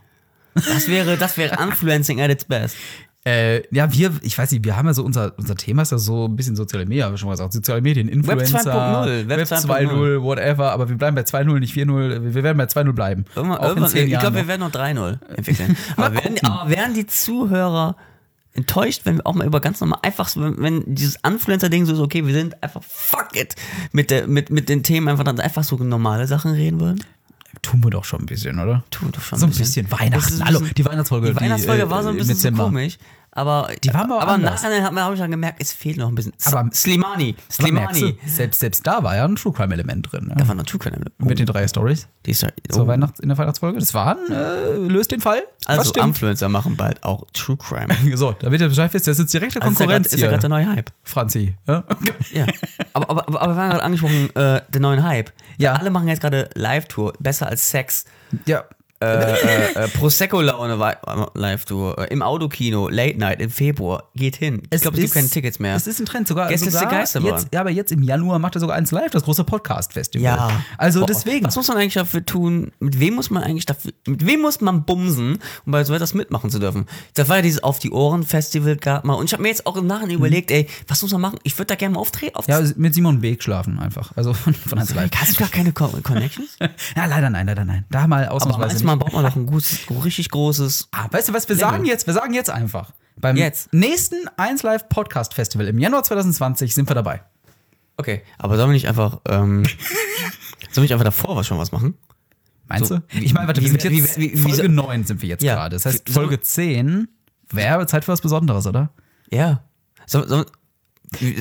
Das 0.55 0.89
wäre, 0.89 1.17
das 1.17 1.37
wäre 1.37 1.63
Influencing 1.63 2.21
at 2.21 2.31
its 2.31 2.45
best. 2.45 2.77
Äh, 3.25 3.63
ja, 3.73 3.93
wir, 3.93 4.13
ich 4.23 4.37
weiß 4.37 4.51
nicht, 4.51 4.65
wir 4.65 4.77
haben 4.77 4.87
ja 4.87 4.95
so 4.95 5.05
unser, 5.05 5.35
unser 5.39 5.55
Thema 5.55 5.83
ist 5.83 5.93
ja 5.93 5.99
so 5.99 6.27
ein 6.27 6.35
bisschen 6.35 6.57
soziale 6.57 6.87
Medien, 6.87 7.05
haben 7.05 7.13
wir 7.13 7.19
schon 7.19 7.29
mal 7.29 7.35
gesagt. 7.35 7.53
Soziale 7.53 7.81
Medien, 7.81 8.09
Influencer, 8.09 8.59
2.0, 8.59 9.29
Web 9.29 9.39
Web 9.39 9.47
2.0, 9.47 10.23
whatever, 10.23 10.73
aber 10.73 10.89
wir 10.89 10.97
bleiben 10.97 11.15
bei 11.15 11.23
2.0, 11.23 11.61
nicht 11.61 11.77
4.0, 11.77 12.35
wir 12.35 12.43
werden 12.43 12.59
bei 12.59 12.65
2.0 12.65 12.93
bleiben. 12.93 13.25
Irgendwann, 13.37 13.63
irgendwann, 13.63 13.97
ich 13.97 14.19
glaube, 14.19 14.37
wir 14.37 14.49
werden 14.49 14.61
noch 14.61 14.73
3-0 14.73 15.19
entwickeln. 15.37 15.77
aber, 15.97 16.15
werden, 16.15 16.39
aber 16.43 16.69
werden 16.69 16.95
die 16.95 17.07
Zuhörer 17.07 17.95
enttäuscht, 18.55 19.03
wenn 19.05 19.19
wir 19.19 19.27
auch 19.27 19.35
mal 19.35 19.47
über 19.47 19.61
ganz 19.61 19.81
normal 19.81 20.01
einfach 20.03 20.27
so, 20.27 20.41
wenn, 20.41 20.61
wenn 20.61 20.95
dieses 20.95 21.17
Influencer-Ding 21.25 21.87
so 21.87 21.93
ist, 21.93 22.01
okay, 22.01 22.27
wir 22.27 22.35
sind 22.35 22.61
einfach 22.61 22.83
fuck 22.83 23.37
it 23.37 23.55
mit, 23.93 24.11
der, 24.11 24.27
mit, 24.27 24.51
mit 24.51 24.69
den 24.69 24.83
Themen 24.83 25.09
einfach 25.09 25.25
dann 25.25 25.39
einfach 25.39 25.63
so 25.63 25.77
normale 25.77 26.27
Sachen 26.27 26.53
reden 26.53 26.81
würden? 26.81 27.05
Tun 27.63 27.83
wir 27.85 27.91
doch 27.91 28.05
schon 28.05 28.21
ein 28.21 28.27
bisschen, 28.27 28.59
oder? 28.59 28.83
Tun 28.91 29.09
wir 29.09 29.13
doch 29.13 29.23
schon 29.23 29.39
So 29.39 29.47
ein 29.47 29.51
bisschen 29.53 29.89
Das 29.89 30.01
Weihnachten. 30.01 30.45
Hallo, 30.45 30.59
bisschen- 30.59 30.75
die 30.75 30.85
Weihnachtsfolge. 30.85 31.31
Die 31.31 31.37
Weihnachtsfolge 31.41 31.83
äh, 31.83 31.91
war 31.91 32.03
so 32.03 32.09
ein 32.09 32.17
bisschen 32.17 32.37
so 32.37 32.51
komisch. 32.65 32.99
Aber, 33.35 33.71
Die 33.83 33.93
war 33.95 34.03
aber 34.05 34.21
aber 34.21 34.37
nachher 34.39 34.85
habe 34.85 35.01
hab 35.03 35.13
ich 35.15 35.19
dann 35.19 35.31
gemerkt, 35.31 35.63
es 35.63 35.73
fehlt 35.73 35.97
noch 35.97 36.09
ein 36.09 36.15
bisschen. 36.15 36.35
Aber- 36.45 36.69
Slimani. 36.73 37.35
Slimani. 37.51 38.19
du, 38.23 38.29
selbst, 38.29 38.61
selbst 38.61 38.87
da 38.87 39.03
war 39.03 39.17
ja 39.17 39.25
ein 39.25 39.37
True 39.37 39.55
Crime 39.55 39.73
Element 39.73 40.13
drin. 40.13 40.27
Da 40.29 40.43
Ne? 40.43 40.49
war 40.49 40.55
noch 40.55 40.65
True 40.65 40.79
Crime. 40.79 40.99
Mit 41.17 41.39
den 41.39 41.47
drei 41.47 41.67
Stories 41.67 42.09
Die 42.27 42.33
ist 42.33 42.43
ja, 42.43 42.51
zur 42.69 42.85
oh. 42.85 42.87
Weihnachts-, 42.87 43.21
in 43.21 43.31
der 43.31 43.39
Weihnachtsfolge. 43.39 43.79
Das 43.79 43.95
war 43.95 44.19
ein, 44.19 44.33
äh, 44.33 44.75
löst 44.87 45.13
den 45.13 45.23
Fall. 45.23 45.43
Also? 45.65 45.93
Influencer 45.95 46.51
machen 46.51 46.77
bald 46.77 47.03
auch 47.05 47.27
True 47.33 47.57
Crime. 47.57 47.95
So, 48.17 48.33
damit 48.39 48.61
ihr 48.61 48.69
Bescheid 48.69 48.93
wisst, 48.93 49.07
das 49.07 49.13
ist 49.19 49.23
jetzt 49.25 49.35
direkte 49.35 49.63
Also 49.63 49.73
ist 49.73 49.79
ja 49.81 49.87
Konkurrenz 49.87 50.13
ja 50.13 50.29
gerade 50.29 50.41
der 50.41 50.51
neue 50.51 50.69
Hype. 50.69 50.91
Franzi. 51.03 51.55
Ja? 51.67 51.85
Ja. 52.33 52.47
Aber, 52.93 53.09
aber, 53.11 53.29
aber, 53.29 53.41
aber 53.41 53.55
wir 53.57 53.63
haben 53.63 53.71
gerade 53.71 53.83
angesprochen, 53.83 54.37
äh, 54.37 54.61
den 54.69 54.83
neuen 54.83 55.03
Hype. 55.05 55.33
Ja. 55.57 55.73
Alle 55.75 55.91
machen 55.91 56.07
jetzt 56.09 56.21
gerade 56.21 56.51
Live-Tour, 56.55 57.15
besser 57.19 57.47
als 57.47 57.71
Sex. 57.71 58.05
ja. 58.45 58.65
Äh, 59.03 59.33
äh, 59.81 59.85
äh, 59.85 59.89
Prosecco-Laune 59.89 60.79
Wei- 60.79 60.97
Live-Tour, 61.35 61.99
äh, 61.99 62.13
im 62.13 62.23
Autokino, 62.23 62.89
Late 62.89 63.19
Night 63.19 63.41
im 63.41 63.51
Februar, 63.51 64.05
geht 64.15 64.37
hin. 64.37 64.63
Ich 64.71 64.81
glaube, 64.83 64.97
es 64.97 65.01
gibt 65.01 65.05
ist- 65.07 65.15
keine 65.15 65.29
Tickets 65.29 65.59
mehr. 65.59 65.75
Es 65.77 65.87
ist 65.87 66.01
ein 66.01 66.07
Trend 66.07 66.29
sogar. 66.29 66.49
Gäste 66.49 66.69
ist 66.69 66.75
sogar 66.75 66.89
der 66.91 66.99
Geisterbahn. 67.01 67.31
jetzt, 67.33 67.49
ja, 67.53 67.61
aber 67.61 67.71
jetzt 67.71 67.93
im 67.93 68.03
Januar 68.03 68.39
macht 68.39 68.57
er 68.57 68.61
sogar 68.61 68.77
eins 68.77 68.91
live, 68.91 69.11
das 69.11 69.25
große 69.25 69.45
Podcast-Festival. 69.45 70.25
ja. 70.25 70.51
Also 70.79 71.01
Boah, 71.01 71.07
deswegen. 71.07 71.47
Was 71.47 71.57
muss 71.57 71.69
man 71.69 71.77
eigentlich 71.79 71.95
dafür 71.95 72.25
tun? 72.25 72.73
Mit 72.81 72.99
wem 73.01 73.15
muss 73.15 73.31
man 73.31 73.43
eigentlich 73.43 73.67
dafür, 73.67 73.93
mit 74.07 74.25
wem 74.27 74.41
muss 74.41 74.61
man 74.61 74.85
bumsen, 74.85 75.39
um 75.67 75.73
bei 75.73 75.85
so 75.85 75.95
etwas 75.95 76.15
mitmachen 76.15 76.51
zu 76.51 76.59
dürfen? 76.59 76.87
Da 77.15 77.29
war 77.29 77.37
ja 77.37 77.43
dieses 77.43 77.63
Auf 77.63 77.79
die 77.79 77.91
Ohren-Festival 77.91 78.77
gab 78.77 79.05
mal. 79.05 79.15
Und 79.15 79.27
ich 79.27 79.33
habe 79.33 79.43
mir 79.43 79.49
jetzt 79.49 79.67
auch 79.67 79.77
im 79.77 79.87
Nachhinein 79.87 80.17
überlegt, 80.17 80.51
ey, 80.51 80.69
was 80.89 81.03
muss 81.03 81.13
man 81.13 81.21
machen? 81.21 81.39
Ich 81.43 81.57
würde 81.59 81.67
da 81.67 81.75
gerne 81.75 81.95
mal 81.95 82.01
auftreten. 82.01 82.37
Auf 82.37 82.47
Mhm. 82.49 82.53
ja, 82.53 82.61
mit 82.77 82.95
Simon 82.95 83.21
Beek 83.21 83.43
schlafen 83.43 83.79
einfach. 83.79 84.13
Also 84.17 84.35
von, 84.35 84.55
von 84.55 84.79
live. 84.79 85.11
Hast 85.17 85.33
du 85.35 85.39
gar 85.39 85.49
keine 85.49 85.73
Co 85.73 85.89
Connections? 86.03 86.57
Ja, 86.97 87.07
leider 87.07 87.31
nein, 87.31 87.47
leider 87.47 87.65
nein. 87.65 87.85
Da 87.91 88.07
mal 88.07 88.29
ausnahmsweise 88.29 88.77
manchmal 88.97 89.11
braucht 89.11 89.13
man 89.15 89.25
doch 89.25 89.37
ein 89.37 89.47
gutes, 89.47 89.79
richtig 90.05 90.31
großes. 90.31 90.89
Ah, 90.93 91.07
weißt 91.11 91.29
du 91.29 91.33
was, 91.35 91.49
wir 91.49 91.57
sagen 91.57 91.85
jetzt, 91.85 92.07
wir 92.07 92.15
sagen 92.15 92.35
jetzt 92.35 92.51
einfach. 92.51 92.93
Beim 93.17 93.37
Jetzt. 93.37 93.73
nächsten 93.73 94.17
1 94.37 94.63
Live 94.63 94.89
Podcast 94.89 95.35
Festival 95.35 95.69
im 95.69 95.79
Januar 95.79 96.03
2020 96.03 96.75
sind 96.75 96.89
wir 96.89 96.95
dabei. 96.95 97.23
Okay, 97.99 98.23
aber 98.39 98.57
sollen 98.57 98.71
wir 98.71 98.75
nicht 98.75 98.89
einfach, 98.89 99.21
ähm, 99.29 99.65
sollen 100.71 100.75
wir 100.77 100.83
nicht 100.83 100.93
einfach 100.93 101.05
davor 101.05 101.37
was 101.37 101.47
schon 101.47 101.59
was 101.59 101.73
machen? 101.73 101.95
Meinst 102.69 102.89
So, 102.89 102.99
du? 102.99 103.03
Ich 103.21 103.35
meine, 103.35 103.47
warte, 103.49 103.61
wir 103.61 103.69
sind 103.69 103.85
jetzt 103.85 104.19
wie- 104.19 104.33
wie- 104.33 104.37
Folge 104.37 104.65
wie- 104.65 104.69
9 104.69 105.05
sind 105.05 105.21
wir 105.23 105.29
jetzt 105.29 105.43
Ja. 105.43 105.55
gerade. 105.57 105.77
Das 105.77 105.85
heißt, 105.87 106.09
Folge 106.09 106.41
10 106.41 107.09
wäre 107.51 107.87
Zeit 107.87 108.05
für 108.07 108.13
was 108.13 108.23
Besonderes, 108.23 108.67
oder? 108.67 108.91
Ja. 109.31 109.63
So, 110.07 110.27
so, 110.27 110.45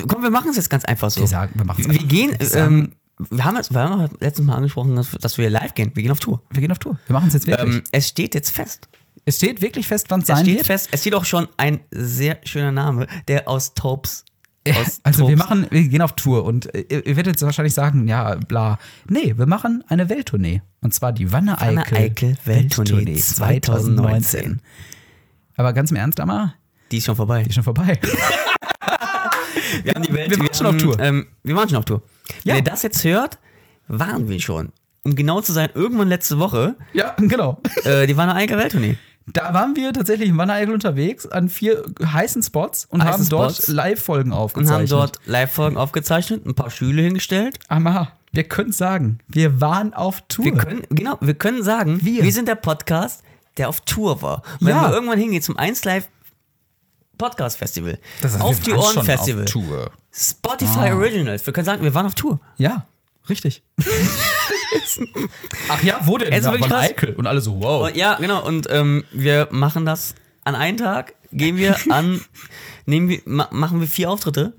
komm, 0.07 0.23
wir 0.23 0.29
machen 0.29 0.49
es 0.51 0.57
jetzt 0.57 0.69
ganz 0.69 0.83
einfach 0.85 1.09
so. 1.09 1.21
Wir 1.21 1.27
sagen, 1.27 1.53
wir 1.55 1.77
Wir 1.93 1.99
gehen, 2.05 2.37
ähm, 2.53 2.91
wir 3.29 3.43
haben, 3.45 3.55
jetzt, 3.57 3.73
wir 3.73 3.81
haben 3.81 4.09
letztes 4.19 4.45
Mal 4.45 4.55
angesprochen, 4.55 4.95
dass, 4.95 5.11
dass 5.11 5.37
wir 5.37 5.49
live 5.49 5.73
gehen. 5.73 5.91
Wir 5.93 6.03
gehen 6.03 6.11
auf 6.11 6.19
Tour. 6.19 6.41
Wir 6.49 6.61
gehen 6.61 6.71
auf 6.71 6.79
Tour. 6.79 6.97
Wir 7.07 7.13
machen 7.13 7.27
es 7.27 7.33
jetzt 7.33 7.47
wirklich. 7.47 7.75
Ähm, 7.75 7.83
es 7.91 8.07
steht 8.07 8.33
jetzt 8.35 8.49
fest. 8.51 8.87
es 9.25 9.37
steht 9.37 9.61
wirklich 9.61 9.87
fest, 9.87 10.07
wann 10.09 10.21
es 10.21 10.27
sein 10.27 10.37
steht 10.45 10.55
wird. 10.57 10.65
fest. 10.67 10.89
Es 10.91 11.01
steht 11.01 11.13
auch 11.15 11.25
schon 11.25 11.47
ein 11.57 11.79
sehr 11.91 12.39
schöner 12.43 12.71
Name, 12.71 13.07
der 13.27 13.47
aus 13.47 13.73
Taubes. 13.73 14.25
Aus 14.67 14.99
Also 15.03 15.27
wir 15.27 15.35
Taubes- 15.37 15.49
machen, 15.49 15.67
wir 15.71 15.87
gehen 15.87 16.01
auf 16.03 16.13
Tour 16.15 16.43
und 16.45 16.73
äh, 16.75 16.85
ihr, 16.89 17.05
ihr 17.07 17.15
werdet 17.15 17.33
jetzt 17.33 17.41
wahrscheinlich 17.43 17.73
sagen, 17.73 18.07
ja, 18.07 18.35
bla. 18.35 18.77
Nee, 19.09 19.33
wir 19.37 19.47
machen 19.47 19.83
eine 19.87 20.07
Welttournee. 20.09 20.61
Und 20.81 20.93
zwar 20.93 21.13
die 21.13 21.31
Wanne 21.31 21.59
Eickel, 21.59 21.97
Eickel 21.97 22.37
Welttournee 22.45 23.15
2019. 23.15 24.61
Aber 25.57 25.73
ganz 25.73 25.89
im 25.91 25.97
Ernst, 25.97 26.19
Amma, 26.19 26.53
Die 26.91 26.97
ist 26.97 27.05
schon 27.05 27.15
vorbei. 27.15 27.41
die 27.43 27.49
ist 27.49 27.55
schon 27.55 27.63
vorbei. 27.63 27.99
Wir 29.83 29.93
haben 29.93 30.03
die 30.03 30.13
Welt. 30.13 30.29
Wir 30.31 30.39
waren 30.39 30.53
schon 30.53 30.67
auf 30.67 30.77
Tour. 30.77 30.99
Ähm, 30.99 31.27
wir 31.43 31.55
waren 31.55 31.69
schon 31.69 31.77
auf 31.77 31.85
Tour. 31.85 32.01
Ja. 32.43 32.53
Wenn 32.53 32.63
ihr 32.63 32.71
das 32.71 32.83
jetzt 32.83 33.03
hört, 33.03 33.37
waren 33.87 34.29
wir 34.29 34.39
schon. 34.39 34.71
Um 35.03 35.15
genau 35.15 35.41
zu 35.41 35.51
sein, 35.51 35.69
irgendwann 35.73 36.07
letzte 36.09 36.37
Woche, 36.39 36.75
ja, 36.93 37.15
genau. 37.17 37.59
äh, 37.83 38.05
die 38.07 38.15
war 38.17 38.23
eine 38.25 38.35
eigene 38.35 38.59
Welttournee. 38.61 38.97
Da 39.27 39.53
waren 39.53 39.75
wir 39.75 39.93
tatsächlich 39.93 40.29
in 40.29 40.37
Wanne 40.37 40.53
Eickel 40.53 40.73
unterwegs 40.73 41.25
an 41.27 41.47
vier 41.49 41.83
heißen 42.03 42.41
Spots 42.43 42.85
und 42.85 43.03
Heißen 43.03 43.21
haben 43.25 43.29
dort. 43.29 43.67
Live-Folgen 43.67 44.31
Und 44.31 44.37
aufgezeichnet. 44.37 44.79
haben 44.79 44.87
dort 44.99 45.19
Live-Folgen 45.25 45.77
aufgezeichnet, 45.77 46.45
ein 46.45 46.55
paar 46.55 46.69
Stühle 46.71 47.01
hingestellt. 47.03 47.59
Amma, 47.67 48.11
wir 48.31 48.43
können 48.45 48.71
sagen, 48.71 49.19
wir 49.27 49.61
waren 49.61 49.93
auf 49.93 50.21
Tour. 50.27 50.45
Wir 50.45 50.53
können, 50.55 50.81
genau, 50.89 51.17
wir 51.21 51.33
können 51.35 51.63
sagen, 51.63 51.99
Wir. 52.03 52.23
wir, 52.23 52.31
sind 52.33 52.47
der 52.47 52.55
Podcast, 52.55 53.23
der 53.57 53.69
auf 53.69 53.81
Tour 53.81 54.21
war. 54.21 54.41
Und 54.59 54.67
wenn 54.67 54.75
Ja. 54.75 54.89
wir 54.89 54.93
irgendwann 54.93 55.19
hingehen 55.19 55.41
zum 55.41 55.55
1 55.57 55.83
Live 55.85 56.07
Podcast 57.21 57.57
Festival. 57.57 57.99
Das 58.23 58.33
heißt, 58.33 58.43
auf 58.43 58.59
die 58.61 58.73
Ohren 58.73 59.03
Festival. 59.03 59.45
Spotify 60.11 60.91
Originals. 60.91 61.45
Wir 61.45 61.53
können 61.53 61.65
sagen, 61.65 61.83
wir 61.83 61.93
waren 61.93 62.07
auf 62.07 62.15
Tour. 62.15 62.39
Ja, 62.57 62.87
richtig. 63.29 63.61
Ach 65.69 65.83
ja, 65.83 65.99
wo 66.05 66.17
denn? 66.17 66.33
Es 66.33 66.45
Ja, 66.45 66.57
krass. 66.57 66.89
Eikel. 66.89 67.13
Und 67.13 67.27
alle 67.27 67.39
so, 67.39 67.61
wow. 67.61 67.87
Und, 67.87 67.95
ja, 67.95 68.15
genau. 68.15 68.43
Und 68.43 68.67
ähm, 68.71 69.03
wir 69.11 69.49
machen 69.51 69.85
das 69.85 70.15
an 70.45 70.55
einem 70.55 70.77
Tag, 70.77 71.13
gehen 71.31 71.57
wir 71.57 71.77
an, 71.89 72.21
nehmen 72.87 73.07
wir, 73.07 73.21
ma 73.25 73.47
machen 73.51 73.79
wir 73.79 73.87
vier 73.87 74.09
Auftritte 74.09 74.53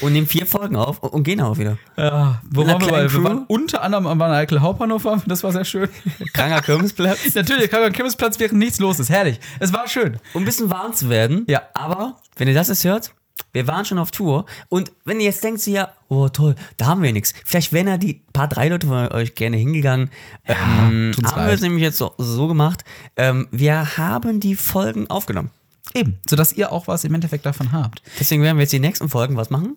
und 0.00 0.12
nehmen 0.12 0.26
vier 0.26 0.46
Folgen 0.46 0.76
auf 0.76 1.02
und, 1.02 1.12
und 1.12 1.22
gehen 1.22 1.40
auch 1.40 1.58
wieder. 1.58 1.78
Ja, 1.96 2.40
wo 2.50 2.66
waren 2.66 2.80
wir? 2.80 2.88
bei? 2.88 3.12
Wir 3.12 3.24
waren 3.24 3.44
unter 3.48 3.82
anderem 3.82 4.06
am 4.06 4.18
Van 4.18 4.30
Eikel 4.30 4.60
Hauptbahnhof, 4.60 5.06
das 5.26 5.42
war 5.42 5.52
sehr 5.52 5.64
schön. 5.64 5.88
Kranker 6.32 6.62
Kirmesplatz. 6.62 7.18
Natürlich, 7.34 7.70
Kranker 7.70 7.90
Kimmelsplatz, 7.90 8.38
während 8.38 8.58
nichts 8.58 8.78
los 8.78 8.98
ist. 8.98 9.10
Herrlich. 9.10 9.40
Es 9.58 9.72
war 9.72 9.88
schön. 9.88 10.18
um 10.34 10.42
ein 10.42 10.44
bisschen 10.44 10.70
warm 10.70 10.92
zu 10.92 11.08
werden. 11.08 11.44
Ja. 11.48 11.62
Aber, 11.74 12.16
wenn 12.36 12.48
ihr 12.48 12.54
das 12.54 12.68
jetzt 12.68 12.84
hört, 12.84 13.12
wir 13.52 13.66
waren 13.66 13.84
schon 13.84 13.98
auf 13.98 14.10
Tour. 14.10 14.46
Und 14.68 14.92
wenn 15.04 15.20
ihr 15.20 15.26
jetzt 15.26 15.42
denkt, 15.42 15.60
so, 15.60 15.70
ja, 15.70 15.92
oh 16.08 16.28
toll, 16.28 16.54
da 16.76 16.86
haben 16.86 17.02
wir 17.02 17.12
nichts. 17.12 17.34
Vielleicht 17.44 17.72
wären 17.72 17.88
ja 17.88 17.96
die 17.96 18.22
paar, 18.32 18.48
drei 18.48 18.68
Leute 18.68 18.86
von 18.86 19.08
euch 19.12 19.34
gerne 19.34 19.56
hingegangen. 19.56 20.10
ähm, 20.44 21.12
tut's 21.14 21.32
haben 21.32 21.46
wir 21.46 21.54
es 21.54 21.60
nämlich 21.60 21.82
jetzt 21.82 21.98
so, 21.98 22.14
so 22.18 22.46
gemacht. 22.46 22.84
Ähm, 23.16 23.48
wir 23.50 23.96
haben 23.96 24.40
die 24.40 24.54
Folgen 24.54 25.08
aufgenommen. 25.08 25.50
Eben, 25.94 26.18
sodass 26.28 26.52
ihr 26.52 26.72
auch 26.72 26.86
was 26.88 27.04
im 27.04 27.14
Endeffekt 27.14 27.46
davon 27.46 27.72
habt. 27.72 28.02
Deswegen 28.20 28.42
werden 28.42 28.56
wir 28.56 28.62
jetzt 28.62 28.72
die 28.72 28.78
nächsten 28.80 29.08
Folgen 29.08 29.36
was 29.36 29.50
machen? 29.50 29.76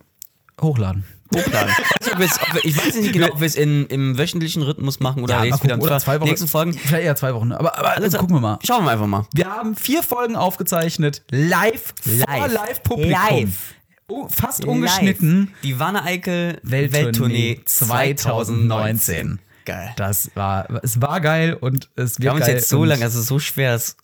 Hochladen. 0.59 1.03
Hochladen. 1.33 1.73
wir- 2.17 2.65
ich 2.65 2.77
weiß 2.77 2.95
nicht 2.95 3.13
genau, 3.13 3.29
ob 3.29 3.39
wir 3.39 3.47
es 3.47 3.55
in, 3.55 3.85
im 3.87 4.17
wöchentlichen 4.17 4.61
Rhythmus 4.63 4.99
machen 4.99 5.23
oder 5.23 5.37
mal 5.37 5.45
jetzt 5.45 5.63
wieder 5.63 5.75
gucken, 5.75 5.81
in 5.81 5.87
oder 5.87 5.99
zwei 5.99 6.19
Wochen. 6.19 6.29
nächsten 6.29 6.47
Folgen. 6.47 6.73
Vielleicht 6.73 7.03
eher 7.05 7.15
zwei 7.15 7.33
Wochen. 7.33 7.51
Aber, 7.53 7.77
aber 7.77 7.91
also, 7.97 8.17
gucken 8.17 8.35
wir 8.35 8.41
mal. 8.41 8.59
Schauen 8.65 8.83
wir 8.85 8.91
einfach 8.91 9.07
mal. 9.07 9.25
Wir 9.33 9.49
haben 9.49 9.75
vier 9.75 10.03
Folgen 10.03 10.35
aufgezeichnet. 10.35 11.23
Live. 11.31 11.93
Vor 12.03 12.13
Live. 12.27 12.53
Live-Publikum. 12.53 13.11
Live. 13.11 13.73
Oh, 14.07 14.27
fast 14.27 14.65
ungeschnitten. 14.65 15.39
Live. 15.45 15.61
Die 15.63 15.79
Wanne 15.79 16.03
Eickel 16.03 16.59
Welttournee 16.63 17.05
Welttournee 17.05 17.61
2019. 17.65 18.17
2019. 18.17 19.39
Geil. 19.65 19.93
Das 19.95 20.31
war, 20.35 20.67
es 20.83 21.01
war 21.01 21.21
geil 21.21 21.53
und 21.53 21.89
es 21.95 22.13
wird 22.15 22.23
Wir 22.23 22.29
haben 22.31 22.37
uns 22.37 22.47
jetzt 22.47 22.69
so 22.69 22.81
und- 22.81 22.87
lange, 22.87 23.03
also 23.03 23.21
so 23.21 23.39
schwer, 23.39 23.73
das, 23.73 23.95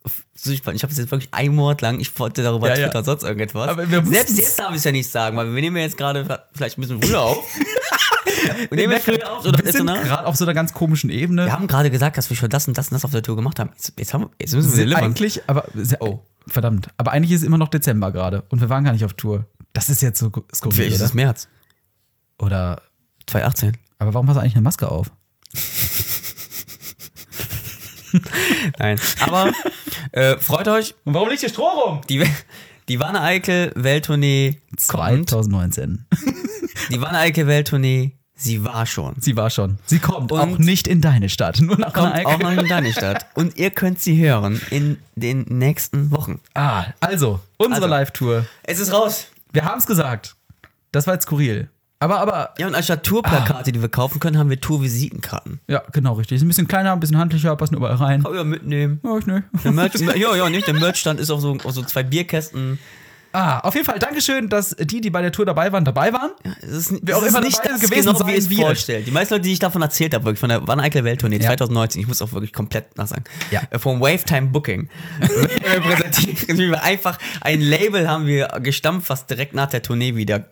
ich 0.46 0.62
habe 0.66 0.76
es 0.76 0.98
jetzt 0.98 1.12
wirklich 1.12 1.34
einen 1.34 1.56
Monat 1.56 1.82
lang, 1.82 2.00
ich 2.00 2.18
wollte 2.20 2.44
darüber 2.44 2.70
Ja, 2.70 2.78
ja. 2.78 2.88
twittern, 2.88 3.04
sonst 3.06 3.24
irgendetwas. 3.24 3.70
Aber 3.70 3.90
wir 3.90 4.06
Selbst 4.06 4.38
jetzt 4.38 4.60
darf 4.60 4.72
ich 4.72 4.78
es 4.78 4.84
ja 4.84 4.92
nicht 4.92 5.10
sagen, 5.10 5.36
weil 5.38 5.54
wir 5.54 5.62
nehmen 5.62 5.78
ja 5.78 5.84
jetzt 5.84 5.98
gerade 5.98 6.24
vielleicht 6.54 6.78
ein 6.78 6.82
bisschen 6.82 7.02
früher 7.02 7.22
auf. 7.22 7.38
wir 8.70 8.78
nehmen 8.78 8.94
jetzt 8.94 9.06
früher 9.06 9.32
auf, 9.32 9.46
oder 9.46 9.64
wir 9.64 9.72
sind 9.72 9.88
gerade 9.88 10.26
auf 10.26 10.36
so 10.36 10.46
einer 10.46 10.54
ganz 10.54 10.74
komischen 10.74 11.10
Ebene. 11.10 11.46
Wir 11.46 11.52
haben 11.54 11.68
gerade 11.68 11.90
gesagt, 11.90 12.18
dass 12.18 12.30
wir 12.30 12.38
schon 12.38 12.50
das 12.50 12.68
und 12.68 12.78
das 12.78 12.90
und 12.90 12.94
das 12.94 13.06
auf 13.06 13.12
der 13.12 13.24
Tour 13.24 13.36
gemacht 13.36 13.60
haben. 13.60 13.72
Jetzt, 13.76 13.94
jetzt, 13.98 14.14
haben 14.14 14.26
wir, 14.26 14.30
jetzt 14.40 14.54
müssen 14.54 14.72
wir 14.72 14.76
sind 14.86 14.94
eigentlich, 14.94 15.42
aber 15.48 15.66
oh, 16.00 16.20
verdammt. 16.46 16.90
Aber 16.98 17.12
eigentlich 17.12 17.32
ist 17.32 17.42
es 17.42 17.48
immer 17.48 17.58
noch 17.58 17.70
Dezember 17.70 18.12
gerade 18.12 18.44
und 18.50 18.62
wir 18.62 18.70
waren 18.70 18.84
gar 18.84 18.94
nicht 18.94 19.06
auf 19.06 19.14
Tour. 19.14 19.46
Das 19.74 19.90
ist 19.90 20.02
jetzt 20.02 20.20
so 20.20 20.32
skurril, 20.54 20.76
Vielleicht 20.76 20.96
ist 20.96 21.02
es 21.02 21.14
März 21.14 21.48
oder 22.40 22.82
2018. 23.28 23.78
aber 24.00 24.14
warum 24.14 24.28
hast 24.28 24.36
du 24.36 24.42
eigentlich 24.42 24.56
eine 24.56 24.64
Maske 24.64 24.90
auf? 24.90 25.12
Nein. 28.80 29.00
Aber 29.22 29.52
äh, 30.12 30.38
freut 30.38 30.68
euch, 30.68 30.96
Und 31.06 31.14
warum 31.14 31.30
liegt 31.30 31.42
hier 31.42 31.50
Stroh 31.50 31.68
rum? 31.68 32.02
die, 32.10 32.24
die 32.88 33.00
Wanne 33.00 33.22
Eickel 33.22 33.72
Welttournee 33.76 34.60
kommt. 34.88 35.30
2019. 35.30 36.06
Die 36.90 37.02
Wanne 37.02 37.18
Eickel 37.18 37.48
Welttournee, 37.48 38.14
sie 38.34 38.64
war 38.64 38.86
schon. 38.86 39.16
Sie 39.20 39.36
war 39.36 39.50
schon. 39.50 39.78
Sie 39.86 40.00
kommt 40.00 40.32
Und- 40.32 40.40
auch 40.40 40.58
nicht 40.58 40.88
in 40.88 41.02
deine 41.02 41.28
Stadt, 41.28 41.60
nur 41.60 41.78
nach 41.78 41.92
kommt 41.92 42.14
Eickel. 42.14 42.28
auch 42.34 42.40
noch 42.40 42.52
in 42.52 42.68
deine 42.70 42.94
Stadt. 42.94 43.26
Und 43.34 43.58
ihr 43.58 43.72
könnt 43.72 44.00
sie 44.00 44.18
hören 44.18 44.62
in 44.70 44.98
den 45.16 45.42
nächsten 45.50 46.12
Wochen. 46.12 46.40
Ah, 46.54 46.86
also, 47.02 47.42
unsere 47.58 47.84
Also. 47.84 47.88
Live-Tour. 47.88 48.46
Es 48.64 48.80
ist 48.80 48.94
raus. 48.94 49.28
Wir 49.52 49.66
haben 49.66 49.80
es 49.80 49.86
gesagt. 49.86 50.36
Das 50.94 51.08
war 51.08 51.16
jetzt 51.16 51.24
skurril. 51.24 51.70
Aber, 52.00 52.20
aber, 52.20 52.54
Ja, 52.60 52.68
und 52.68 52.76
anstatt 52.76 53.04
Tourplakate, 53.04 53.72
die 53.72 53.82
wir 53.82 53.90
kaufen 53.90 54.20
können, 54.20 54.38
haben 54.38 54.50
wir 54.52 54.60
Tourvisitenkarten. 54.62 55.60
ja, 55.68 55.82
genau 55.94 56.14
richtig. 56.14 56.36
Ist 56.38 56.42
ein 56.44 56.48
bisschen 56.48 56.68
kleiner, 56.68 56.94
ein 56.94 57.00
bisschen 57.00 57.18
handlicher, 57.18 57.56
passen 57.56 57.76
überall 57.76 57.96
rein. 57.96 58.22
Kann 58.24 58.36
man 58.36 58.48
mitnehmen. 58.48 59.00
Ja, 59.04 59.18
ich 59.18 59.26
ne. 59.26 59.44
Der 59.64 59.72
Merch, 59.72 59.94
ja, 60.16 60.36
ja, 60.36 60.50
nicht. 60.50 60.68
Der 60.68 60.76
Merchstand 60.76 61.20
ist 61.20 61.32
auf 61.32 61.42
so, 61.42 61.58
auf 61.64 61.72
so 61.74 61.82
zwei 61.84 62.04
Bierkästen. 62.04 62.78
Ah, 63.34 63.60
auf 63.60 63.74
jeden 63.76 63.86
Fall 63.86 64.00
Dankeschön, 64.00 64.48
dass 64.50 64.76
die, 64.80 65.02
die 65.02 65.10
bei 65.10 65.22
der 65.22 65.32
Tour 65.32 65.46
dabei 65.46 65.72
waren, 65.72 65.84
dabei 65.86 66.14
waren. 66.14 66.32
Es 66.62 66.70
ist, 66.70 66.92
es 66.92 67.00
Wer 67.04 67.18
auch 67.18 67.22
ist 67.24 67.30
immer 67.30 67.42
nicht 67.42 67.60
das 67.64 67.82
gewesen 67.82 68.14
genau, 68.14 68.26
wie 68.28 68.36
es 68.36 68.50
wird. 68.50 68.62
vorstellt. 68.62 69.06
Die 69.06 69.12
meisten 69.12 69.34
Leute, 69.34 69.44
die 69.44 69.54
ich 69.54 69.60
davon 69.60 69.82
erzählt 69.82 70.14
habe, 70.16 70.26
wirklich 70.26 70.40
von 70.40 70.50
der 70.50 70.66
Van 70.68 70.80
Eikel 70.80 71.04
Welttournee 71.04 71.38
Ja. 71.38 71.48
2019, 71.50 72.02
ich 72.02 72.08
muss 72.08 72.22
auch 72.22 72.32
wirklich 72.32 72.54
komplett 72.54 72.98
nachsagen, 72.98 73.26
Ja. 73.52 73.62
äh, 73.70 73.78
vom 73.80 74.00
Wavetime 74.00 74.48
Booking, 74.48 74.88
wir 75.20 76.58
wir 76.58 76.84
einfach 76.84 77.18
ein 77.42 77.60
Label 77.62 78.08
haben 78.10 78.26
wir 78.28 78.48
gestampft, 78.62 79.10
was 79.10 79.26
direkt 79.28 79.54
nach 79.54 79.68
der 79.70 79.82
Tournee 79.82 80.16
wieder 80.16 80.46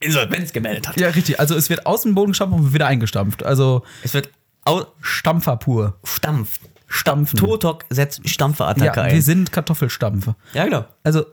Insolvenz 0.00 0.52
gemeldet 0.52 0.88
hat. 0.88 0.96
Ja, 0.96 1.08
richtig. 1.08 1.40
Also 1.40 1.54
es 1.56 1.70
wird 1.70 1.86
aus 1.86 2.02
dem 2.02 2.14
Boden 2.14 2.32
gestampft 2.32 2.56
und 2.58 2.72
wieder 2.74 2.86
eingestampft. 2.86 3.42
Also 3.44 3.82
Es 4.02 4.14
wird 4.14 4.30
Stampfer 5.00 5.56
pur. 5.56 5.98
Stampf. 6.04 6.58
Stampfen. 6.86 7.38
Totok 7.38 7.84
setzt 7.90 8.26
Stampferattacke 8.28 9.00
Ja, 9.00 9.06
ein. 9.06 9.14
wir 9.14 9.22
sind 9.22 9.52
Kartoffelstampfe. 9.52 10.36
ja, 10.54 10.64
genau. 10.64 10.84
Also 11.04 11.26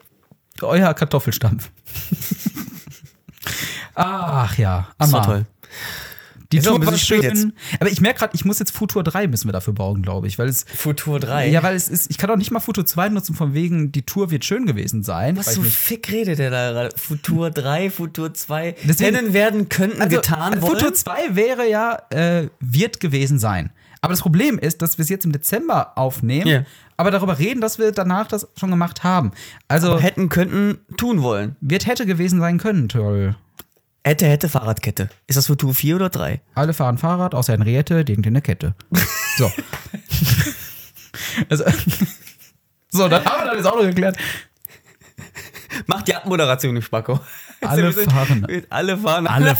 euer 0.61 0.93
Kartoffelstampf. 0.93 1.69
Ach 3.95 4.57
ja, 4.57 4.87
Das 4.97 5.11
war 5.11 5.25
toll. 5.25 5.45
Die 6.55 6.59
Ist 6.59 6.67
Tour 6.67 6.85
war 6.85 6.97
schön. 6.97 7.53
Aber 7.79 7.89
ich 7.91 8.01
merke 8.01 8.19
gerade, 8.19 8.33
ich 8.35 8.45
muss 8.45 8.59
jetzt 8.59 8.71
Futur 8.71 9.03
3 9.03 9.27
müssen 9.27 9.47
wir 9.47 9.53
dafür 9.53 9.73
brauchen, 9.73 10.01
glaube 10.01 10.27
ich. 10.27 10.39
Weil 10.39 10.47
es, 10.47 10.63
Futur 10.63 11.19
3. 11.19 11.49
ja, 11.49 11.61
weil 11.63 11.75
es 11.75 11.89
ist, 11.89 12.09
ich 12.09 12.17
kann 12.17 12.29
auch 12.29 12.37
nicht 12.37 12.51
mal 12.51 12.59
Futur 12.59 12.85
2 12.85 13.09
nutzen, 13.09 13.35
von 13.35 13.53
wegen, 13.53 13.91
die 13.91 14.03
Tour 14.03 14.31
wird 14.31 14.45
schön 14.45 14.65
gewesen 14.65 15.03
sein. 15.03 15.37
Was 15.37 15.53
so 15.53 15.61
fick 15.61 16.11
redet 16.11 16.39
der 16.39 16.49
da 16.49 16.71
gerade? 16.71 16.89
Futur 16.97 17.51
3, 17.51 17.89
Futur 17.89 18.33
2. 18.33 18.75
Deswegen- 18.83 19.15
Hätten 19.15 19.33
werden, 19.33 19.69
könnten, 19.69 20.01
also, 20.01 20.15
getan 20.15 20.53
also 20.53 20.61
wollen. 20.67 20.77
Futur 20.79 20.93
2 20.93 21.35
wäre 21.35 21.69
ja, 21.69 21.97
äh, 22.09 22.47
wird 22.59 22.99
gewesen 22.99 23.39
sein. 23.39 23.71
Aber 24.01 24.13
das 24.13 24.21
Problem 24.21 24.59
ist, 24.59 24.81
dass 24.83 24.97
wir 24.99 25.03
es 25.03 25.09
jetzt 25.09 25.25
im 25.25 25.31
Dezember 25.31 25.97
aufnehmen, 25.97 26.47
Ja. 26.47 26.63
aber 26.95 27.09
darüber 27.09 27.39
reden, 27.39 27.59
dass 27.59 27.79
wir 27.79 27.91
danach 27.91 28.27
das 28.27 28.47
schon 28.55 28.69
gemacht 28.69 29.03
haben. 29.03 29.31
Also, 29.67 29.99
hätten, 29.99 30.29
könnten, 30.29 30.77
tun 30.95 31.23
wollen. 31.23 31.55
wird 31.59 31.87
hätte 31.87 32.05
gewesen 32.05 32.39
sein 32.39 32.59
können, 32.59 32.87
toll. 32.87 33.35
Hätte, 34.05 34.27
hätte 34.27 34.49
Fahrradkette. 34.49 35.09
Ist 35.25 35.35
das 35.35 35.47
Futur 35.47 35.73
4 35.73 35.95
oder 35.95 36.09
3? 36.09 36.39
Alle 36.53 36.75
fahren 36.75 36.99
Fahrrad, 36.99 37.33
außer 37.33 37.53
Henriette, 37.53 38.05
denkt 38.05 38.27
in 38.27 38.35
der 38.35 38.43
Kette. 38.43 38.75
So. 39.35 39.51
also, 41.49 41.63
so, 42.91 43.09
dann 43.09 43.25
haben 43.25 43.45
wir 43.45 43.57
das 43.57 43.65
auch 43.65 43.77
noch 43.77 43.81
geklärt. 43.81 44.15
Macht 45.87 46.07
die 46.07 46.13
Abmoderation 46.13 46.75
im 46.75 46.83
Spacko. 46.83 47.19
Alle 47.61 47.91
fahren. 47.91 48.45
Alle 48.69 48.97
fahren. 48.99 49.25
Alle, 49.25 49.57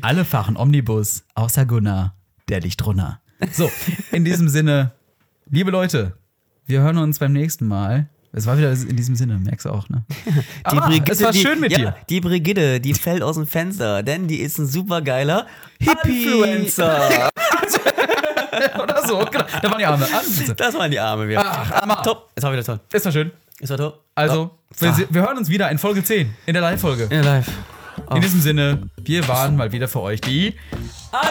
alle 0.00 0.24
fahren 0.24 0.56
Omnibus, 0.56 1.24
außer 1.34 1.66
Gunnar, 1.66 2.16
der 2.48 2.60
liegt 2.60 2.84
runter. 2.86 3.20
So, 3.52 3.70
in 4.12 4.24
diesem 4.24 4.48
Sinne, 4.48 4.92
liebe 5.50 5.70
Leute, 5.70 6.16
wir 6.64 6.80
hören 6.80 6.96
uns 6.96 7.18
beim 7.18 7.34
nächsten 7.34 7.68
Mal. 7.68 8.08
Es 8.36 8.46
war 8.46 8.58
wieder 8.58 8.72
in 8.72 8.96
diesem 8.96 9.14
Sinne, 9.14 9.38
merkst 9.38 9.64
du 9.66 9.70
auch, 9.70 9.88
ne? 9.88 10.02
Die 10.26 10.42
Ah, 10.64 10.90
es 11.08 11.22
war 11.22 11.30
die, 11.30 11.38
schön 11.40 11.60
mit 11.60 11.70
ja, 11.70 11.78
dir. 11.78 11.96
Die 12.08 12.20
Brigitte, 12.20 12.80
die 12.80 12.92
fällt 12.94 13.22
aus 13.22 13.36
dem 13.36 13.46
Fenster, 13.46 14.02
denn 14.02 14.26
die 14.26 14.40
ist 14.40 14.58
ein 14.58 14.66
supergeiler 14.66 15.46
Hippie. 15.78 16.24
Influencer. 16.24 17.30
Oder 18.82 19.06
so, 19.06 19.18
genau. 19.30 19.44
Da 19.62 19.70
waren 19.70 19.78
die 19.78 19.84
Arme. 19.86 20.06
Ah, 20.12 20.20
Das 20.56 20.74
waren 20.74 20.90
die 20.90 20.98
Arme 20.98 21.28
wir. 21.28 21.40
Ach, 21.40 21.70
Hammer. 21.82 22.02
top. 22.02 22.30
Es 22.34 22.42
war 22.42 22.52
wieder 22.52 22.64
toll. 22.64 22.80
Ist 22.92 23.04
war 23.04 23.12
schön. 23.12 23.30
Es 23.60 23.70
war 23.70 23.76
top. 23.76 24.02
Also, 24.14 24.50
Ja. 24.80 24.96
wir, 24.98 25.06
wir 25.10 25.22
hören 25.22 25.38
uns 25.38 25.48
wieder 25.48 25.70
in 25.70 25.78
Folge 25.78 26.02
10, 26.02 26.34
in 26.46 26.52
der 26.54 26.62
Live-Folge. 26.62 27.04
in 27.10 27.22
live. 27.22 27.48
In 28.14 28.20
diesem 28.20 28.40
Sinne, 28.40 28.82
wir 29.02 29.26
waren 29.28 29.54
mal 29.56 29.70
wieder 29.70 29.86
für 29.86 30.00
euch 30.00 30.20
die 30.20 30.54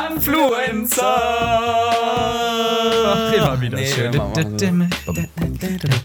Influencer. 0.09 1.03
Ach, 3.05 3.33
immer 3.33 3.59
wieder 3.61 3.77
Nee, 3.77 3.87
schön. 3.87 4.11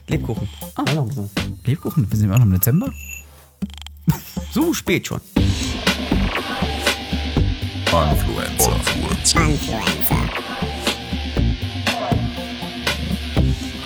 Lebkuchen. 0.08 0.48
Ah. 0.74 0.84
Lebkuchen, 1.64 2.10
wir 2.10 2.16
sind 2.16 2.26
immer 2.26 2.38
noch 2.38 2.46
im 2.46 2.52
Dezember? 2.52 2.90
So 4.52 4.72
spät 4.74 5.06
schon. 5.06 5.20
Influencer. 7.86 8.72
Influencer. 9.34 10.20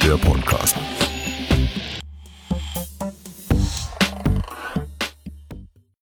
Der 0.02 0.16
Podcast. 0.16 0.76